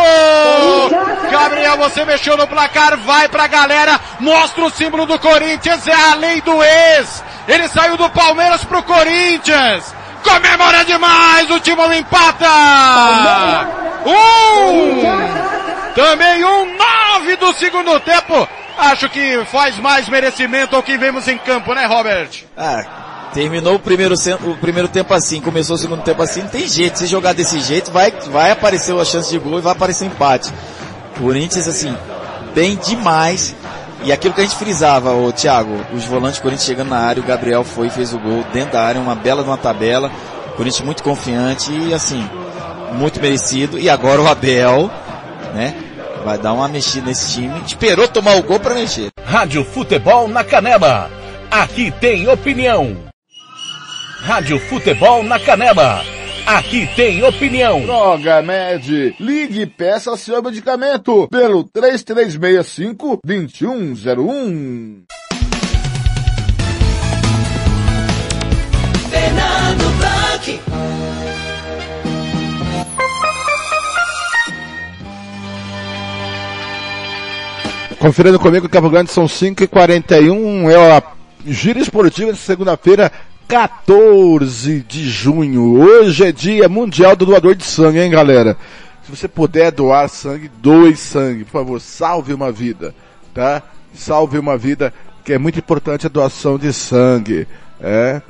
Gabriel, 1.29 1.77
você 1.77 2.05
mexeu 2.05 2.35
no 2.37 2.47
placar, 2.47 2.97
vai 2.97 3.27
pra 3.27 3.47
galera, 3.47 3.99
mostra 4.19 4.63
o 4.63 4.69
símbolo 4.69 5.05
do 5.05 5.19
Corinthians, 5.19 5.87
é 5.87 5.93
a 5.93 6.15
lei 6.15 6.41
do 6.41 6.63
ex. 6.63 7.23
Ele 7.47 7.67
saiu 7.67 7.97
do 7.97 8.09
Palmeiras 8.09 8.63
pro 8.63 8.83
Corinthians. 8.83 10.02
Comemora 10.23 10.85
demais, 10.85 11.49
o 11.51 11.59
time 11.59 11.97
empata! 11.97 12.47
Um! 14.05 15.93
Também 15.93 16.43
um 16.43 16.77
nove 16.77 17.35
do 17.35 17.53
segundo 17.53 17.99
tempo. 17.99 18.47
Acho 18.77 19.07
que 19.09 19.43
faz 19.45 19.77
mais 19.77 20.09
merecimento 20.09 20.75
ao 20.75 20.81
que 20.81 20.97
vemos 20.97 21.27
em 21.27 21.37
campo, 21.37 21.73
né, 21.73 21.85
Robert? 21.85 22.29
Ah, 22.57 23.29
terminou 23.33 23.75
o 23.75 23.79
primeiro, 23.79 24.15
o 24.43 24.57
primeiro 24.57 24.87
tempo 24.87 25.13
assim, 25.13 25.39
começou 25.39 25.75
o 25.75 25.79
segundo 25.79 26.01
tempo 26.01 26.21
assim, 26.21 26.41
não 26.41 26.49
tem 26.49 26.67
jeito. 26.67 26.97
Se 26.97 27.05
jogar 27.05 27.33
desse 27.33 27.59
jeito, 27.59 27.91
vai, 27.91 28.11
vai 28.31 28.51
aparecer 28.51 28.97
a 28.99 29.05
chance 29.05 29.29
de 29.29 29.37
gol 29.37 29.59
e 29.59 29.61
vai 29.61 29.73
aparecer 29.73 30.05
empate. 30.05 30.51
Corinthians, 31.19 31.67
assim, 31.67 31.95
bem 32.55 32.75
demais. 32.75 33.55
E 34.03 34.11
aquilo 34.11 34.33
que 34.33 34.41
a 34.41 34.43
gente 34.43 34.57
frisava, 34.57 35.13
o 35.13 35.31
Thiago, 35.31 35.79
os 35.93 36.03
volantes 36.03 36.39
do 36.39 36.43
Corinthians 36.43 36.67
chegando 36.67 36.89
na 36.89 36.99
área, 36.99 37.23
o 37.23 37.25
Gabriel 37.25 37.63
foi 37.63 37.87
e 37.87 37.89
fez 37.89 38.13
o 38.13 38.19
gol 38.19 38.43
dentro 38.51 38.73
da 38.73 38.83
área, 38.83 38.99
uma 38.99 39.15
bela 39.15 39.43
de 39.43 39.49
uma 39.49 39.57
tabela. 39.57 40.11
O 40.47 40.57
Corinthians 40.57 40.85
muito 40.85 41.03
confiante 41.03 41.71
e 41.71 41.93
assim, 41.93 42.27
muito 42.93 43.21
merecido. 43.21 43.79
E 43.79 43.89
agora 43.89 44.21
o 44.21 44.27
Abel, 44.27 44.91
né? 45.53 45.73
Vai 46.25 46.37
dar 46.37 46.53
uma 46.53 46.67
mexida 46.67 47.07
nesse 47.07 47.33
time. 47.33 47.61
Esperou 47.65 48.07
tomar 48.07 48.35
o 48.35 48.43
gol 48.43 48.59
para 48.59 48.75
mexer. 48.75 49.09
Rádio 49.25 49.63
Futebol 49.63 50.27
na 50.27 50.43
Canela. 50.43 51.09
Aqui 51.49 51.91
tem 51.91 52.27
opinião. 52.27 52.97
Rádio 54.21 54.59
Futebol 54.59 55.23
na 55.23 55.39
Canela. 55.39 56.01
Aqui 56.45 56.85
tem 56.93 57.23
opinião. 57.23 57.81
Droga 57.81 58.41
Med. 58.41 59.15
Ligue 59.17 59.61
e 59.61 59.65
peça 59.65 60.17
seu 60.17 60.43
medicamento 60.43 61.27
pelo 61.29 61.63
3365 61.63 63.19
2101. 63.23 65.03
Fernando 69.09 69.97
Blanc. 69.97 70.59
Conferindo 77.99 78.37
comigo, 78.37 78.67
Campo 78.67 78.89
Grande 78.89 79.11
são 79.11 79.25
5h41, 79.25 80.69
é 80.69 80.97
a 80.97 81.03
gira 81.45 81.79
esportiva 81.79 82.33
de 82.33 82.39
segunda-feira, 82.39 83.09
14 83.53 84.83
de 84.87 85.07
junho. 85.07 85.79
Hoje 85.79 86.25
é 86.25 86.31
dia 86.31 86.67
mundial 86.67 87.15
do 87.15 87.27
doador 87.27 87.53
de 87.53 87.63
sangue, 87.63 87.99
hein 87.99 88.09
galera? 88.09 88.57
Se 89.03 89.15
você 89.15 89.27
puder 89.27 89.71
doar 89.71 90.09
sangue, 90.09 90.49
doe 90.59 90.95
sangue, 90.95 91.43
por 91.43 91.51
favor, 91.51 91.79
salve 91.79 92.33
uma 92.33 92.51
vida, 92.51 92.95
tá? 93.31 93.61
Salve 93.93 94.39
uma 94.39 94.57
vida, 94.57 94.91
que 95.23 95.33
é 95.33 95.37
muito 95.37 95.59
importante 95.59 96.07
a 96.07 96.09
doação 96.09 96.57
de 96.57 96.73
sangue, 96.73 97.47
é? 97.79 98.23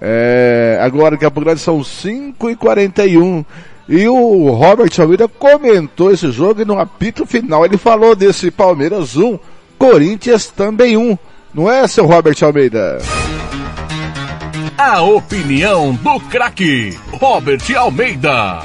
É, 0.00 0.78
agora 0.80 1.16
em 1.16 1.18
Campo 1.18 1.40
Grande 1.40 1.60
são 1.60 1.80
5h41. 1.80 3.44
E 3.88 4.06
o 4.06 4.48
Robert 4.52 4.92
Almeida 5.00 5.26
comentou 5.26 6.12
esse 6.12 6.30
jogo 6.30 6.62
e 6.62 6.64
no 6.64 6.78
apito 6.78 7.26
final 7.26 7.64
ele 7.64 7.76
falou 7.76 8.14
desse 8.14 8.48
Palmeiras 8.48 9.16
1, 9.16 9.40
Corinthians 9.76 10.46
também 10.46 10.96
1. 10.96 11.18
Não 11.52 11.68
é, 11.68 11.84
seu 11.88 12.06
Robert 12.06 12.36
Almeida? 12.42 12.98
A 14.80 15.02
opinião 15.02 15.92
do 15.92 16.20
craque 16.28 16.90
Robert 17.10 17.58
Almeida. 17.76 18.60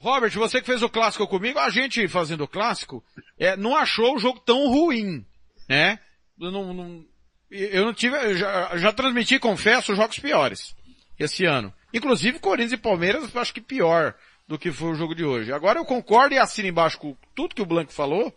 Robert, 0.00 0.30
você 0.34 0.60
que 0.60 0.66
fez 0.68 0.84
o 0.84 0.88
clássico 0.88 1.26
comigo, 1.26 1.58
a 1.58 1.68
gente 1.68 2.06
fazendo 2.06 2.44
o 2.44 2.48
clássico, 2.48 3.02
é, 3.36 3.56
não 3.56 3.76
achou 3.76 4.14
o 4.14 4.20
jogo 4.20 4.38
tão 4.38 4.68
ruim, 4.68 5.26
né? 5.68 5.98
Eu 6.40 6.52
não, 6.52 6.72
não 6.72 7.04
eu 7.50 7.84
não 7.84 7.92
tive, 7.92 8.14
eu 8.16 8.36
já, 8.36 8.76
já 8.76 8.92
transmiti, 8.92 9.40
confesso, 9.40 9.96
jogos 9.96 10.20
piores 10.20 10.72
esse 11.18 11.44
ano. 11.44 11.74
Inclusive 11.92 12.38
Corinthians 12.38 12.74
e 12.74 12.76
Palmeiras, 12.76 13.34
eu 13.34 13.40
acho 13.40 13.52
que 13.52 13.60
pior 13.60 14.14
do 14.46 14.56
que 14.56 14.70
foi 14.70 14.92
o 14.92 14.94
jogo 14.94 15.12
de 15.12 15.24
hoje. 15.24 15.52
Agora 15.52 15.80
eu 15.80 15.84
concordo 15.84 16.36
e 16.36 16.38
assino 16.38 16.68
embaixo 16.68 16.98
com 16.98 17.16
tudo 17.34 17.56
que 17.56 17.62
o 17.62 17.66
Blanco 17.66 17.92
falou. 17.92 18.32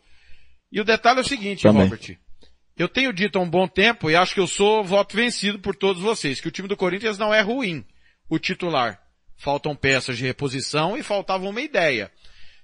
E 0.71 0.81
o 0.81 0.83
detalhe 0.83 1.19
é 1.19 1.21
o 1.21 1.27
seguinte, 1.27 1.61
Também. 1.61 1.83
Robert. 1.83 2.17
Eu 2.77 2.87
tenho 2.87 3.11
dito 3.11 3.39
há 3.39 3.41
um 3.41 3.49
bom 3.49 3.67
tempo 3.67 4.09
e 4.09 4.15
acho 4.15 4.35
que 4.35 4.39
eu 4.39 4.45
sou 4.45 4.83
voto 4.83 5.15
vencido 5.15 5.57
por 5.57 5.75
todos 5.75 6.01
vocês, 6.01 6.39
que 6.39 6.47
o 6.47 6.51
time 6.51 6.67
do 6.67 6.77
Corinthians 6.77 7.17
não 7.17 7.33
é 7.33 7.41
ruim, 7.41 7.83
o 8.29 8.37
titular. 8.37 9.01
Faltam 9.35 9.75
peças 9.75 10.17
de 10.17 10.25
reposição 10.25 10.95
e 10.95 11.01
faltava 11.01 11.49
uma 11.49 11.59
ideia. 11.59 12.11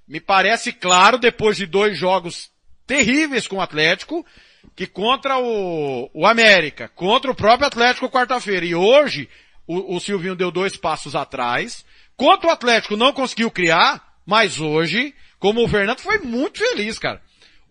Me 0.07 0.20
parece 0.20 0.72
claro, 0.72 1.18
depois 1.18 1.57
de 1.57 1.66
dois 1.66 1.97
jogos 1.97 2.51
terríveis 2.86 3.47
com 3.47 3.57
o 3.57 3.61
Atlético, 3.61 4.24
que 4.76 4.86
contra 4.86 5.39
o, 5.39 6.09
o 6.14 6.28
América, 6.28 6.88
contra 6.89 7.32
o 7.32 7.36
próprio 7.36 7.68
Atlético 7.68 8.09
quarta-feira 8.09 8.66
e 8.66 8.76
hoje 8.76 9.28
o, 9.66 9.95
o 9.95 9.99
Silvinho 9.99 10.36
deu 10.36 10.51
dois 10.51 10.78
passos 10.78 11.16
atrás. 11.16 11.84
Contra 12.16 12.49
o 12.49 12.51
Atlético 12.51 12.95
não 12.95 13.14
conseguiu 13.14 13.49
criar, 13.49 14.16
mas 14.26 14.59
hoje, 14.59 15.16
como 15.39 15.64
o 15.64 15.68
Fernando 15.68 16.01
foi 16.01 16.20
muito 16.20 16.59
feliz, 16.59 16.99
cara. 16.99 17.20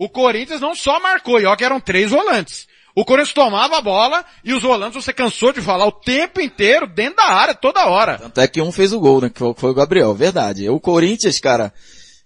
O 0.02 0.08
Corinthians 0.08 0.60
não 0.60 0.74
só 0.74 1.00
marcou, 1.00 1.40
e 1.40 1.44
ó 1.44 1.54
que 1.54 1.64
eram 1.64 1.80
três 1.80 2.10
volantes. 2.10 2.66
O 2.94 3.04
Corinthians 3.04 3.34
tomava 3.34 3.78
a 3.78 3.80
bola 3.80 4.24
e 4.44 4.52
os 4.52 4.62
volantes, 4.62 5.02
você 5.02 5.12
cansou 5.12 5.52
de 5.52 5.62
falar 5.62 5.86
o 5.86 5.92
tempo 5.92 6.40
inteiro, 6.40 6.86
dentro 6.86 7.16
da 7.16 7.32
área, 7.32 7.54
toda 7.54 7.86
hora. 7.86 8.18
Tanto 8.18 8.40
é 8.40 8.48
que 8.48 8.60
um 8.60 8.70
fez 8.70 8.92
o 8.92 9.00
gol, 9.00 9.22
né? 9.22 9.30
Que 9.30 9.40
foi 9.56 9.70
o 9.70 9.74
Gabriel, 9.74 10.14
verdade. 10.14 10.68
O 10.68 10.78
Corinthians, 10.78 11.40
cara, 11.40 11.72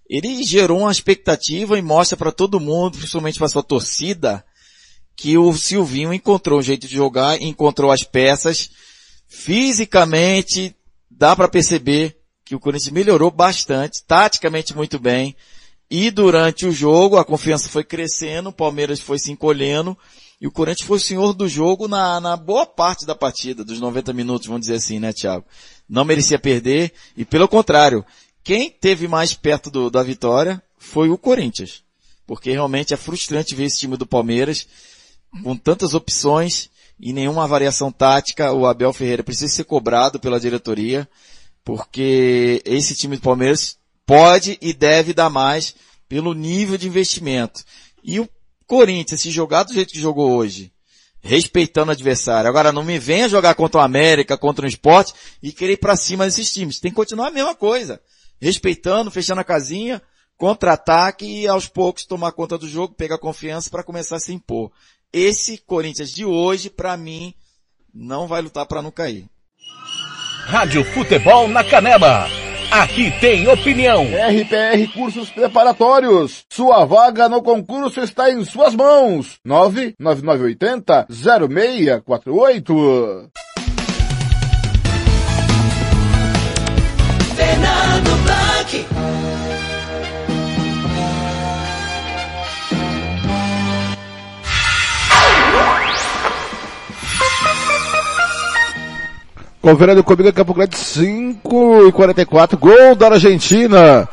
ele 0.08 0.42
gerou 0.42 0.80
uma 0.80 0.90
expectativa 0.90 1.78
e 1.78 1.82
mostra 1.82 2.16
para 2.16 2.32
todo 2.32 2.58
mundo, 2.58 2.98
principalmente 2.98 3.38
para 3.38 3.48
sua 3.48 3.62
torcida, 3.62 4.44
que 5.16 5.38
o 5.38 5.52
Silvinho 5.52 6.12
encontrou 6.12 6.58
um 6.58 6.62
jeito 6.62 6.88
de 6.88 6.96
jogar, 6.96 7.40
encontrou 7.40 7.92
as 7.92 8.02
peças, 8.02 8.70
Fisicamente, 9.28 10.74
dá 11.10 11.34
para 11.34 11.48
perceber 11.48 12.16
que 12.44 12.54
o 12.54 12.60
Corinthians 12.60 12.92
melhorou 12.92 13.30
bastante, 13.30 14.02
taticamente 14.06 14.74
muito 14.74 14.98
bem. 14.98 15.36
E 15.90 16.10
durante 16.10 16.66
o 16.66 16.72
jogo, 16.72 17.16
a 17.16 17.24
confiança 17.24 17.68
foi 17.68 17.84
crescendo, 17.84 18.48
o 18.48 18.52
Palmeiras 18.52 19.00
foi 19.00 19.18
se 19.18 19.30
encolhendo, 19.30 19.96
e 20.40 20.46
o 20.46 20.50
Corinthians 20.50 20.86
foi 20.86 20.96
o 20.96 21.00
senhor 21.00 21.32
do 21.32 21.48
jogo 21.48 21.86
na, 21.86 22.20
na 22.20 22.36
boa 22.36 22.66
parte 22.66 23.06
da 23.06 23.14
partida, 23.14 23.64
dos 23.64 23.80
90 23.80 24.12
minutos, 24.12 24.46
vamos 24.46 24.62
dizer 24.62 24.74
assim, 24.74 24.98
né, 24.98 25.12
Thiago? 25.12 25.44
Não 25.88 26.04
merecia 26.04 26.38
perder, 26.38 26.92
e 27.16 27.24
pelo 27.24 27.48
contrário, 27.48 28.04
quem 28.42 28.70
teve 28.70 29.08
mais 29.08 29.34
perto 29.34 29.70
do, 29.70 29.90
da 29.90 30.02
vitória 30.02 30.62
foi 30.76 31.08
o 31.08 31.18
Corinthians. 31.18 31.82
Porque 32.26 32.50
realmente 32.50 32.92
é 32.92 32.96
frustrante 32.96 33.54
ver 33.54 33.64
esse 33.64 33.78
time 33.78 33.96
do 33.96 34.06
Palmeiras 34.06 34.66
com 35.42 35.56
tantas 35.56 35.94
opções 35.94 36.70
e 36.98 37.12
nenhuma 37.12 37.46
variação 37.46 37.92
tática, 37.92 38.52
o 38.52 38.66
Abel 38.66 38.92
Ferreira 38.92 39.22
precisa 39.22 39.52
ser 39.52 39.64
cobrado 39.64 40.18
pela 40.18 40.40
diretoria, 40.40 41.08
porque 41.64 42.62
esse 42.64 42.94
time 42.94 43.16
do 43.16 43.22
Palmeiras 43.22 43.76
pode 44.06 44.56
e 44.62 44.72
deve 44.72 45.12
dar 45.12 45.28
mais 45.28 45.74
pelo 46.08 46.32
nível 46.32 46.78
de 46.78 46.86
investimento. 46.86 47.64
E 48.02 48.20
o 48.20 48.28
Corinthians, 48.66 49.20
se 49.20 49.30
jogar 49.30 49.64
do 49.64 49.74
jeito 49.74 49.92
que 49.92 50.00
jogou 50.00 50.30
hoje, 50.30 50.72
respeitando 51.20 51.88
o 51.88 51.92
adversário. 51.92 52.48
Agora 52.48 52.72
não 52.72 52.84
me 52.84 52.98
venha 52.98 53.28
jogar 53.28 53.54
contra 53.54 53.80
o 53.80 53.84
América, 53.84 54.38
contra 54.38 54.64
o 54.64 54.68
esporte 54.68 55.12
e 55.42 55.52
querer 55.52 55.74
ir 55.74 55.78
para 55.78 55.96
cima 55.96 56.24
desses 56.24 56.52
times. 56.52 56.80
Tem 56.80 56.90
que 56.90 56.96
continuar 56.96 57.28
a 57.28 57.32
mesma 57.32 57.54
coisa. 57.54 58.00
Respeitando, 58.40 59.10
fechando 59.10 59.40
a 59.40 59.44
casinha, 59.44 60.00
contra-ataque 60.36 61.24
e 61.26 61.48
aos 61.48 61.66
poucos 61.66 62.04
tomar 62.04 62.32
conta 62.32 62.56
do 62.56 62.68
jogo, 62.68 62.94
pegar 62.94 63.18
confiança 63.18 63.70
para 63.70 63.82
começar 63.82 64.16
a 64.16 64.20
se 64.20 64.32
impor. 64.32 64.70
Esse 65.12 65.58
Corinthians 65.58 66.10
de 66.10 66.24
hoje, 66.24 66.70
para 66.70 66.96
mim, 66.96 67.34
não 67.92 68.26
vai 68.26 68.42
lutar 68.42 68.66
para 68.66 68.82
não 68.82 68.90
cair. 68.90 69.26
Rádio 70.46 70.84
Futebol 70.84 71.48
na 71.48 71.64
Canela. 71.64 72.45
Aqui 72.82 73.10
tem 73.20 73.48
opinião. 73.48 74.04
RPR 74.04 74.92
Cursos 74.92 75.30
Preparatórios. 75.30 76.44
Sua 76.50 76.84
vaga 76.84 77.26
no 77.26 77.42
concurso 77.42 78.00
está 78.00 78.30
em 78.30 78.44
suas 78.44 78.74
mãos. 78.74 79.38
99980 79.42 81.06
0648. 81.08 83.30
Fernando 87.34 88.10
Blanc. 88.24 88.86
Conferindo 99.66 100.04
comigo, 100.04 100.32
Campo 100.32 100.54
Grande 100.54 100.76
5 100.76 101.88
e 101.88 101.90
44, 101.90 102.56
gol 102.56 102.94
da 102.94 103.08
Argentina, 103.08 104.08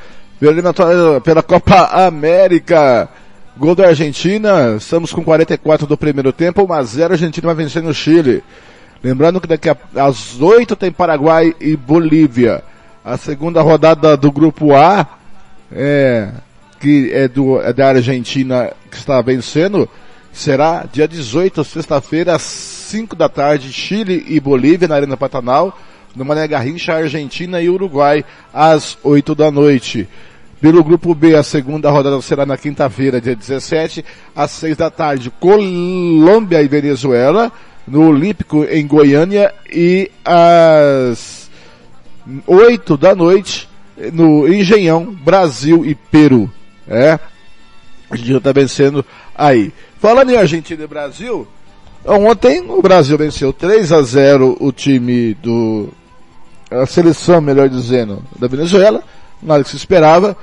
pela 1.24 1.44
Copa 1.44 1.92
América. 2.08 3.08
Gol 3.56 3.76
da 3.76 3.90
Argentina, 3.90 4.78
estamos 4.78 5.14
com 5.14 5.24
44 5.24 5.86
do 5.86 5.96
primeiro 5.96 6.34
tempo, 6.34 6.64
1 6.64 6.74
a 6.74 6.82
0 6.82 7.04
a 7.04 7.14
Argentina 7.14 7.46
vai 7.46 7.56
vencer 7.64 7.84
no 7.84 7.94
Chile. 7.94 8.44
Lembrando 9.04 9.40
que 9.40 9.46
daqui 9.46 9.70
às 9.96 10.42
8 10.42 10.76
tem 10.76 10.92
Paraguai 10.92 11.54
e 11.62 11.78
Bolívia. 11.78 12.64
A 13.06 13.16
segunda 13.16 13.62
rodada 13.62 14.18
do 14.18 14.32
grupo 14.32 14.74
A, 14.74 15.08
é, 15.72 16.30
que 16.80 17.12
é, 17.14 17.28
do, 17.28 17.62
é 17.62 17.72
da 17.72 17.90
Argentina 17.90 18.72
que 18.90 18.98
está 18.98 19.22
vencendo, 19.22 19.88
será 20.32 20.86
dia 20.92 21.08
18, 21.08 21.64
sexta-feira, 21.64 22.34
às 22.34 22.73
5 22.94 23.16
da 23.16 23.28
tarde, 23.28 23.74
Chile 23.74 24.24
e 24.28 24.40
Bolívia 24.40 24.88
na 24.88 24.94
Arena 24.94 25.18
Pantanal, 25.18 25.76
no 26.16 26.24
Mané 26.24 26.48
Garrincha, 26.48 26.94
Argentina 26.94 27.60
e 27.60 27.68
Uruguai, 27.68 28.24
às 28.54 29.00
8 29.02 29.34
da 29.34 29.50
noite. 29.50 30.08
Pelo 30.62 30.84
grupo 30.84 31.16
B, 31.16 31.36
a 31.36 31.42
segunda 31.42 31.90
rodada 31.90 32.22
será 32.22 32.46
na 32.46 32.56
quinta-feira, 32.56 33.20
dia 33.20 33.36
17, 33.36 34.06
às 34.36 34.52
6 34.52 34.78
da 34.78 34.92
tarde, 34.92 35.32
Colômbia 35.40 36.62
e 36.62 36.68
Venezuela, 36.68 37.52
no 37.88 38.10
Olímpico 38.10 38.64
em 38.64 38.86
Goiânia, 38.86 39.52
e 39.72 40.12
às 40.24 41.50
8 42.46 42.96
da 42.96 43.16
noite, 43.16 43.68
no 44.14 44.48
Engenhão, 44.48 45.06
Brasil 45.06 45.84
e 45.84 45.96
Peru. 45.96 46.48
É. 46.88 47.18
A 48.12 48.16
gente 48.16 48.30
já 48.30 48.38
está 48.38 48.52
vencendo 48.52 49.04
aí. 49.34 49.74
Falando 49.98 50.30
em 50.30 50.38
Argentina 50.38 50.84
e 50.84 50.88
Brasil, 50.88 51.48
ontem 52.06 52.64
o 52.70 52.82
Brasil 52.82 53.18
venceu 53.18 53.54
3 53.54 53.92
a 53.92 54.02
0 54.02 54.58
o 54.60 54.72
time 54.72 55.34
do, 55.36 55.90
a 56.82 56.86
seleção, 56.86 57.40
melhor 57.40 57.70
dizendo, 57.70 58.24
da 58.38 58.48
Venezuela, 58.48 59.04
nada 59.42 59.64
que 59.64 59.70
se 59.70 59.76
esperava, 59.76 60.36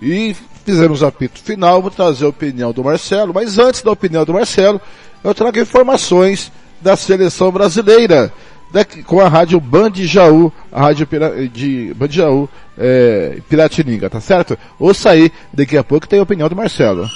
e 0.00 0.34
fizemos 0.64 1.02
o 1.02 1.06
apito 1.06 1.40
final, 1.40 1.80
vou 1.80 1.90
trazer 1.90 2.24
a 2.24 2.28
opinião 2.28 2.72
do 2.72 2.84
Marcelo, 2.84 3.32
mas 3.32 3.58
antes 3.58 3.82
da 3.82 3.90
opinião 3.90 4.24
do 4.24 4.34
Marcelo, 4.34 4.80
eu 5.22 5.34
trago 5.34 5.58
informações 5.58 6.52
da 6.80 6.96
seleção 6.96 7.50
brasileira, 7.50 8.32
daqui, 8.70 9.02
com 9.02 9.20
a 9.20 9.28
rádio 9.28 9.60
Band 9.60 9.92
Jaú, 9.94 10.52
a 10.70 10.80
rádio 10.80 11.06
Pira, 11.06 11.48
de 11.48 11.92
Band 11.94 12.10
Jaú, 12.10 12.48
é, 12.76 13.38
Piratininga, 13.48 14.10
tá 14.10 14.20
certo? 14.20 14.58
Ouça 14.78 15.10
aí, 15.10 15.32
daqui 15.52 15.76
a 15.76 15.84
pouco 15.84 16.08
tem 16.08 16.20
a 16.20 16.22
opinião 16.22 16.48
do 16.48 16.56
Marcelo. 16.56 17.08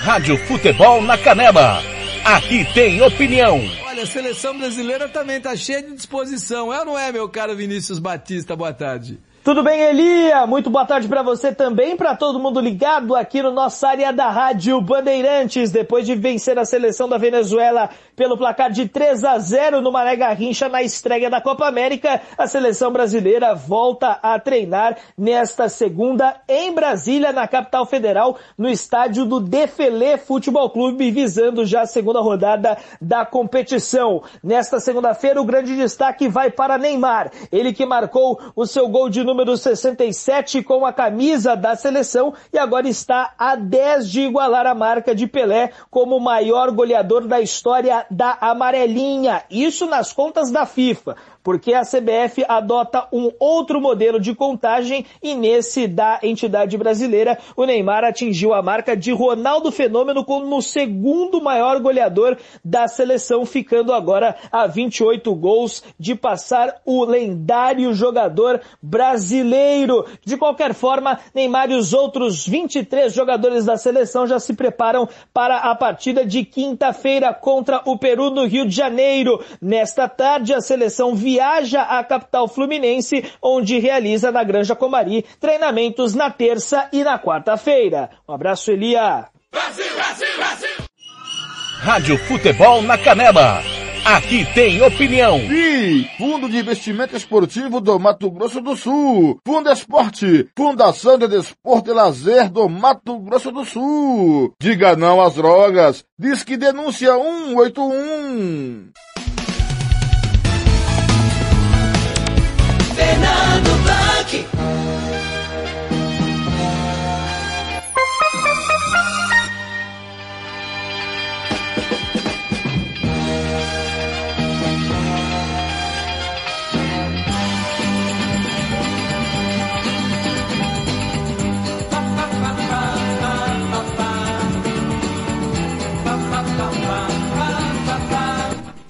Rádio 0.00 0.36
Futebol 0.46 1.02
na 1.02 1.16
Canela. 1.16 1.95
Aqui 2.26 2.64
tem 2.74 3.00
opinião. 3.02 3.60
Olha, 3.84 4.02
a 4.02 4.06
seleção 4.06 4.58
brasileira 4.58 5.08
também 5.08 5.40
tá 5.40 5.54
cheia 5.54 5.80
de 5.80 5.94
disposição, 5.94 6.74
é 6.74 6.80
ou 6.80 6.84
não 6.84 6.98
é, 6.98 7.12
meu 7.12 7.28
caro 7.28 7.54
Vinícius 7.54 8.00
Batista? 8.00 8.56
Boa 8.56 8.72
tarde. 8.72 9.20
Tudo 9.46 9.62
bem, 9.62 9.80
Elia? 9.80 10.44
Muito 10.44 10.68
boa 10.68 10.84
tarde 10.84 11.06
para 11.06 11.22
você 11.22 11.54
também, 11.54 11.96
para 11.96 12.16
todo 12.16 12.40
mundo 12.40 12.58
ligado 12.58 13.14
aqui 13.14 13.40
no 13.40 13.52
nossa 13.52 13.90
área 13.90 14.12
da 14.12 14.28
Rádio 14.28 14.80
Bandeirantes. 14.80 15.70
Depois 15.70 16.04
de 16.04 16.16
vencer 16.16 16.58
a 16.58 16.64
seleção 16.64 17.08
da 17.08 17.16
Venezuela 17.16 17.88
pelo 18.16 18.36
placar 18.36 18.72
de 18.72 18.88
3 18.88 19.22
a 19.22 19.38
0 19.38 19.80
no 19.80 19.92
Mané 19.92 20.16
Garrincha 20.16 20.68
na 20.68 20.82
estreia 20.82 21.30
da 21.30 21.40
Copa 21.40 21.64
América, 21.64 22.20
a 22.36 22.48
seleção 22.48 22.90
brasileira 22.90 23.54
volta 23.54 24.18
a 24.20 24.36
treinar 24.40 24.96
nesta 25.16 25.68
segunda 25.68 26.40
em 26.48 26.72
Brasília, 26.72 27.30
na 27.30 27.46
capital 27.46 27.86
federal, 27.86 28.36
no 28.58 28.68
estádio 28.68 29.24
do 29.24 29.38
Defele 29.38 30.16
Futebol 30.18 30.70
Clube, 30.70 31.12
visando 31.12 31.64
já 31.64 31.82
a 31.82 31.86
segunda 31.86 32.18
rodada 32.18 32.76
da 33.00 33.24
competição. 33.24 34.24
Nesta 34.42 34.80
segunda-feira, 34.80 35.40
o 35.40 35.44
grande 35.44 35.76
destaque 35.76 36.26
vai 36.26 36.50
para 36.50 36.76
Neymar, 36.76 37.30
ele 37.52 37.72
que 37.72 37.86
marcou 37.86 38.40
o 38.56 38.66
seu 38.66 38.88
gol 38.88 39.08
de 39.08 39.22
número 39.22 39.35
número 39.36 39.54
67 39.54 40.62
com 40.62 40.86
a 40.86 40.94
camisa 40.94 41.54
da 41.54 41.76
seleção 41.76 42.32
e 42.50 42.58
agora 42.58 42.88
está 42.88 43.34
a 43.38 43.54
10 43.54 44.08
de 44.08 44.22
igualar 44.22 44.66
a 44.66 44.74
marca 44.74 45.14
de 45.14 45.26
Pelé 45.26 45.72
como 45.90 46.18
maior 46.18 46.70
goleador 46.70 47.26
da 47.26 47.38
história 47.38 48.06
da 48.10 48.38
amarelinha. 48.40 49.44
Isso 49.50 49.84
nas 49.84 50.10
contas 50.10 50.50
da 50.50 50.64
FIFA 50.64 51.16
porque 51.46 51.72
a 51.74 51.82
CBF 51.82 52.44
adota 52.48 53.06
um 53.12 53.30
outro 53.38 53.80
modelo 53.80 54.18
de 54.18 54.34
contagem 54.34 55.06
e 55.22 55.32
nesse 55.32 55.86
da 55.86 56.18
entidade 56.20 56.76
brasileira, 56.76 57.38
o 57.56 57.64
Neymar 57.64 58.02
atingiu 58.02 58.52
a 58.52 58.60
marca 58.60 58.96
de 58.96 59.12
Ronaldo 59.12 59.70
Fenômeno 59.70 60.24
como 60.24 60.56
o 60.56 60.60
segundo 60.60 61.40
maior 61.40 61.78
goleador 61.78 62.36
da 62.64 62.88
seleção, 62.88 63.46
ficando 63.46 63.92
agora 63.92 64.34
a 64.50 64.66
28 64.66 65.32
gols 65.36 65.84
de 65.96 66.16
passar 66.16 66.80
o 66.84 67.04
lendário 67.04 67.94
jogador 67.94 68.60
brasileiro. 68.82 70.04
De 70.24 70.36
qualquer 70.36 70.74
forma, 70.74 71.20
Neymar 71.32 71.70
e 71.70 71.76
os 71.76 71.92
outros 71.92 72.44
23 72.44 73.12
jogadores 73.12 73.64
da 73.64 73.76
seleção 73.76 74.26
já 74.26 74.40
se 74.40 74.52
preparam 74.52 75.08
para 75.32 75.58
a 75.58 75.76
partida 75.76 76.26
de 76.26 76.44
quinta-feira 76.44 77.32
contra 77.32 77.82
o 77.84 77.96
Peru 77.96 78.30
no 78.30 78.46
Rio 78.46 78.66
de 78.66 78.74
Janeiro. 78.74 79.40
Nesta 79.62 80.08
tarde, 80.08 80.52
a 80.52 80.60
seleção 80.60 81.14
via 81.14 81.35
viaja 81.36 81.82
à 81.82 82.02
capital 82.02 82.48
fluminense, 82.48 83.22
onde 83.42 83.78
realiza 83.78 84.32
na 84.32 84.42
Granja 84.42 84.74
Comari 84.74 85.24
treinamentos 85.38 86.14
na 86.14 86.30
terça 86.30 86.88
e 86.92 87.04
na 87.04 87.18
quarta-feira. 87.18 88.08
Um 88.26 88.32
abraço, 88.32 88.70
Elia. 88.70 89.26
Brasil, 89.52 89.94
Brasil, 89.94 90.36
Brasil. 90.38 90.86
Rádio 91.80 92.18
Futebol 92.24 92.80
na 92.82 92.96
Canela. 92.96 93.62
Aqui 94.06 94.46
tem 94.54 94.80
opinião. 94.80 95.38
E 95.38 96.08
Fundo 96.16 96.48
de 96.48 96.56
Investimento 96.56 97.14
Esportivo 97.14 97.80
do 97.80 97.98
Mato 97.98 98.30
Grosso 98.30 98.60
do 98.62 98.74
Sul. 98.74 99.38
Fundo 99.46 99.70
Esporte. 99.70 100.48
Fundação 100.56 101.18
de 101.18 101.28
Desporto 101.28 101.90
e 101.90 101.92
Lazer 101.92 102.48
do 102.50 102.66
Mato 102.66 103.18
Grosso 103.18 103.52
do 103.52 103.64
Sul. 103.64 104.54
Diga 104.58 104.96
não 104.96 105.20
às 105.20 105.34
drogas. 105.34 106.02
Diz 106.18 106.42
que 106.42 106.56
denúncia 106.56 107.12
181. 107.12 108.92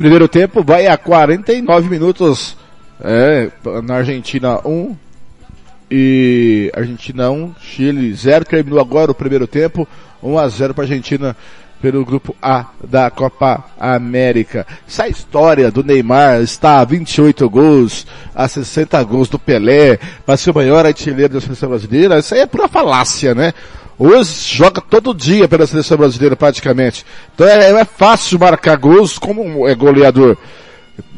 Primeiro 0.07 0.29
tempo 0.29 0.63
vai 0.63 0.87
a 0.87 0.97
49 0.97 1.91
minutos 1.91 2.57
é, 3.03 3.51
na 3.83 3.97
Argentina 3.97 4.61
1 4.65 4.95
e 5.91 6.71
Argentina 6.75 7.31
1, 7.31 7.55
Chile 7.61 8.13
0, 8.13 8.45
terminou 8.45 8.81
agora 8.81 9.11
o 9.11 9.15
primeiro 9.15 9.47
tempo, 9.47 9.87
1 10.23 10.39
a 10.39 10.49
0 10.49 10.75
para 10.75 10.85
Argentina 10.85 11.37
pelo 11.81 12.05
grupo 12.05 12.35
A 12.41 12.67
da 12.83 13.11
Copa 13.11 13.65
América. 13.79 14.67
Essa 14.89 15.09
história 15.09 15.71
do 15.71 15.85
Neymar 15.85 16.41
está 16.41 16.81
a 16.81 16.85
28 16.85 17.49
gols, 17.49 18.07
a 18.35 18.49
60 18.49 19.03
gols 19.05 19.29
do 19.29 19.39
Pelé, 19.39 19.99
para 20.25 20.37
ser 20.37 20.51
o 20.51 20.55
maior 20.55 20.87
artilheiro 20.87 21.35
da 21.35 21.41
seleção 21.41 21.69
brasileira, 21.69 22.19
isso 22.19 22.35
aí 22.35 22.41
é 22.41 22.47
pura 22.47 22.69
falácia, 22.69 23.35
né? 23.35 23.53
Hoje 23.99 24.57
joga 24.57 24.81
todo 24.81 25.15
dia 25.15 25.49
pela 25.49 25.67
seleção 25.67 25.97
brasileira 25.97 26.37
praticamente. 26.37 27.05
Então 27.35 27.47
é, 27.47 27.71
é 27.71 27.85
fácil 27.85 28.39
marcar 28.39 28.77
gols 28.77 29.19
como 29.19 29.67
é 29.67 29.75
goleador 29.75 30.37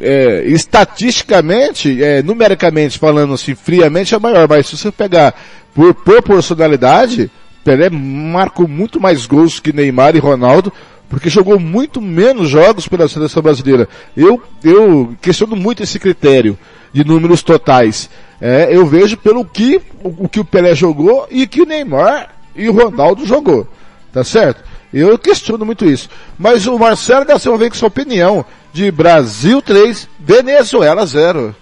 é, 0.01 0.45
estatisticamente, 0.47 2.03
é, 2.03 2.23
numericamente 2.23 2.99
falando 2.99 3.35
assim, 3.35 3.55
friamente 3.55 4.15
é 4.15 4.19
maior, 4.19 4.49
mas 4.49 4.67
se 4.67 4.77
você 4.77 4.91
pegar 4.91 5.35
por 5.75 5.95
proporcionalidade, 5.95 7.31
Pelé 7.65 7.91
marcou 7.91 8.67
muito 8.67 9.01
mais 9.01 9.27
gols 9.27 9.61
que 9.61 9.73
Neymar 9.73 10.17
e 10.17 10.19
Ronaldo, 10.19 10.73
porque 11.09 11.31
jogou 11.31 11.59
muito 11.59 12.01
menos 12.01 12.49
jogos 12.49 12.87
pela 12.87 13.09
seleção 13.09 13.43
brasileira. 13.43 13.89
Eu, 14.17 14.43
eu 14.63 15.15
questiono 15.21 15.57
muito 15.57 15.83
esse 15.83 15.99
critério 15.99 16.59
de 16.93 17.05
números 17.05 17.43
totais. 17.43 18.11
É, 18.41 18.69
eu 18.71 18.87
vejo 18.87 19.17
pelo 19.17 19.45
que 19.45 19.81
o, 20.03 20.25
o 20.25 20.29
que 20.29 20.41
o 20.41 20.45
Pelé 20.45 20.75
jogou 20.75 21.27
e 21.31 21.47
que 21.47 21.63
o 21.63 21.67
Neymar 21.67 22.31
e 22.55 22.69
o 22.69 22.73
Ronaldo 22.73 23.27
jogou. 23.27 23.67
Tá 24.13 24.25
certo? 24.25 24.63
Eu 24.93 25.19
questiono 25.19 25.65
muito 25.65 25.85
isso. 25.85 26.09
Mas 26.39 26.67
o 26.67 26.79
Marcelo 26.79 27.25
da 27.25 27.39
Silva 27.39 27.59
vem 27.59 27.69
com 27.69 27.75
sua 27.75 27.89
opinião 27.89 28.45
de 28.73 28.91
Brasil 28.91 29.61
3, 29.63 30.09
Venezuela 30.19 31.07
0. 31.07 31.55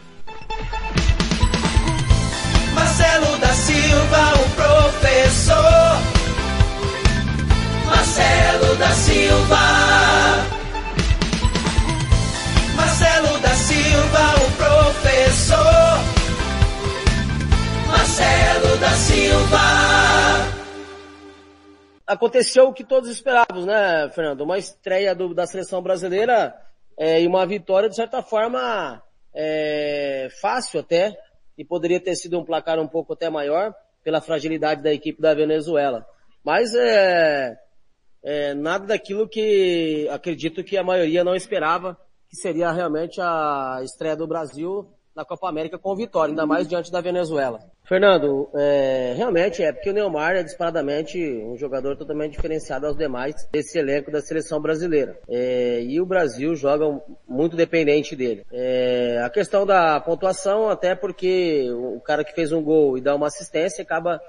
Marcelo 2.75 3.39
da 3.39 3.49
Silva, 3.49 4.35
o 4.35 4.51
professor. 4.55 5.99
Marcelo 7.87 8.77
da 8.77 8.91
Silva. 8.91 9.57
Marcelo 12.77 13.39
da 13.39 13.55
Silva, 13.55 14.35
o 14.37 14.51
professor. 14.57 15.57
Marcelo 17.89 18.77
da 18.79 18.91
Silva 18.91 20.57
aconteceu 22.07 22.69
o 22.69 22.73
que 22.73 22.85
todos 22.85 23.11
esperávamos, 23.11 23.67
né, 23.67 24.09
Fernando? 24.15 24.43
Uma 24.43 24.59
estreia 24.59 25.15
do, 25.15 25.35
da 25.35 25.47
seleção 25.47 25.83
brasileira 25.83 26.55
é, 26.99 27.23
e 27.23 27.27
uma 27.27 27.47
vitória, 27.47 27.89
de 27.89 27.97
certa 27.97 28.23
forma, 28.23 29.03
é, 29.35 30.29
fácil 30.41 30.81
até, 30.81 31.17
e 31.59 31.65
poderia 31.65 32.01
ter 32.01 32.15
sido 32.15 32.39
um 32.39 32.45
placar 32.45 32.79
um 32.79 32.89
pouco 32.89 33.13
até 33.13 33.29
maior 33.29 33.75
pela 34.03 34.21
fragilidade 34.21 34.83
da 34.83 34.93
equipe 34.93 35.21
da 35.21 35.35
Venezuela. 35.35 36.07
Mas 36.45 36.75
é, 36.75 37.57
é 38.23 38.55
nada 38.55 38.87
daquilo 38.87 39.29
que 39.29 40.09
acredito 40.11 40.63
que 40.63 40.77
a 40.77 40.85
maioria 40.85 41.25
não 41.25 41.35
esperava, 41.35 41.99
que 42.29 42.37
seria 42.37 42.71
realmente 42.73 43.21
a 43.21 43.81
estreia 43.83 44.17
do 44.17 44.27
Brasil 44.27 44.89
na 45.15 45.25
Copa 45.25 45.49
América 45.49 45.79
com 45.79 45.97
vitória, 45.97 46.33
ainda 46.33 46.47
mais 46.47 46.69
diante 46.69 46.93
da 46.93 47.01
Venezuela. 47.01 47.61
Fernando, 47.87 48.51
é, 48.55 49.15
realmente 49.17 49.63
é 49.63 49.73
porque 49.73 49.91
o 49.91 49.93
Neymar 49.93 50.35
é 50.35 50.43
disparadamente 50.43 51.19
um 51.19 51.57
jogador 51.57 51.97
totalmente 51.97 52.33
diferenciado 52.33 52.87
aos 52.87 52.97
demais 52.97 53.49
desse 53.53 53.79
elenco 53.79 54.11
da 54.11 54.21
seleção 54.21 54.61
brasileira. 54.61 55.17
É, 55.29 55.81
e 55.83 56.01
o 56.01 56.07
Brasil 56.07 56.57
joga 56.57 57.01
muito 57.29 57.55
dependente 57.55 58.17
dele. 58.17 58.45
É, 58.53 59.23
a 59.25 59.31
questão 59.31 59.65
da 59.65 60.01
pontuação, 60.01 60.69
até 60.69 60.97
porque 60.97 61.71
o 61.71 62.01
cara 62.01 62.25
que 62.25 62.35
fez 62.35 62.51
um 62.51 62.63
gol 62.63 62.99
e 62.99 63.01
dá 63.01 63.15
uma 63.15 63.29
assistência 63.29 63.83
acaba 63.83 64.21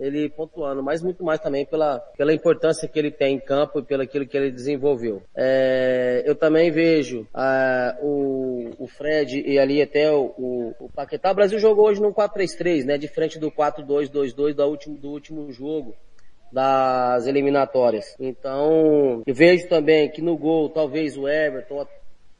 ele 0.00 0.30
pontuando, 0.30 0.82
mas 0.82 1.02
muito 1.02 1.22
mais 1.22 1.38
também 1.38 1.66
pela, 1.66 2.00
pela 2.16 2.32
importância 2.32 2.88
que 2.88 2.98
ele 2.98 3.10
tem 3.10 3.36
em 3.36 3.38
campo 3.38 3.78
e 3.78 3.82
pelo 3.82 4.02
aquilo 4.02 4.26
que 4.26 4.36
ele 4.36 4.50
desenvolveu. 4.50 5.22
É, 5.36 6.22
eu 6.24 6.34
também 6.34 6.70
vejo 6.70 7.28
ah, 7.34 7.96
o, 8.00 8.70
o 8.78 8.88
Fred 8.88 9.42
e 9.46 9.58
ali 9.58 9.82
até 9.82 10.10
o, 10.10 10.32
o, 10.38 10.74
o 10.80 10.88
Paquetá. 10.88 11.30
O 11.30 11.34
Brasil 11.34 11.58
jogou 11.58 11.86
hoje 11.86 12.00
no 12.00 12.14
4-3-3, 12.14 12.84
né? 12.84 12.96
Diferente 12.96 13.38
do 13.38 13.50
4-2-2-2 13.50 14.54
do 14.54 14.64
último, 14.64 14.96
do 14.96 15.10
último 15.10 15.52
jogo 15.52 15.94
das 16.50 17.26
eliminatórias. 17.26 18.16
Então, 18.18 19.22
vejo 19.26 19.68
também 19.68 20.10
que 20.10 20.22
no 20.22 20.36
gol, 20.36 20.70
talvez 20.70 21.16
o 21.16 21.28
Everton 21.28 21.86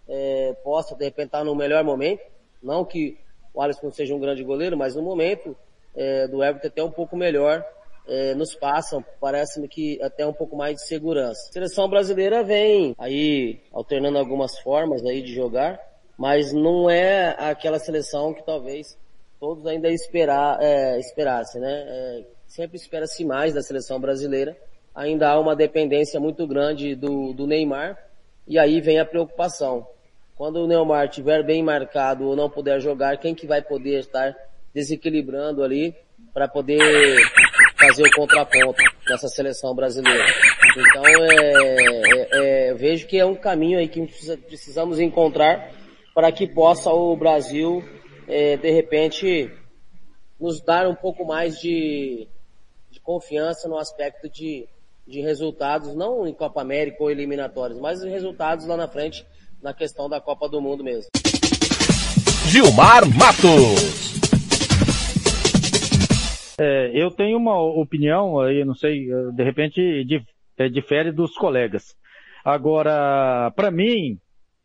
é, 0.09 0.55
possa 0.65 0.97
de 0.97 1.05
repente 1.05 1.27
estar 1.27 1.45
no 1.45 1.55
melhor 1.55 1.85
momento. 1.85 2.23
Não 2.63 2.87
que 2.87 3.19
o 3.53 3.61
Alisson 3.61 3.91
seja 3.91 4.15
um 4.15 4.19
grande 4.19 4.43
goleiro, 4.43 4.77
mas 4.77 4.97
no 4.97 5.03
momento 5.03 5.55
é, 5.95 6.29
do 6.29 6.43
Everton 6.43 6.69
até 6.69 6.83
um 6.83 6.91
pouco 6.91 7.17
melhor 7.17 7.65
é, 8.07 8.35
nos 8.35 8.55
passam, 8.55 9.05
parece-me 9.21 9.69
que 9.69 10.03
até 10.03 10.27
um 10.27 10.33
pouco 10.33 10.57
mais 10.57 10.75
de 10.75 10.87
segurança. 10.87 11.41
A 11.51 11.53
seleção 11.53 11.89
brasileira 11.89 12.43
vem 12.43 12.95
aí 12.99 13.61
alternando 13.73 14.19
algumas 14.19 14.59
formas 14.59 15.05
aí 15.05 15.23
de 15.23 15.33
jogar, 15.33 15.81
mas 16.19 16.53
não 16.53 16.91
é 16.91 17.37
aquela 17.39 17.79
seleção 17.79 18.35
que 18.35 18.45
talvez 18.45 18.99
todos 19.39 19.67
ainda 19.67 19.89
esperar, 19.89 20.59
é, 20.61 20.99
esperassem, 20.99 21.61
né? 21.61 21.85
É, 21.89 22.25
sempre 22.47 22.77
espera-se 22.77 23.25
mais 23.25 23.55
da 23.55 23.63
seleção 23.63 24.01
brasileira. 24.01 24.57
Ainda 24.95 25.31
há 25.31 25.39
uma 25.39 25.55
dependência 25.55 26.19
muito 26.19 26.47
grande 26.47 26.97
do, 26.97 27.33
do 27.33 27.47
Neymar 27.47 27.97
e 28.47 28.59
aí 28.59 28.81
vem 28.81 28.99
a 28.99 29.05
preocupação. 29.05 29.87
Quando 30.37 30.57
o 30.57 30.67
Neymar 30.67 31.07
estiver 31.07 31.45
bem 31.45 31.63
marcado 31.63 32.27
ou 32.27 32.35
não 32.35 32.51
puder 32.51 32.81
jogar, 32.81 33.17
quem 33.19 33.35
que 33.35 33.47
vai 33.47 33.63
poder 33.63 34.01
estar 34.01 34.37
desequilibrando 34.75 35.63
ali 35.63 35.95
para 36.33 36.49
poder 36.49 36.79
fazer 37.79 38.05
o 38.05 38.11
contraponto 38.13 38.83
dessa 39.07 39.29
seleção 39.29 39.75
brasileira. 39.75 40.25
Então, 40.77 41.05
é, 41.07 41.19
é, 41.23 42.69
é, 42.69 42.75
vejo 42.75 43.07
que 43.07 43.19
é 43.19 43.25
um 43.25 43.35
caminho 43.35 43.79
aí 43.79 43.89
que 43.89 44.07
precisamos 44.47 45.01
encontrar 45.01 45.73
para 46.15 46.31
que 46.31 46.47
possa 46.47 46.91
o 46.91 47.17
Brasil, 47.17 47.83
é, 48.29 48.57
de 48.57 48.71
repente, 48.71 49.51
nos 50.39 50.61
dar 50.61 50.87
um 50.87 50.95
pouco 50.95 51.25
mais 51.25 51.59
de, 51.59 52.29
de 52.91 53.01
confiança 53.01 53.69
no 53.69 53.79
aspecto 53.79 54.29
de, 54.29 54.69
de 55.07 55.21
resultados, 55.21 55.95
não 55.95 56.27
em 56.27 56.35
Copa 56.35 56.61
América 56.61 57.03
ou 57.03 57.11
eliminatórios, 57.11 57.81
mas 57.81 58.03
resultados 58.03 58.67
lá 58.67 58.77
na 58.77 58.89
frente 58.89 59.27
na 59.63 59.75
questão 59.75 60.09
da 60.09 60.21
Copa 60.21 60.49
do 60.49 60.61
Mundo 60.61 60.85
mesmo. 60.85 61.11
Gilmar 62.47 63.07
Matos. 63.17 64.20
É, 66.63 66.91
eu 66.93 67.11
tenho 67.11 67.39
uma 67.39 67.59
opinião, 67.59 68.39
aí 68.39 68.63
não 68.67 68.75
sei, 68.75 69.07
de 69.35 69.43
repente 69.43 70.07
é, 70.59 70.69
difere 70.69 71.11
dos 71.11 71.35
colegas. 71.35 71.97
Agora, 72.45 73.51
para 73.57 73.71
mim, 73.71 74.19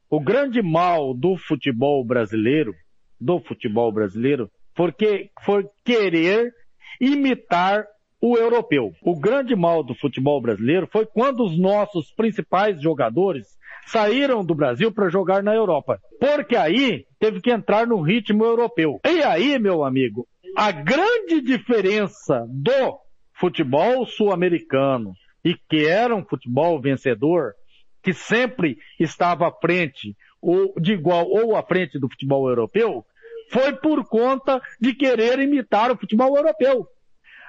o 0.09 0.19
grande 0.19 0.61
mal 0.61 1.13
do 1.13 1.37
futebol 1.37 2.03
brasileiro, 2.03 2.73
do 3.17 3.39
futebol 3.39 3.93
brasileiro, 3.93 4.51
porque 4.75 5.29
foi 5.45 5.65
querer 5.85 6.51
imitar 6.99 7.85
o 8.19 8.37
europeu. 8.37 8.91
O 9.01 9.17
grande 9.17 9.55
mal 9.55 9.81
do 9.81 9.95
futebol 9.95 10.41
brasileiro 10.41 10.89
foi 10.91 11.05
quando 11.05 11.45
os 11.45 11.57
nossos 11.57 12.11
principais 12.11 12.81
jogadores 12.81 13.47
saíram 13.85 14.43
do 14.43 14.53
Brasil 14.53 14.91
para 14.91 15.07
jogar 15.07 15.41
na 15.41 15.55
Europa. 15.55 15.97
Porque 16.19 16.57
aí 16.57 17.05
teve 17.19 17.39
que 17.39 17.51
entrar 17.51 17.87
no 17.87 18.01
ritmo 18.01 18.43
europeu. 18.43 18.99
E 19.05 19.23
aí, 19.23 19.57
meu 19.59 19.85
amigo, 19.85 20.27
a 20.55 20.71
grande 20.71 21.41
diferença 21.41 22.45
do 22.47 22.97
futebol 23.33 24.05
sul-americano 24.05 25.13
e 25.43 25.55
que 25.69 25.85
era 25.85 26.15
um 26.15 26.23
futebol 26.23 26.79
vencedor, 26.81 27.53
que 28.01 28.13
sempre 28.13 28.77
estava 28.99 29.47
à 29.47 29.51
frente, 29.51 30.15
ou 30.41 30.73
de 30.79 30.93
igual 30.93 31.27
ou 31.27 31.55
à 31.55 31.63
frente 31.63 31.99
do 31.99 32.09
futebol 32.09 32.47
europeu, 32.47 33.05
foi 33.49 33.73
por 33.73 34.07
conta 34.07 34.61
de 34.79 34.93
querer 34.93 35.39
imitar 35.39 35.91
o 35.91 35.97
futebol 35.97 36.35
europeu. 36.35 36.87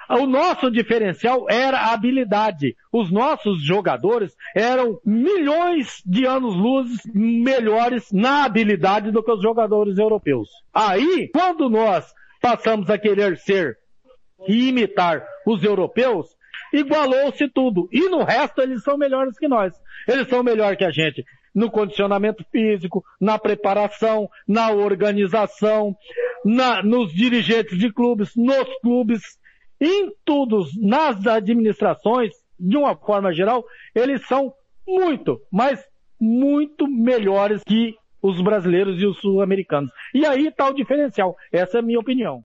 O 0.09 0.25
nosso 0.25 0.71
diferencial 0.71 1.47
era 1.49 1.79
a 1.79 1.93
habilidade. 1.93 2.75
Os 2.93 3.11
nossos 3.11 3.61
jogadores 3.61 4.33
eram 4.55 4.99
milhões 5.05 6.01
de 6.05 6.25
anos-luz 6.25 7.01
melhores 7.13 8.09
na 8.11 8.45
habilidade 8.45 9.11
do 9.11 9.21
que 9.21 9.31
os 9.31 9.41
jogadores 9.41 9.97
europeus. 9.97 10.49
Aí, 10.73 11.29
quando 11.33 11.69
nós 11.69 12.13
passamos 12.41 12.89
a 12.89 12.97
querer 12.97 13.37
ser 13.37 13.77
e 14.47 14.69
imitar 14.69 15.25
os 15.45 15.63
europeus, 15.63 16.27
igualou-se 16.73 17.47
tudo. 17.49 17.87
E 17.91 18.09
no 18.09 18.23
resto 18.23 18.61
eles 18.61 18.83
são 18.83 18.97
melhores 18.97 19.37
que 19.37 19.47
nós. 19.47 19.73
Eles 20.07 20.27
são 20.27 20.43
melhor 20.43 20.75
que 20.75 20.85
a 20.85 20.91
gente 20.91 21.25
no 21.57 21.71
condicionamento 21.71 22.45
físico, 22.51 23.03
na 23.19 23.39
preparação, 23.39 24.29
na 24.47 24.69
organização, 24.69 25.95
na, 26.45 26.83
nos 26.83 27.11
dirigentes 27.11 27.79
de 27.79 27.91
clubes, 27.91 28.35
nos 28.35 28.67
clubes, 28.79 29.21
em 29.81 30.11
tudo, 30.23 30.63
nas 30.79 31.25
administrações, 31.25 32.31
de 32.59 32.77
uma 32.77 32.95
forma 32.95 33.33
geral, 33.33 33.65
eles 33.95 34.23
são 34.27 34.53
muito, 34.87 35.41
mas 35.51 35.83
muito 36.19 36.87
melhores 36.87 37.63
que 37.63 37.95
os 38.21 38.41
brasileiros 38.41 39.01
e 39.01 39.05
os 39.05 39.19
sul-americanos. 39.19 39.91
E 40.13 40.25
aí 40.25 40.47
está 40.47 40.67
o 40.67 40.73
diferencial. 40.73 41.35
Essa 41.51 41.77
é 41.77 41.79
a 41.79 41.83
minha 41.83 41.99
opinião. 41.99 42.41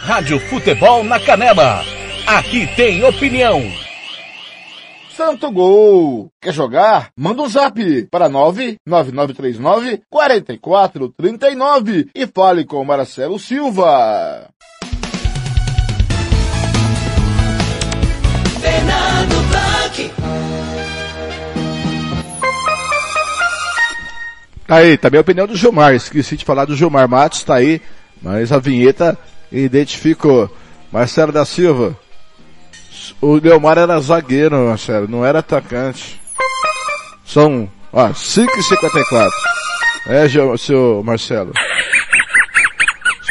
Rádio 0.00 0.38
Futebol 0.40 1.04
na 1.04 1.18
Canela. 1.18 1.82
Aqui 2.26 2.66
tem 2.74 3.04
opinião. 3.04 3.62
Santo 5.10 5.50
Gol! 5.52 6.28
Quer 6.42 6.52
jogar? 6.52 7.10
Manda 7.16 7.42
um 7.42 7.48
zap 7.48 7.80
para 8.10 8.28
99939 8.28 10.02
4439 10.10 12.10
e 12.12 12.26
fale 12.26 12.64
com 12.64 12.84
Marcelo 12.84 13.38
Silva. 13.38 14.48
Fernando 18.60 19.48
Blanc. 19.48 20.63
Aí, 24.76 24.96
também 24.96 25.18
a 25.18 25.22
opinião 25.22 25.46
do 25.46 25.56
Gilmar. 25.56 25.94
Esqueci 25.94 26.36
de 26.36 26.44
falar 26.44 26.64
do 26.64 26.76
Gilmar 26.76 27.08
Matos, 27.08 27.44
tá 27.44 27.54
aí. 27.54 27.80
Mas 28.22 28.52
a 28.52 28.58
vinheta 28.58 29.18
identificou. 29.52 30.54
Marcelo 30.90 31.32
da 31.32 31.44
Silva. 31.44 31.96
O 33.20 33.34
Leomar 33.34 33.78
era 33.78 34.00
zagueiro, 34.00 34.68
Marcelo, 34.68 35.08
não 35.08 35.24
era 35.24 35.40
atacante. 35.40 36.20
São, 37.24 37.68
ó, 37.92 38.08
5h54. 38.10 39.30
É, 40.06 40.26
seu 40.56 41.02
Marcelo. 41.02 41.52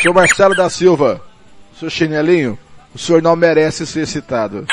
Seu 0.01 0.13
Marcelo 0.13 0.55
da 0.55 0.69
Silva. 0.69 1.21
Seu 1.79 1.89
chinelinho. 1.89 2.57
O 2.93 2.99
senhor 2.99 3.21
não 3.21 3.35
merece 3.35 3.85
ser 3.87 4.05
citado. 4.05 4.67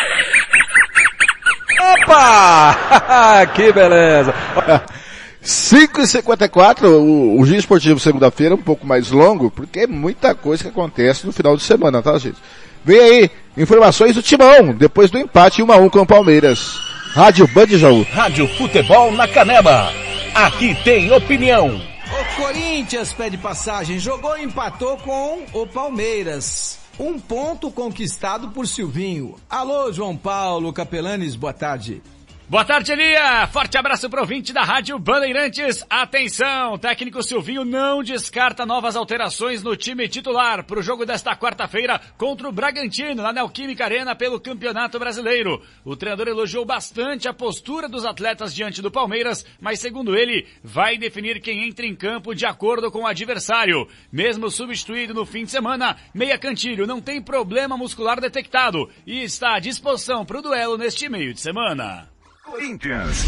Opa! 1.80 3.46
que 3.54 3.72
beleza! 3.72 4.34
5 5.42 6.00
e 6.02 6.06
54 6.06 6.88
o, 6.88 7.40
o 7.40 7.46
Giro 7.46 7.58
Esportivo 7.58 7.98
segunda-feira 7.98 8.54
um 8.54 8.62
pouco 8.62 8.86
mais 8.86 9.10
longo, 9.10 9.50
porque 9.50 9.80
é 9.80 9.86
muita 9.86 10.34
coisa 10.34 10.64
que 10.64 10.68
acontece 10.68 11.26
no 11.26 11.32
final 11.32 11.56
de 11.56 11.62
semana, 11.62 12.02
tá, 12.02 12.16
gente? 12.18 12.36
Vem 12.84 12.98
aí, 12.98 13.30
informações 13.56 14.14
do 14.14 14.22
Timão, 14.22 14.72
depois 14.72 15.10
do 15.10 15.18
empate 15.18 15.62
1 15.62 15.72
a 15.72 15.76
1 15.76 15.90
com 15.90 16.00
o 16.00 16.06
Palmeiras. 16.06 16.78
Rádio 17.12 17.48
Band 17.48 17.66
Jaú. 17.78 18.06
Rádio 18.12 18.46
Futebol 18.56 19.12
na 19.12 19.26
Canela. 19.26 19.92
Aqui 20.34 20.76
tem 20.84 21.10
opinião. 21.12 21.68
O 21.68 22.36
Corinthians 22.36 23.12
pede 23.12 23.36
passagem, 23.36 23.98
jogou 23.98 24.38
e 24.38 24.44
empatou 24.44 24.96
com 24.98 25.44
o 25.52 25.66
Palmeiras. 25.66 26.78
Um 26.98 27.18
ponto 27.18 27.70
conquistado 27.70 28.50
por 28.50 28.66
Silvinho. 28.66 29.36
Alô, 29.48 29.92
João 29.92 30.16
Paulo 30.16 30.72
Capelanes, 30.72 31.34
boa 31.34 31.52
tarde. 31.52 32.02
Boa 32.50 32.64
tarde, 32.64 32.90
Elia. 32.90 33.46
Forte 33.46 33.78
abraço 33.78 34.10
pro 34.10 34.22
ouvinte 34.22 34.52
da 34.52 34.64
Rádio 34.64 34.98
Bandeirantes. 34.98 35.86
Atenção, 35.88 36.76
técnico 36.78 37.22
Silvinho 37.22 37.64
não 37.64 38.02
descarta 38.02 38.66
novas 38.66 38.96
alterações 38.96 39.62
no 39.62 39.76
time 39.76 40.08
titular 40.08 40.64
para 40.64 40.80
o 40.80 40.82
jogo 40.82 41.06
desta 41.06 41.36
quarta-feira 41.36 42.00
contra 42.18 42.48
o 42.48 42.52
Bragantino, 42.52 43.22
na 43.22 43.32
Neoquímica 43.32 43.84
Arena, 43.84 44.16
pelo 44.16 44.40
Campeonato 44.40 44.98
Brasileiro. 44.98 45.62
O 45.84 45.94
treinador 45.94 46.26
elogiou 46.26 46.64
bastante 46.64 47.28
a 47.28 47.32
postura 47.32 47.88
dos 47.88 48.04
atletas 48.04 48.52
diante 48.52 48.82
do 48.82 48.90
Palmeiras, 48.90 49.46
mas 49.60 49.78
segundo 49.78 50.16
ele, 50.16 50.44
vai 50.60 50.98
definir 50.98 51.40
quem 51.40 51.68
entra 51.68 51.86
em 51.86 51.94
campo 51.94 52.34
de 52.34 52.46
acordo 52.46 52.90
com 52.90 53.02
o 53.02 53.06
adversário. 53.06 53.86
Mesmo 54.10 54.50
substituído 54.50 55.14
no 55.14 55.24
fim 55.24 55.44
de 55.44 55.52
semana, 55.52 55.96
Meia 56.12 56.36
Cantilho 56.36 56.84
não 56.84 57.00
tem 57.00 57.22
problema 57.22 57.76
muscular 57.76 58.20
detectado 58.20 58.90
e 59.06 59.22
está 59.22 59.54
à 59.54 59.60
disposição 59.60 60.24
para 60.24 60.40
o 60.40 60.42
duelo 60.42 60.76
neste 60.76 61.08
meio 61.08 61.32
de 61.32 61.40
semana. 61.40 62.08
Corinthians. 62.44 63.24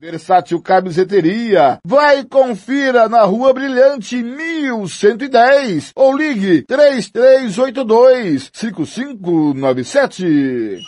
Versátil 0.00 0.60
Camiseteria. 0.60 1.78
Vai 1.84 2.24
confira 2.24 3.08
na 3.08 3.22
Rua 3.22 3.52
Brilhante 3.52 4.16
1110 4.22 5.92
ou 5.94 6.16
ligue 6.16 6.62
3382 6.62 8.50
5597. 8.52 10.80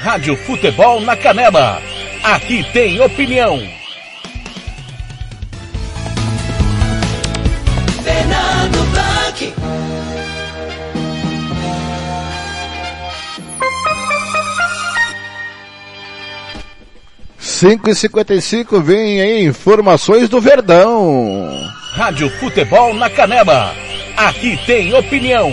Rádio 0.00 0.36
Futebol 0.36 1.00
na 1.00 1.16
Canela. 1.16 1.80
Aqui 2.22 2.64
tem 2.72 3.00
opinião. 3.00 3.58
5 17.62 17.90
e 17.90 17.94
55 17.94 18.80
vem 18.80 19.20
aí 19.20 19.44
informações 19.44 20.28
do 20.28 20.40
Verdão. 20.40 21.48
Rádio 21.92 22.28
Futebol 22.40 22.92
na 22.92 23.08
Canela. 23.08 23.72
Aqui 24.16 24.58
tem 24.66 24.92
opinião. 24.92 25.52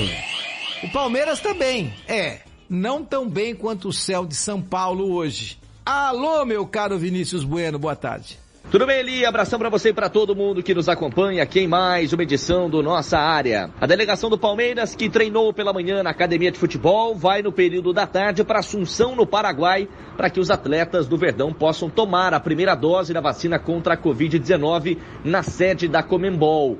O 0.81 0.89
Palmeiras 0.89 1.39
também. 1.39 1.93
É, 2.07 2.39
não 2.67 3.05
tão 3.05 3.29
bem 3.29 3.53
quanto 3.53 3.89
o 3.89 3.93
céu 3.93 4.25
de 4.25 4.33
São 4.35 4.59
Paulo 4.59 5.13
hoje. 5.13 5.59
Alô, 5.85 6.43
meu 6.45 6.65
caro 6.65 6.97
Vinícius 6.97 7.43
Bueno, 7.43 7.77
boa 7.77 7.95
tarde. 7.95 8.39
Tudo 8.67 8.85
bem, 8.85 8.99
Eli? 8.99 9.25
Abração 9.25 9.57
para 9.57 9.69
você 9.69 9.89
e 9.89 9.93
para 9.93 10.09
todo 10.09 10.35
mundo 10.35 10.61
que 10.61 10.75
nos 10.75 10.87
acompanha 10.87 11.41
aqui 11.41 11.61
em 11.61 11.67
mais 11.67 12.13
uma 12.13 12.21
edição 12.21 12.69
do 12.69 12.83
Nossa 12.83 13.17
Área. 13.17 13.71
A 13.81 13.87
delegação 13.87 14.29
do 14.29 14.37
Palmeiras, 14.37 14.93
que 14.93 15.09
treinou 15.09 15.51
pela 15.51 15.73
manhã 15.73 16.03
na 16.03 16.11
academia 16.11 16.51
de 16.51 16.59
futebol, 16.59 17.15
vai 17.15 17.41
no 17.41 17.51
período 17.51 17.91
da 17.91 18.05
tarde 18.05 18.43
para 18.43 18.59
Assunção, 18.59 19.15
no 19.15 19.25
Paraguai, 19.25 19.89
para 20.15 20.29
que 20.29 20.39
os 20.39 20.51
atletas 20.51 21.07
do 21.07 21.17
Verdão 21.17 21.51
possam 21.51 21.89
tomar 21.89 22.31
a 22.31 22.39
primeira 22.39 22.75
dose 22.75 23.11
da 23.11 23.21
vacina 23.21 23.57
contra 23.57 23.95
a 23.95 23.97
Covid-19 23.97 24.99
na 25.23 25.41
sede 25.41 25.87
da 25.87 26.03
Comembol. 26.03 26.77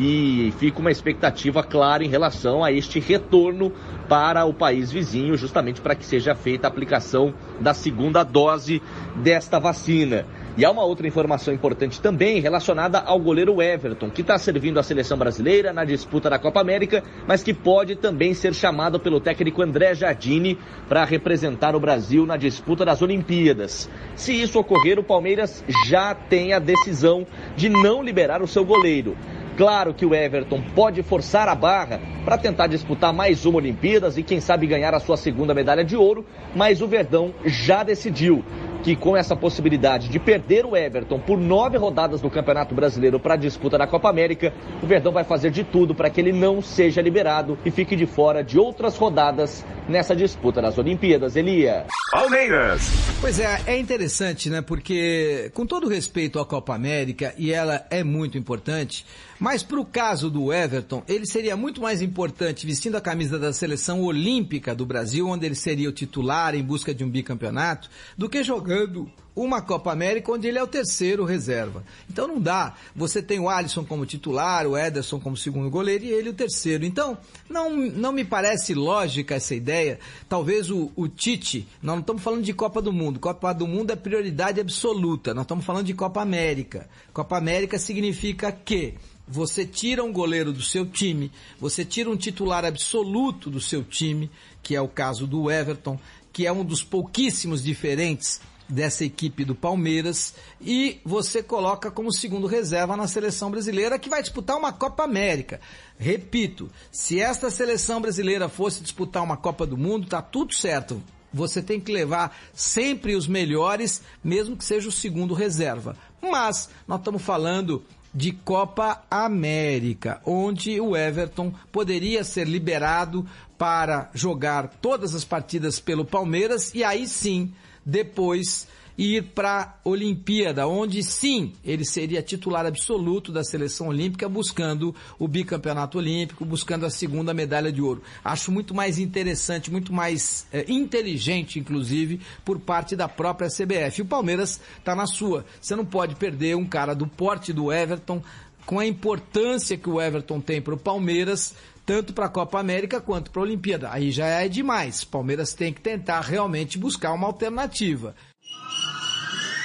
E 0.00 0.52
fica 0.58 0.78
uma 0.78 0.92
expectativa 0.92 1.62
clara 1.62 2.04
em 2.04 2.08
relação 2.08 2.62
a 2.62 2.70
este 2.70 3.00
retorno 3.00 3.72
para 4.08 4.44
o 4.44 4.54
país 4.54 4.90
vizinho, 4.90 5.36
justamente 5.36 5.80
para 5.80 5.94
que 5.96 6.04
seja 6.04 6.36
feita 6.36 6.66
a 6.66 6.70
aplicação 6.70 7.34
da 7.60 7.74
segunda 7.74 8.22
dose 8.22 8.80
desta 9.16 9.58
vacina. 9.58 10.24
E 10.58 10.64
há 10.64 10.72
uma 10.72 10.82
outra 10.82 11.06
informação 11.06 11.54
importante 11.54 12.00
também 12.00 12.40
relacionada 12.40 12.98
ao 12.98 13.20
goleiro 13.20 13.62
Everton, 13.62 14.10
que 14.10 14.22
está 14.22 14.36
servindo 14.36 14.80
a 14.80 14.82
seleção 14.82 15.16
brasileira 15.16 15.72
na 15.72 15.84
disputa 15.84 16.28
da 16.28 16.36
Copa 16.36 16.60
América, 16.60 17.04
mas 17.28 17.44
que 17.44 17.54
pode 17.54 17.94
também 17.94 18.34
ser 18.34 18.52
chamado 18.52 18.98
pelo 18.98 19.20
técnico 19.20 19.62
André 19.62 19.94
Jardini 19.94 20.58
para 20.88 21.04
representar 21.04 21.76
o 21.76 21.80
Brasil 21.80 22.26
na 22.26 22.36
disputa 22.36 22.84
das 22.84 23.00
Olimpíadas. 23.00 23.88
Se 24.16 24.32
isso 24.32 24.58
ocorrer, 24.58 24.98
o 24.98 25.04
Palmeiras 25.04 25.64
já 25.86 26.12
tem 26.12 26.52
a 26.52 26.58
decisão 26.58 27.24
de 27.54 27.68
não 27.68 28.02
liberar 28.02 28.42
o 28.42 28.48
seu 28.48 28.64
goleiro. 28.64 29.16
Claro 29.56 29.94
que 29.94 30.06
o 30.06 30.12
Everton 30.12 30.60
pode 30.74 31.04
forçar 31.04 31.48
a 31.48 31.54
barra 31.54 32.00
para 32.24 32.36
tentar 32.36 32.66
disputar 32.66 33.12
mais 33.12 33.46
uma 33.46 33.58
Olimpíadas 33.58 34.18
e 34.18 34.24
quem 34.24 34.40
sabe 34.40 34.66
ganhar 34.66 34.92
a 34.92 35.00
sua 35.00 35.16
segunda 35.16 35.54
medalha 35.54 35.84
de 35.84 35.96
ouro, 35.96 36.24
mas 36.54 36.82
o 36.82 36.86
Verdão 36.88 37.32
já 37.44 37.84
decidiu 37.84 38.44
que 38.82 38.94
com 38.96 39.16
essa 39.16 39.34
possibilidade 39.34 40.08
de 40.08 40.18
perder 40.18 40.64
o 40.64 40.76
Everton 40.76 41.18
por 41.18 41.38
nove 41.38 41.76
rodadas 41.76 42.20
do 42.20 42.30
Campeonato 42.30 42.74
Brasileiro 42.74 43.18
para 43.18 43.34
a 43.34 43.36
disputa 43.36 43.78
da 43.78 43.86
Copa 43.86 44.08
América, 44.08 44.52
o 44.82 44.86
Verdão 44.86 45.12
vai 45.12 45.24
fazer 45.24 45.50
de 45.50 45.64
tudo 45.64 45.94
para 45.94 46.10
que 46.10 46.20
ele 46.20 46.32
não 46.32 46.62
seja 46.62 47.02
liberado 47.02 47.58
e 47.64 47.70
fique 47.70 47.96
de 47.96 48.06
fora 48.06 48.42
de 48.42 48.58
outras 48.58 48.96
rodadas 48.96 49.64
nessa 49.88 50.14
disputa 50.14 50.62
das 50.62 50.78
Olimpíadas. 50.78 51.36
Elia. 51.36 51.86
Palmeiras. 52.10 52.82
Pois 53.20 53.40
é, 53.40 53.60
é 53.66 53.78
interessante, 53.78 54.48
né? 54.48 54.62
Porque, 54.62 55.50
com 55.54 55.66
todo 55.66 55.88
respeito 55.88 56.38
à 56.38 56.46
Copa 56.46 56.74
América, 56.74 57.34
e 57.36 57.52
ela 57.52 57.86
é 57.90 58.04
muito 58.04 58.38
importante, 58.38 59.04
mas 59.38 59.62
para 59.62 59.80
o 59.80 59.84
caso 59.84 60.30
do 60.30 60.52
Everton, 60.52 61.02
ele 61.08 61.26
seria 61.26 61.56
muito 61.56 61.80
mais 61.80 62.02
importante 62.02 62.66
vestindo 62.66 62.96
a 62.96 63.00
camisa 63.00 63.38
da 63.38 63.52
seleção 63.52 64.02
olímpica 64.02 64.74
do 64.74 64.84
Brasil, 64.84 65.28
onde 65.28 65.46
ele 65.46 65.54
seria 65.54 65.88
o 65.88 65.92
titular 65.92 66.54
em 66.54 66.62
busca 66.62 66.94
de 66.94 67.04
um 67.04 67.10
bicampeonato, 67.10 67.88
do 68.16 68.28
que 68.28 68.42
jogando 68.42 69.10
uma 69.42 69.62
Copa 69.62 69.92
América 69.92 70.32
onde 70.32 70.48
ele 70.48 70.58
é 70.58 70.62
o 70.62 70.66
terceiro 70.66 71.24
reserva. 71.24 71.84
Então 72.10 72.26
não 72.26 72.40
dá. 72.40 72.74
Você 72.94 73.22
tem 73.22 73.38
o 73.38 73.48
Alisson 73.48 73.84
como 73.84 74.04
titular, 74.04 74.66
o 74.66 74.76
Ederson 74.76 75.20
como 75.20 75.36
segundo 75.36 75.70
goleiro 75.70 76.04
e 76.04 76.10
ele 76.10 76.30
o 76.30 76.34
terceiro. 76.34 76.84
Então 76.84 77.16
não, 77.48 77.70
não 77.70 78.12
me 78.12 78.24
parece 78.24 78.74
lógica 78.74 79.36
essa 79.36 79.54
ideia. 79.54 80.00
Talvez 80.28 80.70
o, 80.70 80.90
o 80.96 81.08
Tite, 81.08 81.68
nós 81.80 81.94
não 81.94 82.00
estamos 82.00 82.22
falando 82.22 82.42
de 82.42 82.52
Copa 82.52 82.82
do 82.82 82.92
Mundo. 82.92 83.20
Copa 83.20 83.52
do 83.52 83.66
Mundo 83.66 83.92
é 83.92 83.96
prioridade 83.96 84.60
absoluta. 84.60 85.32
Nós 85.32 85.44
estamos 85.44 85.64
falando 85.64 85.86
de 85.86 85.94
Copa 85.94 86.20
América. 86.20 86.88
Copa 87.12 87.38
América 87.38 87.78
significa 87.78 88.50
que 88.50 88.94
você 89.28 89.66
tira 89.66 90.02
um 90.02 90.12
goleiro 90.12 90.52
do 90.52 90.62
seu 90.62 90.86
time, 90.86 91.30
você 91.60 91.84
tira 91.84 92.08
um 92.08 92.16
titular 92.16 92.64
absoluto 92.64 93.50
do 93.50 93.60
seu 93.60 93.84
time, 93.84 94.30
que 94.62 94.74
é 94.74 94.80
o 94.80 94.88
caso 94.88 95.26
do 95.26 95.50
Everton, 95.50 95.98
que 96.32 96.46
é 96.46 96.52
um 96.52 96.64
dos 96.64 96.82
pouquíssimos 96.82 97.62
diferentes 97.62 98.40
dessa 98.68 99.04
equipe 99.04 99.44
do 99.44 99.54
Palmeiras 99.54 100.34
e 100.60 101.00
você 101.04 101.42
coloca 101.42 101.90
como 101.90 102.12
segundo 102.12 102.46
reserva 102.46 102.96
na 102.96 103.08
seleção 103.08 103.50
brasileira 103.50 103.98
que 103.98 104.10
vai 104.10 104.20
disputar 104.20 104.56
uma 104.56 104.72
Copa 104.72 105.04
América. 105.04 105.60
Repito, 105.98 106.70
se 106.92 107.18
esta 107.20 107.50
seleção 107.50 108.00
brasileira 108.00 108.48
fosse 108.48 108.82
disputar 108.82 109.22
uma 109.22 109.36
Copa 109.36 109.66
do 109.66 109.76
Mundo, 109.76 110.06
tá 110.06 110.20
tudo 110.20 110.54
certo. 110.54 111.02
Você 111.32 111.62
tem 111.62 111.80
que 111.80 111.92
levar 111.92 112.36
sempre 112.54 113.14
os 113.14 113.26
melhores, 113.26 114.02
mesmo 114.22 114.56
que 114.56 114.64
seja 114.64 114.88
o 114.88 114.92
segundo 114.92 115.34
reserva. 115.34 115.96
Mas 116.22 116.68
nós 116.86 116.98
estamos 116.98 117.22
falando 117.22 117.84
de 118.14 118.32
Copa 118.32 119.02
América, 119.10 120.20
onde 120.24 120.80
o 120.80 120.96
Everton 120.96 121.52
poderia 121.70 122.24
ser 122.24 122.46
liberado 122.46 123.26
para 123.56 124.10
jogar 124.14 124.68
todas 124.80 125.14
as 125.14 125.24
partidas 125.24 125.80
pelo 125.80 126.04
Palmeiras 126.04 126.74
e 126.74 126.82
aí 126.84 127.06
sim, 127.06 127.52
depois 127.84 128.66
ir 128.98 129.22
para 129.32 129.62
a 129.62 129.88
Olimpíada, 129.88 130.66
onde 130.66 131.04
sim, 131.04 131.52
ele 131.64 131.84
seria 131.84 132.20
titular 132.20 132.66
absoluto 132.66 133.30
da 133.30 133.44
seleção 133.44 133.88
olímpica, 133.88 134.28
buscando 134.28 134.92
o 135.20 135.28
bicampeonato 135.28 135.98
olímpico, 135.98 136.44
buscando 136.44 136.84
a 136.84 136.90
segunda 136.90 137.32
medalha 137.32 137.70
de 137.70 137.80
ouro. 137.80 138.02
Acho 138.24 138.50
muito 138.50 138.74
mais 138.74 138.98
interessante, 138.98 139.70
muito 139.70 139.92
mais 139.92 140.48
é, 140.52 140.64
inteligente, 140.68 141.60
inclusive, 141.60 142.20
por 142.44 142.58
parte 142.58 142.96
da 142.96 143.08
própria 143.08 143.48
CBF. 143.48 144.00
E 144.00 144.02
o 144.02 144.06
Palmeiras 144.06 144.60
está 144.76 144.96
na 144.96 145.06
sua. 145.06 145.46
Você 145.60 145.76
não 145.76 145.86
pode 145.86 146.16
perder 146.16 146.56
um 146.56 146.66
cara 146.66 146.92
do 146.92 147.06
porte 147.06 147.52
do 147.52 147.72
Everton, 147.72 148.20
com 148.66 148.80
a 148.80 148.86
importância 148.86 149.78
que 149.78 149.88
o 149.88 150.00
Everton 150.00 150.40
tem 150.40 150.60
para 150.60 150.74
o 150.74 150.78
Palmeiras, 150.78 151.54
tanto 151.86 152.12
para 152.12 152.26
a 152.26 152.28
Copa 152.28 152.58
América 152.60 153.00
quanto 153.00 153.30
para 153.30 153.40
a 153.40 153.44
Olimpíada. 153.44 153.90
Aí 153.90 154.10
já 154.10 154.26
é 154.26 154.46
demais. 154.48 155.04
Palmeiras 155.04 155.54
tem 155.54 155.72
que 155.72 155.80
tentar 155.80 156.20
realmente 156.20 156.76
buscar 156.76 157.14
uma 157.14 157.26
alternativa. 157.26 158.14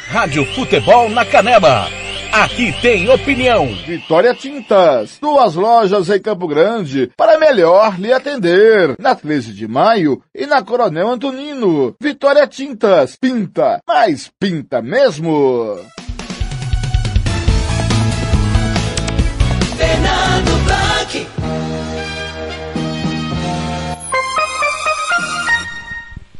Rádio 0.07 0.45
Futebol 0.53 1.09
na 1.09 1.25
Canela. 1.25 1.87
Aqui 2.31 2.73
tem 2.81 3.09
opinião. 3.09 3.67
Vitória 3.85 4.33
Tintas, 4.33 5.17
duas 5.21 5.55
lojas 5.55 6.09
em 6.09 6.19
Campo 6.19 6.47
Grande, 6.47 7.11
para 7.15 7.39
melhor 7.39 7.99
lhe 7.99 8.11
atender. 8.11 8.95
Na 8.99 9.15
13 9.15 9.53
de 9.53 9.67
maio 9.67 10.21
e 10.33 10.45
na 10.45 10.63
Coronel 10.63 11.09
Antonino. 11.09 11.95
Vitória 12.01 12.47
Tintas, 12.47 13.15
pinta, 13.15 13.79
mas 13.87 14.31
pinta 14.39 14.81
mesmo. 14.81 15.77
Fernando 19.77 20.52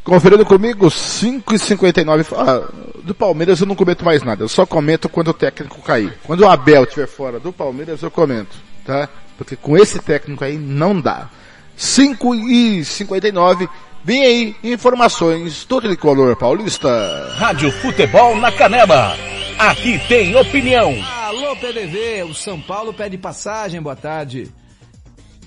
Conferindo 0.04 0.46
comigo, 0.46 0.92
5 0.92 1.56
e 1.56 1.60
59 1.60 2.26
ah, 2.36 2.68
Do 3.04 3.16
Palmeiras 3.16 3.62
eu 3.62 3.68
não 3.68 3.76
comento 3.76 4.04
mais 4.04 4.22
nada. 4.22 4.44
Eu 4.44 4.50
só 4.50 4.66
comento 4.66 5.08
quando 5.08 5.30
o 5.30 5.34
técnico 5.34 5.82
cair. 5.82 6.18
Quando 6.24 6.42
o 6.42 6.50
Abel 6.50 6.84
estiver 6.84 7.08
fora 7.08 7.40
do 7.40 7.54
Palmeiras 7.54 8.02
eu 8.02 8.12
comento, 8.12 8.56
tá? 8.86 9.08
Porque 9.38 9.56
com 9.56 9.78
esse 9.78 10.00
técnico 10.00 10.44
aí 10.44 10.58
não 10.58 11.00
dá. 11.00 11.30
5 11.76 12.36
e 12.36 12.86
59 12.86 13.68
Vem 14.06 14.22
aí 14.22 14.56
informações 14.66 15.64
do 15.64 15.80
tricolor 15.80 16.36
paulista. 16.36 16.90
Rádio 17.38 17.72
Futebol 17.72 18.36
na 18.36 18.52
Canela. 18.52 19.16
Aqui 19.58 19.98
tem 20.10 20.36
opinião. 20.36 20.94
Alô, 21.22 21.56
PDV, 21.56 22.24
o 22.24 22.34
São 22.34 22.60
Paulo 22.60 22.94
pede 22.94 23.18
passagem, 23.18 23.82
boa 23.82 23.96
tarde. 23.96 24.52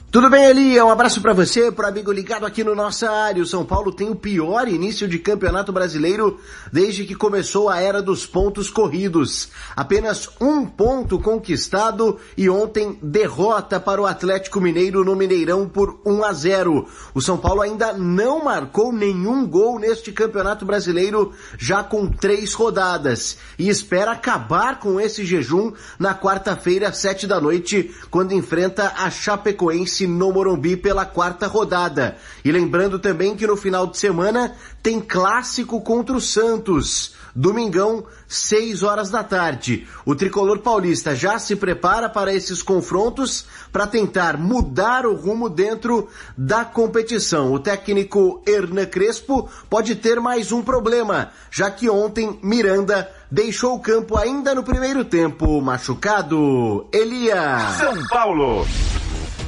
Tudo 0.08 0.30
bem, 0.30 0.44
Elia? 0.44 0.84
Um 0.84 0.90
abraço 0.90 1.20
para 1.20 1.32
você, 1.34 1.70
pro 1.70 1.84
amigo 1.84 2.12
ligado 2.12 2.46
aqui 2.46 2.62
no 2.62 2.76
nossa 2.76 3.10
área. 3.10 3.42
O 3.42 3.46
São 3.46 3.64
Paulo 3.66 3.92
tem 3.92 4.08
o 4.08 4.14
pior 4.14 4.68
início 4.68 5.08
de 5.08 5.18
campeonato 5.18 5.72
brasileiro 5.72 6.38
desde 6.72 7.04
que 7.04 7.14
começou 7.14 7.68
a 7.68 7.80
era 7.80 8.00
dos 8.00 8.24
pontos 8.24 8.70
corridos. 8.70 9.48
Apenas 9.74 10.30
um 10.40 10.64
ponto 10.64 11.18
conquistado 11.18 12.18
e 12.36 12.48
ontem 12.48 12.96
derrota 13.02 13.80
para 13.80 14.00
o 14.00 14.06
Atlético 14.06 14.60
Mineiro 14.60 15.04
no 15.04 15.16
Mineirão 15.16 15.68
por 15.68 16.00
1 16.06 16.24
a 16.24 16.32
0. 16.32 16.86
O 17.12 17.20
São 17.20 17.36
Paulo 17.36 17.60
ainda 17.60 17.92
não 17.92 18.44
marcou 18.44 18.92
nenhum 18.92 19.44
gol 19.44 19.78
neste 19.80 20.12
campeonato 20.12 20.64
brasileiro 20.64 21.32
já 21.58 21.82
com 21.82 22.08
três 22.08 22.54
rodadas 22.54 23.38
e 23.58 23.68
espera 23.68 24.12
acabar 24.12 24.78
com 24.78 25.00
esse 25.00 25.26
jejum 25.26 25.72
na 25.98 26.14
quarta-feira, 26.14 26.92
sete 26.92 27.26
da 27.26 27.40
noite, 27.40 27.92
quando 28.08 28.32
enfrenta 28.32 28.94
a 28.96 29.10
Chapecoense 29.10 29.95
no 30.04 30.32
Morumbi 30.32 30.76
pela 30.76 31.06
quarta 31.06 31.46
rodada. 31.46 32.16
E 32.44 32.50
lembrando 32.50 32.98
também 32.98 33.36
que 33.36 33.46
no 33.46 33.56
final 33.56 33.86
de 33.86 33.96
semana 33.96 34.56
tem 34.82 35.00
clássico 35.00 35.80
contra 35.80 36.16
o 36.16 36.20
Santos. 36.20 37.14
Domingão, 37.36 38.04
6 38.26 38.82
horas 38.82 39.10
da 39.10 39.22
tarde. 39.22 39.86
O 40.06 40.14
tricolor 40.14 40.60
paulista 40.60 41.14
já 41.14 41.38
se 41.38 41.54
prepara 41.54 42.08
para 42.08 42.32
esses 42.32 42.62
confrontos 42.62 43.44
para 43.70 43.86
tentar 43.86 44.38
mudar 44.38 45.04
o 45.04 45.14
rumo 45.14 45.50
dentro 45.50 46.08
da 46.36 46.64
competição. 46.64 47.52
O 47.52 47.58
técnico 47.58 48.42
Hernan 48.46 48.86
Crespo 48.86 49.50
pode 49.68 49.96
ter 49.96 50.18
mais 50.18 50.50
um 50.50 50.62
problema, 50.62 51.30
já 51.50 51.70
que 51.70 51.90
ontem 51.90 52.38
Miranda 52.42 53.06
deixou 53.30 53.74
o 53.74 53.80
campo 53.80 54.16
ainda 54.16 54.54
no 54.54 54.62
primeiro 54.62 55.04
tempo 55.04 55.60
machucado. 55.60 56.88
Elia. 56.90 57.58
São 57.78 58.06
Paulo. 58.08 58.66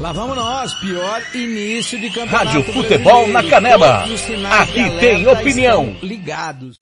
Lá 0.01 0.13
vamos 0.13 0.37
nós, 0.37 0.75
pior 0.75 1.21
início 1.35 1.99
de 1.99 2.09
campeonato 2.11 2.47
Rádio 2.47 2.63
Futebol 2.73 3.27
na 3.27 3.43
Canela. 3.43 4.03
Todos 4.03 4.15
os 4.15 4.21
sinais 4.21 4.61
Aqui 4.61 4.91
tem 5.01 5.27
opinião. 5.27 5.97
Ligados. 6.01 6.77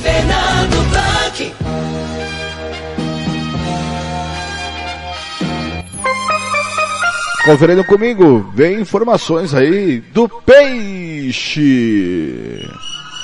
Fernando 0.00 0.90
Blanc. 0.90 1.52
Conferindo 7.44 7.84
comigo, 7.84 8.48
vem 8.54 8.80
informações 8.80 9.52
aí 9.52 9.98
do 9.98 10.28
Peixe. 10.28 11.50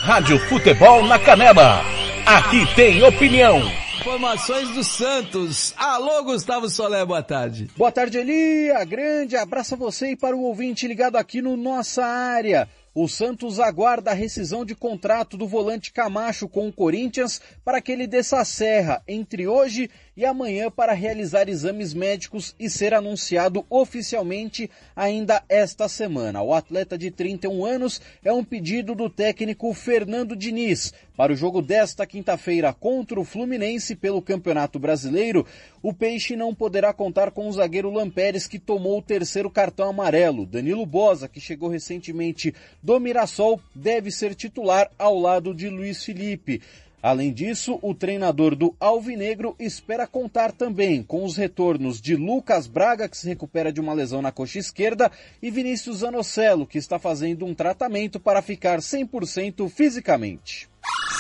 Rádio 0.03 0.41
Futebol 0.49 1.07
na 1.07 1.21
Canela. 1.21 1.85
Aqui 2.27 2.67
tem 2.75 3.01
opinião. 3.05 3.84
Informações 4.05 4.69
do 4.69 4.85
Santos. 4.85 5.73
Alô, 5.79 6.25
Gustavo 6.25 6.69
Solé, 6.69 7.03
boa 7.07 7.23
tarde. 7.23 7.71
Boa 7.75 7.91
tarde, 7.91 8.19
Elia. 8.19 8.85
Grande 8.85 9.35
abraço 9.35 9.73
a 9.73 9.79
você 9.79 10.11
e 10.11 10.17
para 10.17 10.37
o 10.37 10.43
ouvinte 10.43 10.87
ligado 10.87 11.17
aqui 11.17 11.41
no 11.41 11.57
Nossa 11.57 12.05
Área. 12.05 12.69
O 12.95 13.09
Santos 13.09 13.59
aguarda 13.59 14.11
a 14.11 14.15
rescisão 14.15 14.63
de 14.63 14.75
contrato 14.75 15.39
do 15.39 15.49
volante 15.49 15.91
Camacho 15.91 16.47
com 16.47 16.69
o 16.69 16.73
Corinthians 16.73 17.41
para 17.65 17.81
que 17.81 17.93
ele 17.93 18.07
desça 18.07 18.39
a 18.39 18.45
serra 18.45 19.03
entre 19.09 19.49
hoje 19.49 19.91
e 20.17 20.25
amanhã 20.25 20.71
para 20.71 20.93
realizar 20.93 21.49
exames 21.49 21.93
médicos 21.93 22.55
e 22.59 22.71
ser 22.71 22.95
anunciado 22.95 23.65
oficialmente 23.69 24.71
ainda 24.95 25.43
esta 25.49 25.89
semana. 25.89 26.43
O 26.43 26.55
atleta 26.55 26.97
de 26.97 27.11
31 27.11 27.65
anos 27.65 28.01
é 28.25 28.33
um 28.33 28.45
pedido 28.45 28.95
do 28.95 29.11
técnico 29.11 29.73
Fernando 29.75 30.37
Diniz. 30.37 30.93
Para 31.17 31.33
o 31.33 31.37
jogo 31.37 31.63
desta 31.63 32.07
quinta-feira 32.07 32.73
contra 32.73 33.21
o 33.21 33.25
Fluminense 33.25 33.95
pelo 33.95 34.21
Campeonato 34.21 34.79
Brasileiro, 34.81 35.47
o 35.81 35.93
Peixe 35.93 36.35
não 36.35 36.55
poderá 36.55 36.93
contar 36.93 37.31
com 37.31 37.49
o 37.49 37.53
zagueiro 37.53 37.91
Lampérez 37.91 38.49
que 38.49 38.59
tomou 38.59 38.99
o 38.99 39.03
terceiro 39.03 39.49
cartão 39.49 39.89
amarelo. 39.89 40.47
Danilo 40.47 40.85
Bosa, 40.85 41.29
que 41.29 41.41
chegou 41.41 41.69
recentemente 41.69 42.55
do 42.83 42.99
Mirassol, 42.99 43.61
deve 43.75 44.11
ser 44.11 44.35
titular 44.35 44.91
ao 44.99 45.19
lado 45.19 45.55
de 45.55 45.69
Luiz 45.69 46.05
Felipe. 46.05 46.61
Além 47.05 47.35
disso, 47.35 47.79
o 47.83 47.95
treinador 47.95 48.57
do 48.57 48.75
Alvinegro 48.81 49.55
espera 49.59 50.07
contar 50.07 50.53
também 50.53 51.03
com 51.03 51.23
os 51.23 51.37
retornos 51.37 52.01
de 52.01 52.17
Lucas 52.17 52.67
Braga, 52.67 53.07
que 53.11 53.19
se 53.19 53.29
recupera 53.29 53.71
de 53.71 53.79
uma 53.79 53.93
lesão 53.93 54.23
na 54.23 54.33
coxa 54.33 54.59
esquerda, 54.59 55.13
e 55.43 55.51
Vinícius 55.51 56.03
Anocelo, 56.03 56.67
que 56.67 56.79
está 56.79 56.99
fazendo 56.99 57.45
um 57.45 57.55
tratamento 57.55 58.19
para 58.19 58.41
ficar 58.41 58.79
100% 58.79 59.69
fisicamente. 59.69 60.67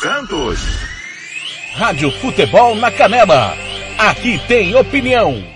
Santos. 0.00 0.58
Rádio 1.74 2.10
Futebol 2.12 2.74
na 2.76 2.90
Canela. 2.90 3.52
Aqui 3.98 4.38
tem 4.48 4.74
opinião. 4.74 5.53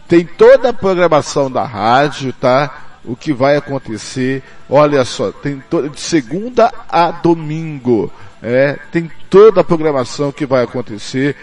tem 0.08 0.26
toda 0.26 0.70
a 0.70 0.72
programação 0.72 1.48
da 1.48 1.62
rádio, 1.64 2.32
tá? 2.32 2.82
O 3.04 3.14
que 3.14 3.32
vai 3.32 3.56
acontecer. 3.56 4.42
Olha 4.68 5.04
só, 5.04 5.30
tem 5.30 5.62
to- 5.70 5.88
de 5.88 6.00
segunda 6.00 6.72
a 6.88 7.12
domingo. 7.12 8.10
É, 8.42 8.76
tem 8.90 9.08
toda 9.30 9.60
a 9.60 9.64
programação 9.64 10.32
que 10.32 10.44
vai 10.44 10.64
acontecer. 10.64 11.36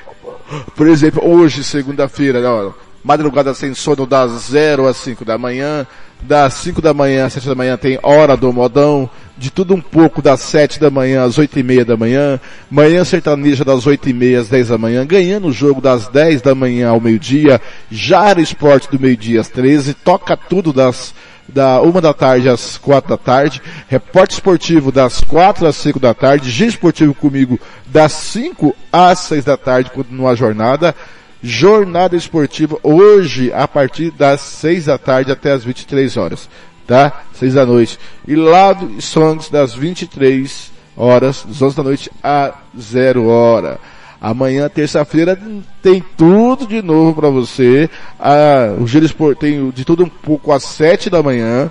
Por 0.76 0.88
exemplo, 0.88 1.28
hoje, 1.28 1.64
segunda-feira, 1.64 2.40
ó, 2.50 2.72
madrugada 3.04 3.54
sem 3.54 3.74
sono 3.74 4.06
das 4.06 4.32
0 4.50 4.88
às 4.88 4.98
5 4.98 5.26
da 5.26 5.38
manhã, 5.38 5.86
das 6.22 6.54
5 6.56 6.82
da 6.82 6.94
manhã 6.94 7.26
às 7.26 7.34
7 7.34 7.50
da 7.50 7.56
manhã 7.56 7.76
tem 7.76 8.00
hora 8.02 8.38
do 8.38 8.52
modão, 8.54 9.10
de 9.38 9.52
tudo 9.52 9.74
um 9.74 9.82
pouco 9.82 10.22
das 10.22 10.40
7 10.40 10.80
da 10.80 10.90
manhã 10.90 11.24
às 11.24 11.38
8 11.38 11.60
e 11.60 11.64
meia 11.64 11.84
da 11.84 11.98
manhã, 11.98 12.40
manhã 12.72 13.04
sertaneja 13.04 13.66
das 13.66 13.86
8 13.86 14.10
e 14.10 14.14
meia 14.14 14.40
às 14.40 14.48
10 14.48 14.70
da 14.70 14.78
manhã, 14.78 15.06
ganhando 15.06 15.48
o 15.48 15.54
jogo 15.54 15.82
das 15.82 16.08
10 16.08 16.42
da 16.42 16.56
manhã 16.56 16.90
ao 16.90 17.02
meio-dia, 17.02 17.60
Jara 17.92 18.42
Esporte 18.42 18.90
do 18.90 19.00
meio-dia 19.00 19.42
às 19.42 19.50
13, 19.50 19.94
toca 19.96 20.38
tudo 20.38 20.72
das 20.72 21.14
da 21.48 21.82
uma 21.82 22.00
da 22.00 22.14
tarde 22.14 22.50
às 22.50 22.78
quatro 22.78 23.10
da 23.10 23.18
tarde, 23.18 23.62
repórter 23.88 24.36
esportivo 24.36 24.92
das 24.92 25.22
quatro 25.22 25.68
às 25.68 25.76
cinco 25.76 26.00
da 26.00 26.14
tarde, 26.14 26.50
giro 26.50 26.70
esportivo 26.70 27.14
comigo 27.14 27.60
das 27.86 28.14
cinco 28.14 28.76
às 28.92 29.20
seis 29.20 29.44
da 29.44 29.58
tarde, 29.58 29.92
não 30.10 30.28
há 30.28 30.36
jornada, 30.36 30.96
jornada 31.42 32.16
esportiva 32.16 32.78
hoje 32.82 33.52
a 33.54 33.68
partir 33.68 34.12
das 34.12 34.42
seis 34.42 34.86
da 34.86 34.98
tarde 34.98 35.32
até 35.32 35.52
as 35.52 35.64
23 35.64 36.16
horas, 36.16 36.50
tá? 36.88 37.24
Seis 37.34 37.54
da 37.54 37.66
noite. 37.66 38.00
E 38.26 38.36
Lado 38.36 39.02
Songs 39.02 39.50
das 39.50 39.74
23 39.74 40.72
horas, 40.96 41.44
das 41.46 41.62
11 41.62 41.76
da 41.76 41.84
noite 41.84 42.12
a 42.24 42.54
zero 42.80 43.28
hora. 43.28 43.80
Amanhã, 44.24 44.70
terça-feira, 44.70 45.38
tem 45.82 46.02
tudo 46.16 46.66
de 46.66 46.82
novo 46.82 47.14
para 47.14 47.28
você. 47.28 47.90
Ah, 48.18 48.74
o 48.80 48.88
Giro 48.88 49.06
Esport 49.06 49.38
tem 49.38 49.70
de 49.72 49.84
tudo 49.84 50.06
um 50.06 50.08
pouco 50.08 50.54
às 50.54 50.64
sete 50.64 51.10
da 51.10 51.22
manhã, 51.22 51.70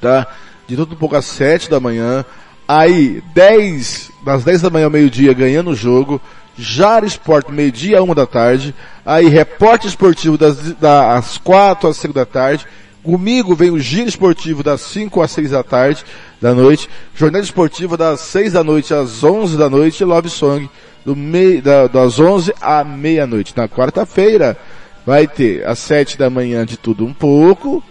tá? 0.00 0.26
De 0.66 0.74
tudo 0.74 0.94
um 0.94 0.96
pouco 0.96 1.14
às 1.14 1.26
sete 1.26 1.68
da 1.68 1.78
manhã. 1.78 2.24
Aí, 2.66 3.22
10, 3.34 4.10
das 4.24 4.44
10 4.44 4.62
da 4.62 4.70
manhã 4.70 4.86
ao 4.86 4.90
meio-dia, 4.90 5.34
ganhando 5.34 5.72
o 5.72 5.76
jogo. 5.76 6.18
Jara 6.56 7.04
Sport, 7.04 7.50
meio-dia 7.50 8.02
uma 8.02 8.14
da 8.14 8.26
tarde. 8.26 8.74
Aí, 9.04 9.28
repórter 9.28 9.90
esportivo 9.90 10.38
das, 10.38 10.56
das 10.76 11.36
4 11.36 11.86
às 11.86 11.98
5 11.98 12.14
da 12.14 12.24
tarde. 12.24 12.66
Comigo 13.02 13.56
vem 13.56 13.70
o 13.70 13.80
Giro 13.80 14.08
Esportivo 14.08 14.62
das 14.62 14.80
5 14.82 15.20
às 15.20 15.32
6 15.32 15.50
da 15.50 15.62
tarde, 15.64 16.04
da 16.40 16.54
noite. 16.54 16.88
Jornada 17.14 17.44
Esportiva 17.44 17.96
das 17.96 18.20
6 18.20 18.52
da 18.52 18.62
noite 18.62 18.94
às 18.94 19.24
11 19.24 19.56
da 19.56 19.68
noite. 19.68 20.02
E 20.02 20.06
Love 20.06 20.30
Song 20.30 20.68
do 21.04 21.16
mei, 21.16 21.60
da, 21.60 21.88
das 21.88 22.20
11 22.20 22.54
à 22.60 22.84
meia-noite. 22.84 23.54
Na 23.56 23.68
quarta-feira 23.68 24.56
vai 25.04 25.26
ter 25.26 25.66
às 25.66 25.80
7 25.80 26.16
da 26.16 26.30
manhã 26.30 26.64
de 26.64 26.76
tudo 26.76 27.04
um 27.04 27.12
pouco. 27.12 27.82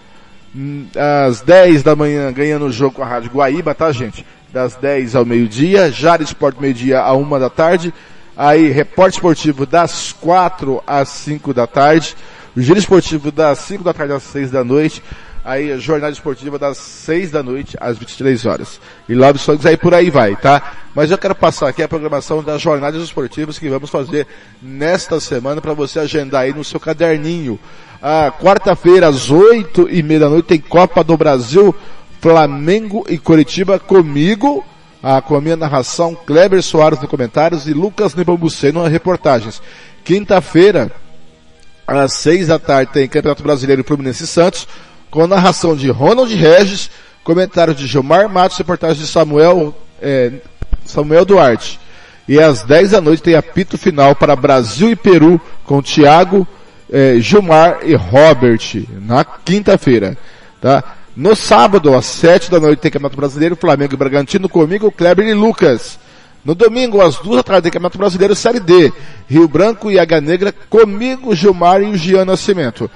hum, 0.55 0.86
às 1.28 1.41
10 1.41 1.84
da 1.84 1.95
manhã 1.95 2.32
ganhando 2.32 2.66
o 2.66 2.72
jogo 2.72 2.95
com 2.95 3.03
a 3.03 3.07
Rádio 3.07 3.32
Guaíba, 3.32 3.76
tá 3.76 3.91
gente? 3.91 4.26
Das 4.53 4.76
10 4.76 5.16
ao 5.16 5.26
meio-dia, 5.26 5.91
Jara 5.91 6.24
Esporte 6.24 6.62
meio-dia 6.62 7.01
a 7.01 7.14
1 7.14 7.39
da 7.39 7.49
tarde, 7.49 7.93
aí 8.36 8.70
Repórter 8.70 9.16
Esportivo 9.16 9.66
das 9.66 10.14
4 10.14 10.82
às 10.86 11.09
5 11.09 11.53
da 11.53 11.68
tarde, 11.68 12.16
o 12.56 12.62
Giro 12.62 12.80
Esportivo 12.80 13.32
das 13.32 13.60
5 13.60 13.84
da 13.84 13.93
tarde 13.93 14.14
às 14.14 14.24
6 14.24 14.52
da 14.52 14.64
noite, 14.64 15.02
aí 15.43 15.72
a 15.72 15.78
jornada 15.78 16.14
esportiva 16.14 16.60
das 16.60 16.78
6 16.78 17.32
da 17.32 17.41
noite 17.41 17.78
às 17.80 17.97
23 17.97 18.45
horas. 18.45 18.80
E 19.08 19.16
Love 19.16 19.39
Songs 19.39 19.66
aí 19.66 19.78
por 19.78 19.93
aí 19.93 20.10
vai, 20.10 20.36
tá? 20.36 20.74
Mas 20.93 21.10
eu 21.10 21.18
quero 21.18 21.34
passar 21.34 21.70
aqui 21.70 21.82
a 21.82 21.88
programação 21.88 22.43
das 22.43 22.62
jornadas 22.62 23.02
esportivas 23.02 23.58
que 23.58 23.70
vamos 23.70 23.89
fazer 23.89 24.28
nesta 24.62 25.20
semana 25.20 25.62
para 25.62 25.74
você 25.74 25.99
agendar 25.99 26.41
aí 26.41 26.54
no 26.54 26.64
seu 26.64 26.80
caderninho. 26.80 27.60
A 28.02 28.32
quarta-feira 28.32 29.08
às 29.08 29.30
8 29.30 29.88
e 29.89 30.04
meia 30.04 30.22
da 30.22 30.30
noite 30.30 30.47
tem 30.47 30.60
Copa 30.60 31.04
do 31.04 31.16
Brasil, 31.16 31.74
Flamengo 32.20 33.06
e 33.10 33.18
Curitiba 33.18 33.80
comigo, 33.80 34.64
ah, 35.02 35.22
com 35.22 35.36
a 35.36 35.41
minha 35.41 35.56
narração, 35.56 36.16
Kleber 36.16 36.62
Soares 36.62 37.02
no 37.02 37.08
comentários 37.08 37.68
e 37.68 37.74
Lucas 37.74 38.14
Nepomuceno 38.14 38.84
nas 38.84 38.91
reportagens. 38.91 39.62
Quinta-feira, 40.04 40.91
às 42.00 42.14
seis 42.14 42.48
da 42.48 42.58
tarde 42.58 42.92
tem 42.92 43.08
Campeonato 43.08 43.44
Brasileiro 43.44 43.84
Fluminense 43.84 44.24
e 44.24 44.28
Santos, 44.28 44.68
com 45.10 45.28
narração 45.28 45.76
de 45.76 45.89
Ronald 45.89 46.34
Regis, 46.34 46.89
comentário 47.24 47.76
de 47.76 47.86
Gilmar 47.86 48.30
Matos, 48.30 48.58
reportagem 48.58 49.04
de 49.04 49.08
Samuel, 49.08 49.76
é, 50.02 50.32
Samuel 50.86 51.26
Duarte. 51.26 51.80
E 52.28 52.39
às 52.39 52.64
10 52.64 52.92
da 52.92 53.02
noite 53.02 53.24
tem 53.24 53.36
apito 53.36 53.78
final 53.78 54.16
para 54.16 54.36
Brasil 54.36 54.89
e 54.89 54.96
Peru 54.96 55.39
com 55.66 55.82
Thiago, 55.82 56.48
é, 56.92 57.18
Gilmar 57.20 57.80
e 57.84 57.94
Robert 57.96 58.86
na 59.02 59.24
quinta-feira, 59.24 60.18
tá? 60.62 60.84
No 61.16 61.36
sábado, 61.36 61.94
às 61.94 62.06
7 62.06 62.50
da 62.50 62.60
noite, 62.60 62.80
tem 62.80 62.92
Campeonato 62.92 63.18
Brasileiro, 63.18 63.58
Flamengo 63.58 63.94
e 63.94 63.98
Bragantino 63.98 64.48
comigo, 64.48 64.92
Kleber 64.92 65.28
e 65.28 65.34
Lucas. 65.34 66.00
No 66.44 66.56
domingo, 66.56 67.02
às 67.02 67.18
duas 67.18 67.38
da 67.38 67.44
tarde, 67.44 67.70
Campeonato 67.70 67.98
Brasileiro 67.98 68.36
Série 68.36 68.60
D, 68.60 68.92
Rio 69.28 69.48
Branco 69.48 69.92
e 69.92 70.00
Águia 70.00 70.20
Negra 70.20 70.52
comigo, 70.70 71.36
Gilmar 71.36 71.82
e 71.82 71.86
o 71.86 71.96
Gian 71.96 72.26
Nascimento. 72.26 72.89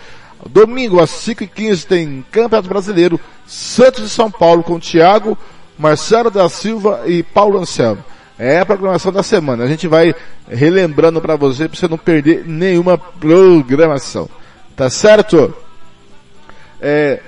Domingo, 0.50 1.02
às 1.02 1.12
5h15, 1.12 1.86
tem 1.86 2.26
Campeonato 2.32 2.68
Brasileiro, 2.68 3.20
Santos 3.46 4.04
e 4.04 4.10
São 4.10 4.32
Paulo 4.32 4.64
com 4.64 4.80
Thiago, 4.80 5.38
Marcelo 5.78 6.32
da 6.32 6.50
Silva 6.50 7.04
e 7.06 7.22
Paulo 7.22 7.60
Anselmo. 7.60 8.04
É 8.38 8.60
a 8.60 8.66
programação 8.66 9.12
da 9.12 9.24
semana. 9.24 9.64
A 9.64 9.68
gente 9.68 9.88
vai 9.88 10.14
relembrando 10.48 11.22
para 11.22 11.36
você, 11.36 11.70
para 11.70 11.78
você 11.78 11.88
não 11.88 11.98
perder 11.98 12.44
nenhuma 12.46 12.98
programação. 12.98 14.30
Tá 14.76 14.90
certo? 14.90 15.56
É, 16.82 17.22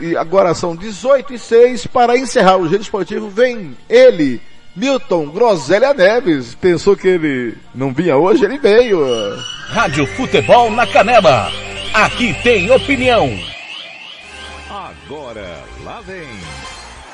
e 0.00 0.16
agora 0.16 0.54
são 0.54 0.74
18 0.74 1.34
e 1.34 1.38
6 1.38 1.86
para 1.86 2.18
encerrar 2.18 2.56
o 2.56 2.68
Giro 2.68 2.82
Esportivo. 2.82 3.28
Vem 3.28 3.76
ele, 3.88 4.40
Milton 4.78 5.26
Groselha 5.30 5.92
Neves. 5.92 6.54
Pensou 6.54 6.96
que 6.96 7.08
ele 7.08 7.58
não 7.74 7.92
vinha 7.92 8.16
hoje? 8.16 8.44
Ele 8.44 8.58
veio. 8.58 9.00
Rádio 9.66 10.06
Futebol 10.06 10.70
na 10.70 10.86
Canela. 10.86 11.50
Aqui 11.92 12.32
tem 12.44 12.70
opinião. 12.70 13.28
Agora, 14.70 15.64
lá 15.82 16.00
vem 16.02 16.28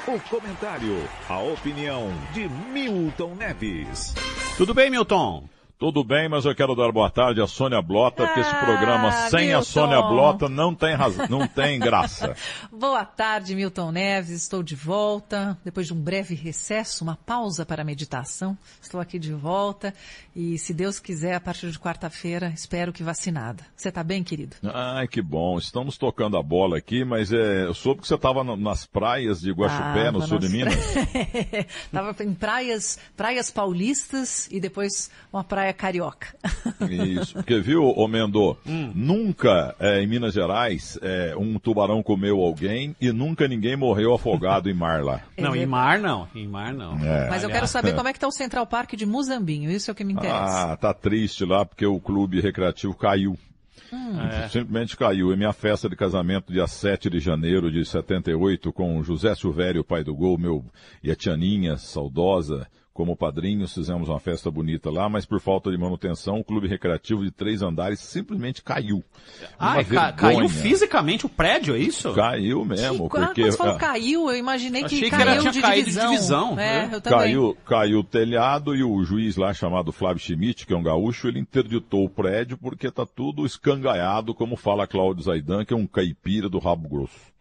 o 0.07 0.21
comentário, 0.29 1.09
a 1.27 1.39
opinião 1.39 2.13
de 2.35 2.49
Milton 2.71 3.35
Neves. 3.35 4.15
Tudo 4.59 4.75
bem, 4.75 4.91
Milton? 4.91 5.49
Tudo 5.77 6.05
bem, 6.05 6.29
mas 6.29 6.45
eu 6.45 6.55
quero 6.55 6.77
dar 6.77 6.93
boa 6.93 7.11
tarde 7.11 7.41
à 7.41 7.49
Sônia 7.49 7.83
Blota, 7.83 8.25
porque 8.25 8.41
esse 8.41 8.55
programa 8.65 9.11
sem 9.29 9.53
a 9.53 9.57
Milton. 9.57 9.65
Sônia 9.65 10.01
Blota 10.03 10.49
não 10.49 10.73
tem 10.73 10.95
razão, 10.95 11.27
não 11.29 11.49
tem 11.49 11.81
graça. 11.81 12.37
Boa 12.71 13.05
tarde, 13.05 13.57
Milton 13.57 13.91
Neves. 13.91 14.43
Estou 14.43 14.63
de 14.63 14.77
volta. 14.77 15.59
Depois 15.65 15.89
de 15.89 15.93
um 15.93 16.01
breve 16.01 16.35
recesso, 16.35 17.03
uma 17.03 17.17
pausa 17.17 17.67
para 17.67 17.83
a 17.83 17.85
meditação. 17.85 18.57
Estou 18.81 19.01
aqui 19.01 19.19
de 19.19 19.33
volta. 19.33 19.93
E, 20.35 20.59
se 20.59 20.73
Deus 20.73 21.01
quiser, 21.01 21.35
a 21.35 21.41
partir 21.41 21.71
de 21.71 21.79
quarta-feira, 21.79 22.53
espero 22.55 22.93
que 22.93 23.03
vacinada. 23.03 23.65
Você 23.77 23.89
está 23.89 24.03
bem, 24.05 24.23
querido? 24.23 24.57
Ai, 24.63 25.09
que 25.09 25.21
bom. 25.21 25.59
Estamos 25.59 25.99
tocando 25.99 26.37
a 26.37 26.43
bola 26.43 26.79
aqui, 26.79 27.05
mas 27.05 27.33
é, 27.33 27.65
eu 27.65 27.75
soube 27.75 28.01
que 28.01 28.09
você 28.09 28.15
estava 28.15 28.45
nas 28.45 28.87
praias 28.87 29.41
de 29.41 29.51
Guaxupé, 29.51 30.11
no 30.13 30.21
Tava 30.21 30.27
sul 30.27 30.39
de 30.39 30.47
nas 30.47 30.53
Minas. 30.53 30.75
Estava 31.87 32.23
em 32.23 32.35
praias, 32.35 32.99
praias 33.17 33.51
paulistas 33.51 34.49
e 34.51 34.61
depois 34.61 35.11
uma 35.33 35.43
praia 35.43 35.64
carioca. 35.73 36.29
Isso, 36.91 37.35
porque 37.35 37.59
viu, 37.61 37.85
ô 37.85 38.07
Mendô, 38.09 38.57
Hum. 38.67 38.93
nunca 38.95 39.75
é, 39.79 40.03
em 40.03 40.07
Minas 40.07 40.35
Gerais 40.35 40.99
é, 41.03 41.35
um 41.37 41.59
tubarão 41.59 42.03
comeu 42.03 42.41
alguém 42.41 42.95
e 43.01 43.13
nunca 43.13 43.49
ninguém 43.49 43.77
morreu 43.77 44.13
afogado 44.15 44.69
em 44.71 44.75
mar 44.75 45.03
lá. 45.03 45.21
Não, 45.39 45.55
em 45.55 45.67
mar 45.67 45.99
não. 45.99 46.29
Em 46.35 46.47
mar 46.47 46.73
não. 46.73 46.99
É. 47.05 47.29
Mas 47.31 47.43
eu 47.43 47.49
quero 47.51 47.67
saber 47.67 47.95
como 47.95 48.09
é 48.09 48.13
que 48.13 48.19
está 48.19 48.29
o 48.29 48.33
Central 48.33 48.67
Park 48.67 48.95
de 48.95 49.07
Muzambinho. 49.07 49.71
Isso 49.71 49.91
é 49.91 49.93
o 49.93 49.95
que 49.95 50.05
me 50.05 50.13
interessa. 50.13 50.73
Ah, 50.73 50.77
tá 50.77 50.93
triste 50.93 51.45
lá 51.45 51.65
porque 51.65 51.87
o 51.87 52.01
clube 52.01 52.41
recreativo 52.41 52.95
caiu. 52.95 53.39
Hum. 53.93 54.21
É. 54.21 54.49
Simplesmente 54.49 54.97
caiu. 54.97 55.33
E 55.33 55.37
minha 55.37 55.53
festa 55.53 55.89
de 55.89 55.95
casamento, 55.97 56.53
dia 56.53 56.67
7 56.67 57.09
de 57.11 57.21
janeiro 57.21 57.71
de 57.71 57.85
78, 57.85 58.73
com 58.73 58.99
o 58.99 59.03
José 59.05 59.35
Silvério, 59.35 59.85
pai 59.85 60.03
do 60.03 60.15
gol, 60.15 60.37
meu, 60.39 60.65
e 61.03 61.11
a 61.11 61.15
Tianinha, 61.17 61.77
saudosa, 61.77 62.67
como 62.95 63.17
padrinhos, 63.17 63.75
fizemos 63.75 64.09
uma 64.09 64.21
festa 64.21 64.51
bonita 64.53 64.89
lá, 64.89 65.09
mas 65.09 65.27
por 65.27 65.41
falta 65.41 65.69
de 65.71 65.77
manutenção, 65.77 66.39
o 66.39 66.45
clube 66.45 66.69
recreativo 66.69 67.25
de 67.25 67.31
três 67.33 67.61
andares 67.61 67.99
simplesmente 67.99 68.63
caiu. 68.63 69.03
Ah, 69.59 69.81
é 69.81 69.85
ca- 69.85 70.13
caiu 70.13 70.49
fisicamente 70.49 71.27
o 71.27 71.29
prédio, 71.29 71.75
é 71.75 71.79
isso? 71.81 72.13
Caiu 72.15 72.65
mesmo, 72.65 73.09
Quando 73.09 73.27
porque... 73.27 73.51
você 73.51 73.59
falou 73.59 73.75
ah, 73.75 73.79
caiu, 73.79 74.31
eu 74.31 74.37
imaginei 74.37 74.83
que 74.83 74.87
Achei 74.87 75.03
que 75.03 75.11
caiu 75.11 75.29
era- 75.29 75.41
tinha 75.41 75.53
de 75.53 75.61
caído 75.61 75.91
de 75.91 75.97
divisão. 75.97 76.11
divisão, 76.11 76.51
É, 76.61 76.87
né? 76.87 77.01
Caiu, 77.03 77.57
caiu 77.67 77.99
o 77.99 78.05
telhado 78.05 78.75
e 78.77 78.85
o 78.85 79.03
juiz 79.05 79.37
lá 79.37 79.53
chamado 79.53 79.91
Flávio 79.91 80.23
Schmidt, 80.23 80.65
que 80.65 80.73
é 80.73 80.77
um 80.77 80.83
gaúcho, 80.83 81.27
ele 81.27 81.41
interditou 81.41 82.05
o 82.05 82.09
prédio 82.09 82.57
porque 82.57 82.89
tá 82.93 83.05
tudo 83.05 83.45
escangaiado, 83.45 84.33
como 84.33 84.55
fala 84.57 84.87
Cláudio 84.87 85.25
Zaidan, 85.25 85.65
que 85.65 85.75
é 85.75 85.77
um 85.77 85.87
caipira 85.87 86.49
do 86.49 86.61
rabo 86.61 86.89
grosso. 86.89 87.34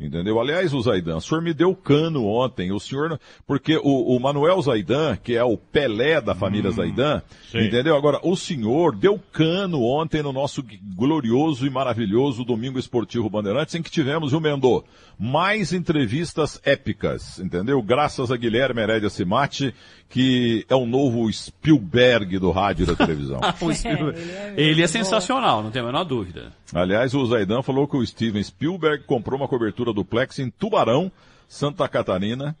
Entendeu? 0.00 0.40
Aliás, 0.40 0.74
o 0.74 0.80
Zaidan, 0.80 1.18
o 1.18 1.20
senhor 1.20 1.40
me 1.42 1.54
deu 1.54 1.74
cano 1.76 2.26
ontem, 2.26 2.72
o 2.72 2.80
senhor, 2.80 3.20
porque 3.46 3.76
o, 3.76 4.16
o 4.16 4.20
Manuel 4.20 4.60
Zaidan, 4.60 5.16
que 5.16 5.36
é 5.36 5.44
o 5.44 5.56
Pelé 5.56 6.20
da 6.20 6.34
família 6.34 6.70
Zaidan, 6.70 7.22
sim. 7.50 7.60
entendeu? 7.60 7.96
Agora, 7.96 8.18
o 8.22 8.34
senhor 8.34 8.96
deu 8.96 9.18
cano 9.32 9.82
ontem 9.82 10.22
no 10.22 10.32
nosso 10.32 10.64
glorioso 10.96 11.66
e 11.66 11.70
maravilhoso 11.70 12.44
Domingo 12.44 12.78
Esportivo 12.78 13.30
Bandeirantes, 13.30 13.74
em 13.74 13.82
que 13.82 13.90
tivemos, 13.90 14.32
o 14.32 14.40
Mendô, 14.40 14.84
mais 15.18 15.72
entrevistas 15.72 16.60
épicas, 16.64 17.38
entendeu? 17.38 17.80
Graças 17.80 18.32
a 18.32 18.36
Guilherme 18.36 18.80
Herédia 18.80 19.08
Simati, 19.08 19.72
que 20.12 20.66
é 20.68 20.74
o 20.74 20.84
novo 20.84 21.32
Spielberg 21.32 22.38
do 22.38 22.50
rádio 22.50 22.82
e 22.82 22.86
da 22.86 22.94
televisão. 22.94 23.40
Spielberg- 23.74 24.20
ele 24.58 24.82
é 24.82 24.86
sensacional, 24.86 25.62
não 25.62 25.70
tem 25.70 25.80
a 25.80 25.86
menor 25.86 26.04
dúvida. 26.04 26.52
Aliás, 26.74 27.14
o 27.14 27.24
Zaidan 27.24 27.62
falou 27.62 27.88
que 27.88 27.96
o 27.96 28.06
Steven 28.06 28.42
Spielberg 28.42 29.04
comprou 29.04 29.38
uma 29.40 29.48
cobertura 29.48 29.90
duplex 29.92 30.38
em 30.38 30.50
Tubarão, 30.50 31.10
Santa 31.48 31.88
Catarina, 31.88 32.54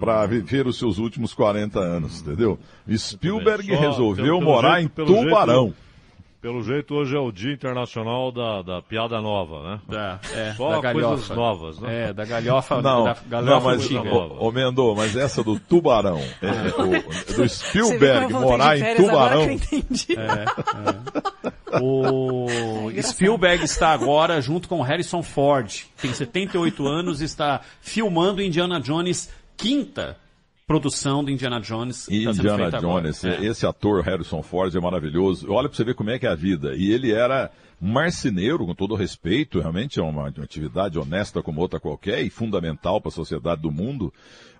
para 0.00 0.24
viver 0.26 0.66
os 0.66 0.78
seus 0.78 0.96
últimos 0.96 1.34
40 1.34 1.78
anos, 1.78 2.22
entendeu? 2.22 2.58
Spielberg 2.96 3.68
Só, 3.74 3.80
resolveu 3.80 4.24
pelo- 4.24 4.38
pelo 4.38 4.50
morar 4.50 4.78
jeito- 4.80 5.02
em 5.02 5.04
Tubarão. 5.04 5.62
jeito- 5.64 5.85
pelo 6.46 6.62
jeito, 6.62 6.94
hoje 6.94 7.16
é 7.16 7.18
o 7.18 7.32
Dia 7.32 7.52
Internacional 7.54 8.30
da, 8.30 8.62
da 8.62 8.80
Piada 8.80 9.20
Nova, 9.20 9.80
né? 9.90 10.18
É, 10.32 10.52
Só 10.52 10.80
da 10.80 10.92
coisas 10.92 11.10
galhofa. 11.28 11.34
novas, 11.34 11.80
né? 11.80 12.10
É, 12.10 12.12
da 12.12 12.24
galhofa, 12.24 12.80
Não, 12.80 13.02
da 13.02 13.14
não, 13.14 13.16
galhofa 13.28 13.66
mas, 13.66 13.82
antiga. 13.84 14.14
ô, 14.14 14.46
ô 14.46 14.52
Mendô, 14.52 14.94
mas 14.94 15.16
essa 15.16 15.42
do 15.42 15.58
Tubarão, 15.58 16.20
é, 16.20 16.46
é, 16.46 17.32
o- 17.32 17.34
do 17.34 17.48
Spielberg 17.48 18.32
morar 18.32 18.78
em 18.78 18.82
agora 18.82 18.96
Tubarão. 18.96 19.40
que 19.58 19.74
eu 19.74 19.78
entendi. 19.80 20.06
É, 20.16 21.80
O 21.82 22.90
Spielberg 23.02 23.64
está 23.64 23.88
agora 23.92 24.40
junto 24.40 24.68
com 24.68 24.80
Harrison 24.82 25.24
Ford, 25.24 25.82
tem 26.00 26.12
78 26.12 26.86
anos, 26.86 27.20
e 27.20 27.24
está 27.24 27.60
filmando 27.80 28.40
Indiana 28.40 28.80
Jones, 28.80 29.28
quinta 29.56 30.16
produção 30.76 31.24
de 31.24 31.32
Indiana 31.32 31.60
Jones. 31.60 32.08
está 32.10 32.32
sendo 32.32 32.38
Indiana 32.48 32.56
feita 32.64 32.76
agora. 32.78 33.02
Jones, 33.02 33.24
É. 33.24 33.44
esse 33.46 33.64
ator 33.64 34.02
Harrison 34.02 34.42
Ford 34.42 34.74
é 34.74 34.80
maravilhoso. 34.80 35.50
Olha 35.50 35.68
pra 35.68 35.76
você 35.76 35.84
ver 35.84 35.94
como 35.94 36.10
é 36.10 36.18
que 36.18 36.26
é 36.26 36.28
a 36.30 36.34
vida. 36.34 36.74
E 36.74 36.90
ele 36.92 37.12
era 37.12 37.50
marceneiro, 37.80 38.66
com 38.66 38.74
todo 38.74 38.96
respeito, 38.96 39.60
realmente 39.60 40.00
é 40.00 40.02
uma, 40.02 40.24
uma 40.24 40.42
atividade 40.44 40.98
honesta 40.98 41.40
como 41.40 41.60
outra 41.60 41.78
qualquer 41.78 42.20
e 42.22 42.30
fundamental 42.30 43.00
para 43.00 43.10
a 43.10 43.12
sociedade 43.12 43.62
do 43.62 43.70
mundo. 43.70 44.12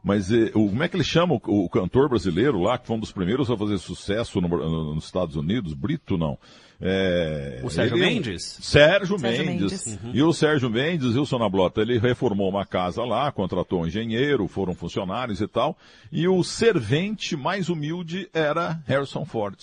Mas 0.05 0.31
eh, 0.31 0.53
o- 0.55 0.69
como 0.69 0.83
é 0.85 0.89
que 0.89 0.95
ele 0.97 1.03
chama 1.03 1.35
o, 1.35 1.65
o 1.65 1.69
cantor 1.69 2.09
brasileiro 2.09 2.61
lá, 2.61 2.79
que 2.79 2.87
foi 2.87 2.97
um 2.97 3.01
dos 3.01 3.11
primeiros 3.11 3.51
a 3.51 3.57
fazer 3.57 3.77
sucesso 3.79 4.41
no- 4.41 4.47
no- 4.49 4.95
nos 4.95 5.07
Estados 5.07 5.35
Unidos? 5.35 5.75
Brito, 5.75 6.17
não. 6.17 6.39
É, 6.81 7.61
O 7.63 7.71
Sérgio 7.71 7.97
ele- 7.97 8.07
Mendes? 8.07 8.59
Sérgio, 8.61 9.19
Sérgio 9.19 9.47
Mendes. 9.47 9.87
Mendes. 9.87 9.99
Uhum. 10.05 10.11
E 10.13 10.23
o 10.23 10.33
Sérgio 10.33 10.69
Mendes 10.69 11.15
e 11.15 11.19
o 11.19 11.25
Sonablota, 11.27 11.81
ele 11.81 11.99
reformou 11.99 12.49
uma 12.49 12.67
casa 12.67 13.03
lá, 13.05 13.33
contratou 13.33 13.83
um 13.83 13.87
engenheiro, 13.87 14.47
foram 14.47 14.75
funcionários 14.75 15.41
e 15.41 15.47
tal. 15.49 15.77
E 16.13 16.29
o 16.29 16.43
servente 16.45 17.37
mais 17.37 17.69
humilde 17.69 18.29
era 18.35 18.79
Harrison 18.87 19.25
Ford. 19.25 19.57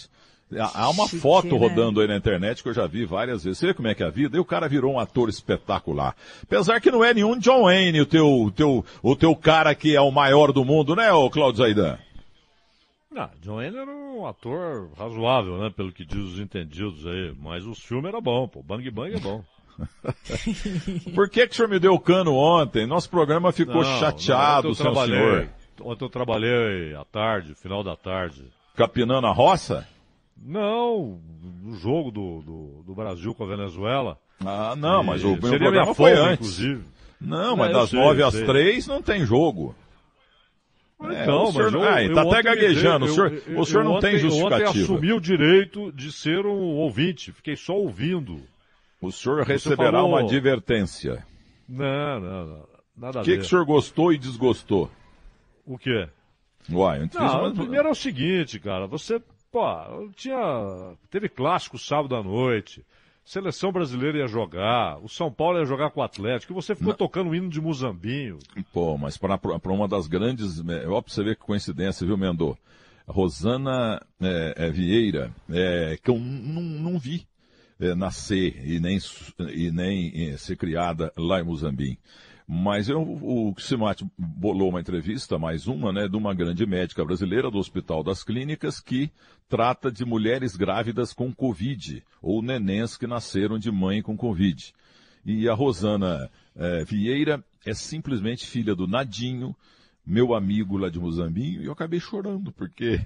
Há 0.56 0.88
uma 0.91 1.06
Chique, 1.07 1.18
foto 1.19 1.48
né? 1.48 1.57
rodando 1.57 1.99
aí 1.99 2.07
na 2.07 2.15
internet 2.15 2.61
que 2.61 2.69
eu 2.69 2.73
já 2.76 2.85
vi 2.85 3.06
várias 3.06 3.44
vezes. 3.44 3.57
Você 3.57 3.68
vê 3.68 3.73
como 3.73 3.88
é 3.88 3.95
que 3.95 4.03
é 4.03 4.06
a 4.06 4.11
vida? 4.11 4.38
E 4.38 4.40
o 4.40 4.45
cara 4.45 4.68
virou 4.69 4.94
um 4.94 4.99
ator 4.99 5.27
espetacular. 5.27 6.15
Apesar 6.44 6.80
que 6.80 6.91
não 6.91 7.03
é 7.03 7.11
nenhum 7.11 7.40
John 7.40 7.64
Wayne, 7.64 8.02
o 8.02 8.06
teu, 8.06 8.27
o 8.27 8.52
teu, 8.52 8.85
o 9.02 9.15
teu 9.15 9.35
cara 9.35 9.73
que 9.73 9.95
é 9.95 10.02
o 10.02 10.11
maior 10.11 10.52
do 10.52 10.64
mundo, 10.64 10.95
né, 10.95 11.11
ô 11.11 11.27
Claudio 11.30 11.57
Zaidan? 11.64 11.98
Não, 13.14 13.30
John 13.41 13.56
Wayne 13.57 13.77
era 13.77 13.91
um 13.91 14.26
ator 14.26 14.90
razoável, 14.98 15.57
né? 15.60 15.69
Pelo 15.76 15.91
que 15.91 16.03
diz 16.06 16.18
os 16.18 16.40
entendidos 16.40 17.06
aí. 17.06 17.34
Mas 17.40 17.65
os 17.65 17.80
filmes 17.80 18.07
era 18.10 18.19
bom, 18.19 18.48
pô. 18.48 18.64
Bang 18.64 18.90
Bang 18.90 19.14
é 19.15 19.19
bom. 19.19 19.44
Por 21.15 21.30
que, 21.30 21.48
que 21.48 21.53
o 21.53 21.56
senhor 21.56 21.68
me 21.69 21.80
deu 21.80 21.99
cano 21.99 22.34
ontem? 22.35 22.85
Nosso 22.85 23.10
programa 23.10 23.52
ficou 23.52 23.84
Não, 23.84 23.99
chateado, 23.99 24.69
não, 24.69 24.76
seu 24.76 24.95
senhor. 24.95 25.49
Ontem 25.81 26.06
eu 26.06 26.10
trabalhei 26.10 26.94
à 26.95 27.03
tarde, 27.03 27.56
final 27.56 27.84
da 27.84 27.95
tarde. 27.95 28.45
Capinando 28.76 29.27
a 29.27 29.31
roça? 29.31 29.88
Não, 30.38 31.19
no 31.61 31.76
jogo 31.76 32.11
do, 32.11 32.41
do, 32.41 32.84
do 32.85 32.95
Brasil 32.95 33.34
com 33.34 33.44
a 33.44 33.48
Venezuela. 33.48 34.18
Ah, 34.45 34.76
não, 34.76 35.03
mas 35.03 35.23
o 35.23 35.30
meu 35.35 35.57
programa 35.60 35.94
foi 35.94 36.11
antes. 36.14 36.60
inclusive. 36.60 36.84
Não, 37.22 37.53
É, 37.53 37.57
mas 37.57 37.68
eu 37.72 37.73
das 37.80 37.90
sei, 37.90 37.99
nove 37.99 38.23
às 38.23 38.34
sei. 38.34 38.45
três 38.45 38.88
não 38.88 39.02
tem 39.02 39.26
jogo. 39.26 39.73
É, 41.02 41.24
Então, 41.24 41.44
o 41.44 41.52
senhor, 41.52 41.72
mas 41.72 41.74
eu, 41.74 41.84
ah, 41.90 42.03
eu 42.03 42.14
tá 42.15 42.22
até 42.22 42.44
gaguejando. 42.44 43.06
o 43.06 43.10
senhor, 43.10 43.34
eu- 43.48 43.60
o 43.60 43.65
senhor 43.65 43.80
eu 43.82 43.84
não 43.86 43.91
ontem, 43.95 44.11
tem 44.11 44.20
Eu 44.22 44.28
ontem 44.28 44.30
justificativa. 44.40 44.84
assumi 44.84 45.14
o 45.14 45.20
direito 45.20 45.91
de 45.91 46.11
ser 46.11 46.45
um 46.45 46.76
ouvinte. 46.78 47.32
Fiquei 47.32 47.56
só 47.56 47.74
ouvindo. 47.76 48.41
O 49.02 49.11
senhor 49.11 49.44
receberá 49.44 49.91
falou- 49.91 50.10
uma 50.10 50.20
advertência. 50.22 51.26
Não, 51.68 52.20
não, 52.20 52.45
não. 52.48 52.68
Nada 52.95 53.18
O 53.20 53.22
a 53.22 53.26
que, 53.26 53.34
que 53.36 53.41
o 53.41 53.45
senhor 53.45 53.65
gostou 53.65 54.14
e 54.14 54.18
desgostou? 54.18 54.90
O 55.65 55.78
quê? 55.78 56.07
Uai, 56.72 57.02
eu 57.02 57.07
te 57.07 57.18
fiz 57.18 57.20
Não, 57.20 57.40
uma- 57.48 57.52
primeiro 57.53 57.88
é 57.90 57.91
o 57.91 57.95
seguinte, 57.95 58.60
cara. 58.60 58.88
Você, 58.88 59.22
pô, 59.52 59.65
tinha. 60.15 60.38
Teve 61.10 61.28
clássico 61.28 61.78
sábado 61.78 62.15
à 62.15 62.24
noite. 62.24 62.86
Seleção 63.23 63.71
brasileira 63.71 64.17
ia 64.17 64.27
jogar. 64.27 64.99
O 65.03 65.07
São 65.07 65.31
Paulo 65.31 65.57
ia 65.57 65.65
jogar 65.65 65.91
com 65.91 66.01
o 66.01 66.03
Atlético. 66.03 66.51
E 66.51 66.55
você 66.55 66.75
ficou 66.75 66.93
tocando 66.93 67.29
o 67.29 67.35
hino 67.35 67.49
de 67.49 67.61
Muzambinho. 67.61 68.37
Pô, 68.73 68.97
mas 68.97 69.17
para 69.17 69.39
uma 69.65 69.87
das 69.87 70.07
grandes. 70.07 70.59
é, 70.67 70.87
Ó, 70.87 71.01
pra 71.01 71.13
você 71.13 71.23
ver 71.23 71.35
que 71.35 71.41
coincidência, 71.41 72.05
viu, 72.05 72.17
Mendô? 72.17 72.57
Rosana 73.07 74.01
é, 74.21 74.53
é, 74.57 74.69
Vieira, 74.69 75.31
é, 75.49 75.97
que 76.01 76.09
eu 76.09 76.17
não 76.17 76.97
vi 76.97 77.25
é, 77.79 77.93
nascer 77.95 78.61
e 78.65 78.79
nem, 78.79 78.97
e 79.53 79.71
nem 79.71 80.29
é, 80.29 80.37
ser 80.37 80.55
criada 80.55 81.11
lá 81.17 81.39
em 81.39 81.43
Muzambim. 81.43 81.97
Mas 82.48 82.90
eu, 82.90 83.02
o 83.02 83.53
Simate 83.57 84.06
bolou 84.18 84.70
uma 84.70 84.82
entrevista, 84.82 85.40
mais 85.40 85.68
uma, 85.68 85.94
né, 85.94 86.07
de 86.07 86.18
uma 86.18 86.34
grande 86.34 86.65
médica 86.65 87.03
brasileira 87.03 87.49
do 87.49 87.57
Hospital 87.57 88.03
das 88.03 88.24
Clínicas 88.24 88.80
que 88.80 89.10
trata 89.48 89.91
de 89.91 90.03
mulheres 90.06 90.56
grávidas 90.56 91.14
com 91.14 91.34
Covid, 91.34 92.03
ou 92.22 92.41
nenéns 92.41 92.98
que 92.98 93.07
nasceram 93.07 93.57
de 93.57 93.72
mãe 93.72 94.02
com 94.02 94.18
Covid. 94.18 94.74
E 95.26 95.48
a 95.48 95.53
Rosana 95.53 96.30
eh, 96.56 96.84
Vieira 96.84 97.44
é 97.65 97.74
simplesmente 97.74 98.45
filha 98.45 98.76
do 98.76 98.88
Nadinho, 98.88 99.56
meu 100.06 100.34
amigo 100.34 100.78
lá 100.78 100.90
de 100.90 100.99
Mozambinho, 100.99 101.61
e 101.61 101.65
eu 101.65 101.72
acabei 101.72 101.99
chorando, 101.99 102.52
porque 102.52 102.99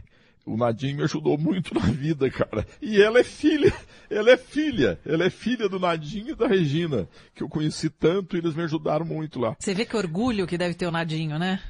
o 0.48 0.56
Nadinho 0.56 0.98
me 0.98 1.04
ajudou 1.04 1.38
muito 1.38 1.74
na 1.76 1.82
vida, 1.82 2.30
cara. 2.32 2.66
E 2.82 3.02
ela 3.02 3.20
é 3.20 3.24
filha, 3.24 3.74
ela 4.10 4.32
é 4.32 4.38
filha, 4.38 4.98
ela 5.06 5.26
é 5.26 5.30
filha 5.30 5.68
do 5.68 5.80
Nadinho 5.80 6.30
e 6.30 6.36
da 6.36 6.48
Regina, 6.48 7.08
que 7.36 7.44
eu 7.44 7.50
conheci 7.50 7.90
tanto 7.90 8.36
e 8.36 8.40
eles 8.40 8.56
me 8.56 8.64
ajudaram 8.64 9.06
muito 9.06 9.40
lá. 9.40 9.56
Você 9.60 9.74
vê 9.74 9.86
que 9.86 9.98
orgulho 9.98 10.48
que 10.48 10.58
deve 10.58 10.74
ter 10.74 10.88
o 10.88 10.92
Nadinho, 10.92 11.38
né? 11.38 11.62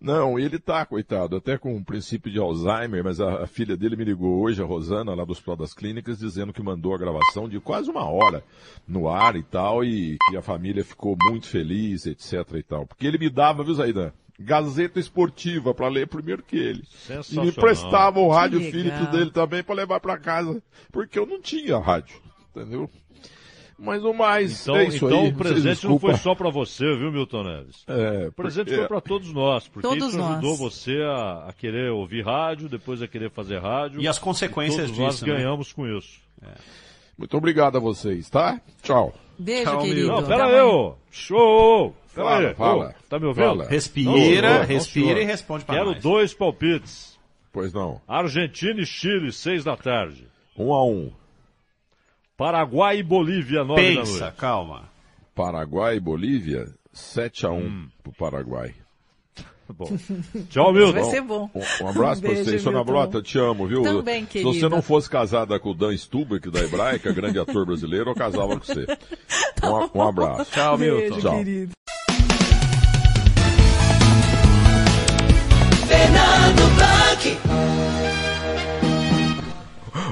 Não, 0.00 0.38
ele 0.38 0.58
tá, 0.58 0.84
coitado, 0.84 1.36
até 1.36 1.56
com 1.56 1.74
um 1.74 1.82
princípio 1.82 2.30
de 2.30 2.38
Alzheimer, 2.38 3.02
mas 3.02 3.18
a, 3.18 3.44
a 3.44 3.46
filha 3.46 3.76
dele 3.76 3.96
me 3.96 4.04
ligou 4.04 4.40
hoje, 4.40 4.62
a 4.62 4.64
Rosana, 4.64 5.14
lá 5.14 5.24
do 5.24 5.32
Hospital 5.32 5.56
das 5.56 5.72
Clínicas, 5.72 6.18
dizendo 6.18 6.52
que 6.52 6.62
mandou 6.62 6.94
a 6.94 6.98
gravação 6.98 7.48
de 7.48 7.58
quase 7.58 7.90
uma 7.90 8.04
hora 8.04 8.44
no 8.86 9.08
ar 9.08 9.36
e 9.36 9.42
tal, 9.42 9.82
e 9.82 10.18
que 10.28 10.36
a 10.36 10.42
família 10.42 10.84
ficou 10.84 11.16
muito 11.30 11.46
feliz, 11.46 12.06
etc 12.06 12.34
e 12.54 12.62
tal. 12.62 12.86
Porque 12.86 13.06
ele 13.06 13.18
me 13.18 13.30
dava, 13.30 13.64
viu, 13.64 13.74
Zaidan? 13.74 14.12
Gazeta 14.38 14.98
Esportiva 15.00 15.72
para 15.72 15.88
ler 15.88 16.06
primeiro 16.06 16.42
que 16.42 16.56
ele. 16.56 16.82
E 17.32 17.40
me 17.40 17.52
prestava 17.52 18.20
o 18.20 18.28
rádio. 18.28 18.60
Philips 18.60 19.08
dele 19.10 19.30
também 19.30 19.62
para 19.62 19.74
levar 19.74 20.00
para 20.00 20.18
casa, 20.18 20.62
porque 20.92 21.18
eu 21.18 21.26
não 21.26 21.40
tinha 21.40 21.78
rádio, 21.78 22.16
entendeu? 22.54 22.90
Mas 23.78 24.02
o 24.04 24.14
mais 24.14 24.62
Então, 24.62 24.76
é 24.76 24.84
isso 24.86 25.04
então 25.04 25.20
aí. 25.20 25.28
o 25.28 25.34
presente 25.36 25.86
não 25.86 25.98
foi 25.98 26.14
só 26.16 26.34
pra 26.34 26.48
você, 26.48 26.96
viu, 26.96 27.12
Milton 27.12 27.42
Neves? 27.42 27.84
É, 27.86 28.28
o 28.28 28.32
presente 28.32 28.64
porque- 28.68 28.78
foi 28.78 28.88
pra 28.88 29.00
todos 29.02 29.30
nós, 29.34 29.68
porque 29.68 29.86
Todos 29.86 30.08
isso 30.08 30.16
nós. 30.16 30.32
ajudou 30.38 30.56
você 30.56 30.96
a, 31.02 31.48
a 31.48 31.52
querer 31.52 31.90
ouvir 31.90 32.24
rádio, 32.24 32.70
depois 32.70 33.02
a 33.02 33.06
querer 33.06 33.30
fazer 33.30 33.58
rádio. 33.60 34.00
E 34.00 34.08
as 34.08 34.18
consequências 34.18 34.86
todos 34.86 34.98
nós 34.98 35.14
disso, 35.16 35.26
né? 35.26 35.34
ganhamos 35.34 35.72
com 35.74 35.86
isso. 35.86 36.20
Muito 37.18 37.36
obrigado 37.36 37.76
a 37.76 37.80
vocês, 37.80 38.30
tá? 38.30 38.58
Tchau. 38.82 39.14
Beijo, 39.38 39.64
Tchau, 39.70 39.82
querido. 39.82 40.08
Não, 40.08 40.22
pera 40.26 40.46
aí. 40.46 40.92
Show! 41.10 41.94
Fala, 42.24 42.54
fala. 42.54 42.88
Ô, 42.98 43.08
tá 43.08 43.18
me 43.18 43.26
ouvindo? 43.26 43.44
Fala. 43.46 43.66
Respira, 43.68 44.10
Não, 44.50 44.58
não, 44.60 44.64
respira 44.66 45.06
senhor. 45.06 45.20
e 45.20 45.24
responde 45.24 45.64
pra 45.64 45.74
Quero 45.76 45.90
nós. 45.92 46.02
dois 46.02 46.34
palpites. 46.34 47.18
Pois 47.52 47.72
não. 47.72 48.00
Argentina 48.08 48.80
e 48.80 48.86
Chile, 48.86 49.32
seis 49.32 49.64
da 49.64 49.76
tarde. 49.76 50.26
Um 50.58 50.72
a 50.72 50.84
um. 50.86 51.12
Paraguai 52.36 52.98
e 52.98 53.02
Bolívia, 53.02 53.64
nove 53.64 53.94
da 53.94 54.00
Pensa, 54.00 54.20
noite. 54.24 54.36
calma. 54.36 54.88
Paraguai 55.34 55.96
e 55.96 56.00
Bolívia, 56.00 56.66
7 56.92 57.46
a 57.46 57.50
1 57.50 57.88
pro 58.02 58.12
Paraguai. 58.12 58.74
Bom. 59.68 59.86
Tchau, 60.48 60.72
Milton. 60.72 60.92
Vai 60.92 61.04
ser 61.10 61.20
bom. 61.22 61.50
Um, 61.52 61.84
um 61.84 61.88
abraço 61.88 62.20
pra 62.22 62.30
Beijo, 62.30 62.44
você, 62.44 62.58
Sônia. 62.60 62.84
Brota, 62.84 63.20
te 63.20 63.36
amo, 63.38 63.66
viu? 63.66 63.82
Também, 63.82 64.22
Se 64.22 64.28
querida. 64.30 64.52
você 64.52 64.68
não 64.68 64.80
fosse 64.80 65.10
casada 65.10 65.58
com 65.58 65.70
o 65.70 65.74
Dan 65.74 65.92
Stubach, 65.96 66.48
da 66.50 66.60
Hebraica, 66.60 67.12
grande 67.12 67.38
ator 67.40 67.66
brasileiro, 67.66 68.10
eu 68.10 68.14
casava 68.14 68.58
com 68.58 68.64
você. 68.64 68.86
Um, 69.64 69.98
um 69.98 70.02
abraço. 70.08 70.52
Tchau, 70.52 70.78
Milton. 70.78 71.18
Tchau. 71.20 71.38
querido. 71.38 71.72
Fernando 75.86 76.74
Blanc. 76.74 77.38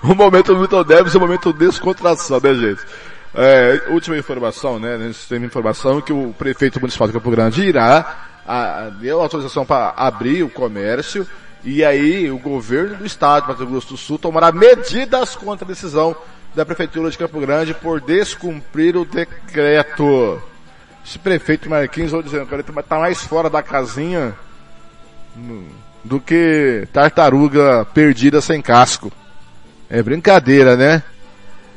O 0.04 0.14
momento 0.14 0.56
Milton 0.56 0.84
Neves 0.84 1.14
é 1.14 1.18
momento 1.18 1.52
descontração, 1.52 2.40
né, 2.40 2.54
gente? 2.54 2.80
É, 3.34 3.82
última 3.88 4.16
informação, 4.16 4.78
né? 4.78 4.94
A 4.94 4.98
gente 4.98 5.28
tem 5.28 5.42
informação 5.42 6.00
que 6.00 6.12
o 6.12 6.32
prefeito 6.38 6.78
municipal 6.78 7.08
de 7.08 7.12
Campo 7.12 7.30
Grande 7.30 7.62
irá, 7.62 8.26
a, 8.46 8.90
deu 9.00 9.20
autorização 9.20 9.66
para 9.66 9.92
abrir 9.96 10.44
o 10.44 10.48
comércio 10.48 11.26
e 11.64 11.84
aí 11.84 12.30
o 12.30 12.38
governo 12.38 12.96
do 12.96 13.06
estado, 13.06 13.48
Mato 13.48 13.66
Grosso 13.66 13.88
do 13.88 13.96
Sul, 13.96 14.18
tomará 14.18 14.52
medidas 14.52 15.34
contra 15.34 15.64
a 15.64 15.68
decisão 15.68 16.14
da 16.54 16.64
prefeitura 16.64 17.10
de 17.10 17.18
Campo 17.18 17.40
Grande 17.40 17.74
por 17.74 18.00
descumprir 18.00 18.96
o 18.96 19.04
decreto. 19.04 20.40
Esse 21.04 21.18
prefeito 21.18 21.68
Marquinhos, 21.68 22.12
vou 22.12 22.22
dizendo, 22.22 22.46
que 22.46 22.54
ele 22.54 22.62
tá 22.62 22.98
mais 22.98 23.22
fora 23.24 23.50
da 23.50 23.62
casinha 23.62 24.34
do 26.04 26.20
que 26.20 26.86
tartaruga 26.92 27.86
perdida 27.92 28.40
sem 28.40 28.60
casco. 28.60 29.12
É 29.88 30.02
brincadeira, 30.02 30.76
né? 30.76 31.02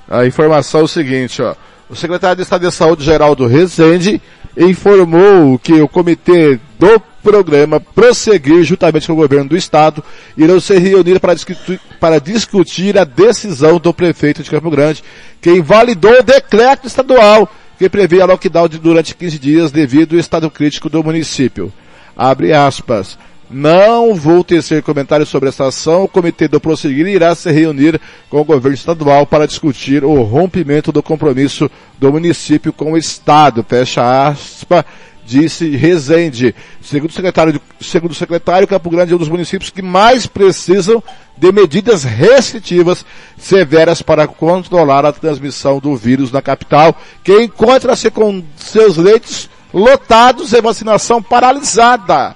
A 0.09 0.25
informação 0.25 0.81
é 0.81 0.83
o 0.83 0.87
seguinte, 0.87 1.41
ó. 1.41 1.55
O 1.89 1.95
secretário 1.95 2.37
de 2.37 2.43
Estado 2.43 2.67
de 2.67 2.73
Saúde, 2.73 3.03
Geraldo 3.03 3.47
Rezende, 3.47 4.21
informou 4.57 5.57
que 5.57 5.73
o 5.81 5.87
comitê 5.87 6.59
do 6.77 6.99
programa 7.23 7.79
Prosseguir, 7.79 8.63
juntamente 8.63 9.07
com 9.07 9.13
o 9.13 9.17
governo 9.17 9.49
do 9.49 9.57
Estado, 9.57 10.03
irão 10.35 10.59
se 10.59 10.77
reunir 10.77 11.19
para 11.19 11.33
discutir, 11.33 11.79
para 11.99 12.19
discutir 12.19 12.97
a 12.97 13.03
decisão 13.03 13.79
do 13.79 13.93
prefeito 13.93 14.43
de 14.43 14.49
Campo 14.49 14.69
Grande, 14.69 15.03
que 15.41 15.51
invalidou 15.51 16.19
o 16.19 16.23
decreto 16.23 16.87
estadual 16.87 17.49
que 17.77 17.89
previa 17.89 18.25
lockdown 18.25 18.67
de, 18.67 18.79
durante 18.79 19.15
15 19.15 19.39
dias 19.39 19.71
devido 19.71 20.13
ao 20.13 20.19
estado 20.19 20.49
crítico 20.49 20.89
do 20.89 21.03
município. 21.03 21.71
Abre 22.15 22.53
aspas. 22.53 23.17
Não 23.49 24.13
vou 24.13 24.43
tecer 24.43 24.83
comentários 24.83 25.29
sobre 25.29 25.47
essa 25.47 25.67
ação. 25.67 26.03
O 26.03 26.07
comitê 26.07 26.49
do 26.49 26.59
Prosseguir 26.59 27.07
irá 27.07 27.33
se 27.33 27.49
reunir 27.49 27.99
com 28.29 28.41
o 28.41 28.45
governo 28.45 28.75
estadual 28.75 29.25
para 29.25 29.47
discutir 29.47 30.03
o 30.03 30.21
rompimento 30.21 30.91
do 30.91 31.01
compromisso 31.01 31.71
do 31.97 32.11
município 32.11 32.73
com 32.73 32.91
o 32.91 32.97
Estado. 32.97 33.63
Fecha 33.63 34.27
aspas, 34.27 34.83
disse 35.25 35.69
Rezende. 35.77 36.53
Segundo 36.81 37.09
o 37.09 37.13
secretário, 37.13 37.61
segundo 37.79 38.11
o 38.11 38.15
secretário, 38.15 38.67
Campo 38.67 38.89
Grande 38.89 39.13
é 39.13 39.15
um 39.15 39.19
dos 39.19 39.29
municípios 39.29 39.69
que 39.69 39.81
mais 39.81 40.27
precisam 40.27 41.01
de 41.37 41.49
medidas 41.49 42.03
restritivas 42.03 43.05
severas 43.37 44.01
para 44.01 44.27
controlar 44.27 45.05
a 45.05 45.13
transmissão 45.13 45.79
do 45.79 45.95
vírus 45.95 46.33
na 46.33 46.41
capital, 46.41 46.99
que 47.23 47.43
encontra-se 47.43 48.11
com 48.11 48.43
seus 48.57 48.97
leitos 48.97 49.49
lotados 49.73 50.51
e 50.51 50.61
vacinação 50.61 51.23
paralisada 51.23 52.35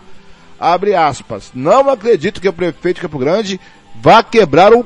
abre 0.62 0.94
aspas, 0.94 1.52
não 1.56 1.90
acredito 1.90 2.40
que 2.40 2.48
o 2.48 2.54
prefeito 2.54 2.98
de 2.98 3.02
Campo 3.02 3.18
Grande 3.18 3.60
vá 4.00 4.22
quebrar 4.22 4.72
o, 4.72 4.86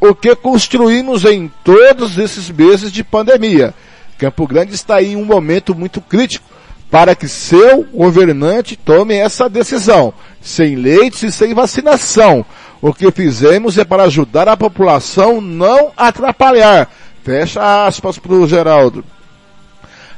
o 0.00 0.12
que 0.12 0.34
construímos 0.34 1.24
em 1.24 1.50
todos 1.62 2.18
esses 2.18 2.50
meses 2.50 2.90
de 2.90 3.04
pandemia. 3.04 3.72
Campo 4.18 4.46
Grande 4.46 4.74
está 4.74 5.00
em 5.00 5.14
um 5.14 5.24
momento 5.24 5.72
muito 5.72 6.00
crítico 6.00 6.44
para 6.90 7.14
que 7.14 7.28
seu 7.28 7.84
governante 7.84 8.76
tome 8.76 9.14
essa 9.14 9.48
decisão, 9.48 10.12
sem 10.40 10.74
leite 10.74 11.26
e 11.26 11.32
sem 11.32 11.54
vacinação. 11.54 12.44
O 12.82 12.92
que 12.92 13.10
fizemos 13.10 13.78
é 13.78 13.84
para 13.84 14.04
ajudar 14.04 14.48
a 14.48 14.56
população, 14.56 15.40
não 15.40 15.92
atrapalhar. 15.96 16.90
Fecha 17.22 17.86
aspas 17.86 18.18
para 18.18 18.34
o 18.34 18.46
Geraldo. 18.46 19.04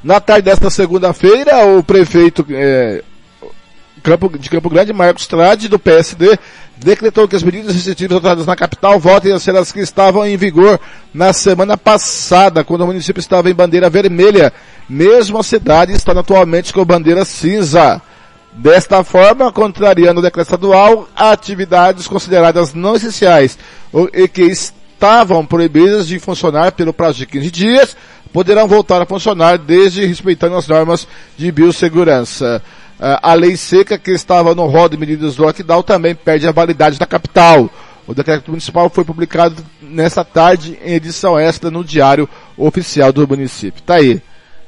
Na 0.03 0.21
tarde 0.21 0.43
desta 0.43 0.71
segunda-feira, 0.71 1.65
o 1.67 1.83
prefeito 1.83 2.45
Campo, 2.51 3.03
de 4.39 4.51
Campo 4.51 4.71
Grande, 4.71 4.93
Marcos 4.93 5.27
Trade, 5.27 5.69
do 5.69 5.79
PSD, 5.79 6.39
decretou 6.77 7.27
que 7.27 7.35
as 7.35 7.43
medidas 7.43 7.75
restritivas 7.75 8.19
adotadas 8.19 8.47
na 8.47 8.55
capital 8.55 9.01
voltem 9.01 9.33
a 9.33 9.39
ser 9.39 9.57
as 9.57 9.73
que 9.73 9.81
estavam 9.81 10.27
em 10.27 10.37
vigor 10.37 10.79
na 11.13 11.33
semana 11.33 11.77
passada, 11.77 12.63
quando 12.63 12.83
o 12.83 12.87
município 12.87 13.21
estava 13.21 13.51
em 13.51 13.55
bandeira 13.55 13.89
vermelha, 13.89 14.53
mesmo 14.89 15.39
a 15.39 15.43
cidade 15.43 15.93
estando 15.93 16.21
atualmente 16.21 16.73
com 16.73 16.85
bandeira 16.85 17.25
cinza. 17.25 18.01
Desta 18.53 19.03
forma, 19.05 19.53
contrariando 19.53 20.21
o 20.21 20.23
decreto 20.23 20.47
estadual, 20.47 21.09
atividades 21.15 22.07
consideradas 22.07 22.73
não 22.73 22.97
essenciais 22.97 23.59
e 24.15 24.27
que 24.29 24.43
estavam 24.43 25.45
proibidas 25.45 26.09
de 26.09 26.19
funcionar 26.19 26.73
pelo 26.73 26.93
prazo 26.93 27.19
de 27.19 27.27
15 27.27 27.51
dias, 27.51 27.97
poderão 28.33 28.67
voltar 28.67 29.03
a 29.03 29.07
funcionar 29.07 29.59
desde 29.59 30.07
respeitando 30.07 30.57
as 30.57 30.69
normas 30.69 31.07
de 31.37 31.53
biossegurança. 31.53 32.63
A 32.99 33.35
lei 33.35 33.57
seca 33.57 33.99
que 33.99 34.11
estava 34.11 34.55
no 34.55 34.67
rol 34.67 34.89
de 34.89 34.97
medidas 34.97 35.37
do 35.37 35.43
lockdown 35.43 35.83
também 35.83 36.15
perde 36.15 36.49
a 36.49 36.53
validade 36.53 36.99
da 36.99 37.05
capital. 37.05 37.69
O 38.07 38.15
decreto 38.15 38.51
municipal 38.51 38.89
foi 38.89 39.05
publicado 39.05 39.63
nesta 39.83 40.25
tarde 40.25 40.79
em 40.83 40.95
edição 40.95 41.39
extra 41.39 41.71
no 41.71 41.85
Diário 41.85 42.29
Oficial 42.57 43.13
do 43.13 43.29
município. 43.29 43.83
Tá 43.83 43.97
aí. 43.97 44.23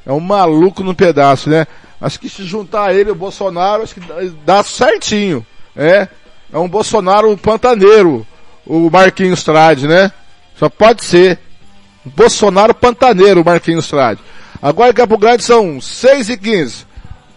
É 0.04 0.12
um 0.12 0.20
maluco 0.20 0.82
no 0.82 0.94
pedaço, 0.94 1.48
né? 1.48 1.66
Acho 2.00 2.20
que 2.20 2.28
se 2.28 2.44
juntar 2.44 2.94
ele 2.94 3.08
e 3.08 3.12
o 3.12 3.14
Bolsonaro, 3.16 3.82
acho 3.82 3.94
que 3.94 4.00
dá 4.44 4.62
certinho. 4.62 5.44
É, 5.74 6.08
é 6.52 6.58
um 6.58 6.68
Bolsonaro 6.68 7.36
pantaneiro, 7.36 8.26
o 8.66 8.90
Marquinhos 8.90 9.42
Trade, 9.42 9.88
né? 9.88 10.12
Só 10.58 10.68
pode 10.68 11.02
ser. 11.02 11.38
Bolsonaro 12.04 12.74
pantaneiro, 12.74 13.40
o 13.40 13.44
Marquinhos 13.44 13.88
Trade. 13.88 14.20
Agora 14.60 14.90
em 14.90 14.94
Campo 14.94 15.16
Grande 15.16 15.42
são 15.42 15.80
6 15.80 16.30
e 16.30 16.36
15 16.36 16.87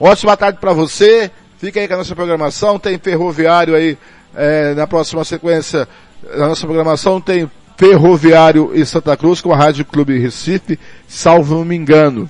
Ótima 0.04 0.36
tarde 0.36 0.58
para 0.60 0.74
você. 0.74 1.30
Fica 1.60 1.80
aí 1.80 1.88
com 1.88 1.94
a 1.94 1.98
nossa 1.98 2.16
programação. 2.16 2.80
Tem 2.80 2.98
ferroviário 2.98 3.76
aí 3.76 3.96
é, 4.36 4.74
na 4.74 4.88
próxima 4.88 5.24
sequência. 5.24 5.88
Na 6.36 6.48
nossa 6.48 6.66
programação 6.66 7.22
tem 7.22 7.48
ferroviário 7.78 8.72
em 8.74 8.84
Santa 8.84 9.16
Cruz 9.16 9.42
com 9.42 9.54
a 9.54 9.56
Rádio 9.56 9.86
Clube 9.86 10.18
Recife, 10.18 10.80
salvo 11.08 11.64
me 11.64 11.76
engano. 11.76 12.28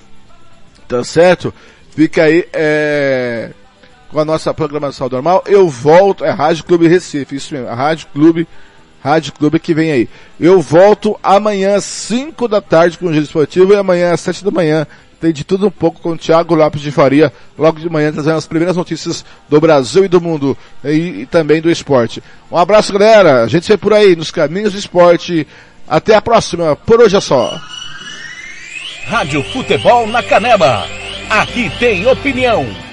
Tá 0.85 1.01
certo? 1.05 1.53
Fica 1.95 2.23
aí, 2.23 2.45
é, 2.51 3.51
com 4.09 4.19
a 4.19 4.25
nossa 4.25 4.53
programação 4.53 5.07
normal. 5.07 5.41
Eu 5.45 5.69
volto, 5.69 6.25
é 6.25 6.29
Rádio 6.29 6.65
Clube 6.65 6.89
Recife, 6.89 7.37
isso 7.37 7.53
mesmo, 7.53 7.69
a 7.69 7.73
Rádio 7.73 8.07
Clube, 8.13 8.45
Rádio 9.01 9.31
Clube 9.31 9.59
que 9.61 9.73
vem 9.73 9.93
aí. 9.93 10.09
Eu 10.37 10.59
volto 10.61 11.17
amanhã 11.23 11.77
às 11.77 11.85
5 11.85 12.49
da 12.49 12.59
tarde 12.59 12.97
com 12.97 13.05
o 13.05 13.13
Giro 13.13 13.23
Esportivo 13.23 13.71
e 13.71 13.77
amanhã 13.77 14.11
às 14.11 14.19
7 14.19 14.43
da 14.43 14.51
manhã 14.51 14.85
tem 15.21 15.31
de 15.31 15.43
tudo 15.43 15.67
um 15.67 15.71
pouco 15.71 16.01
com 16.01 16.13
o 16.13 16.17
Thiago 16.17 16.55
Lopes 16.55 16.81
de 16.81 16.91
Faria, 16.91 17.31
logo 17.55 17.79
de 17.79 17.87
manhã 17.87 18.11
trazendo 18.11 18.37
as 18.37 18.47
primeiras 18.47 18.75
notícias 18.75 19.23
do 19.47 19.61
Brasil 19.61 20.03
e 20.03 20.07
do 20.07 20.19
mundo 20.19 20.57
e, 20.83 21.21
e 21.21 21.25
também 21.27 21.61
do 21.61 21.69
esporte. 21.69 22.23
Um 22.51 22.57
abraço 22.57 22.91
galera, 22.91 23.43
a 23.43 23.47
gente 23.47 23.67
vê 23.67 23.77
por 23.77 23.93
aí 23.93 24.15
nos 24.15 24.31
caminhos 24.31 24.73
do 24.73 24.79
esporte. 24.79 25.47
Até 25.87 26.15
a 26.15 26.21
próxima, 26.21 26.75
por 26.75 26.99
hoje 26.99 27.15
é 27.15 27.21
só. 27.21 27.59
Rádio 29.05 29.43
Futebol 29.43 30.07
na 30.07 30.23
Canela. 30.23 30.87
Aqui 31.29 31.71
tem 31.79 32.07
opinião. 32.07 32.90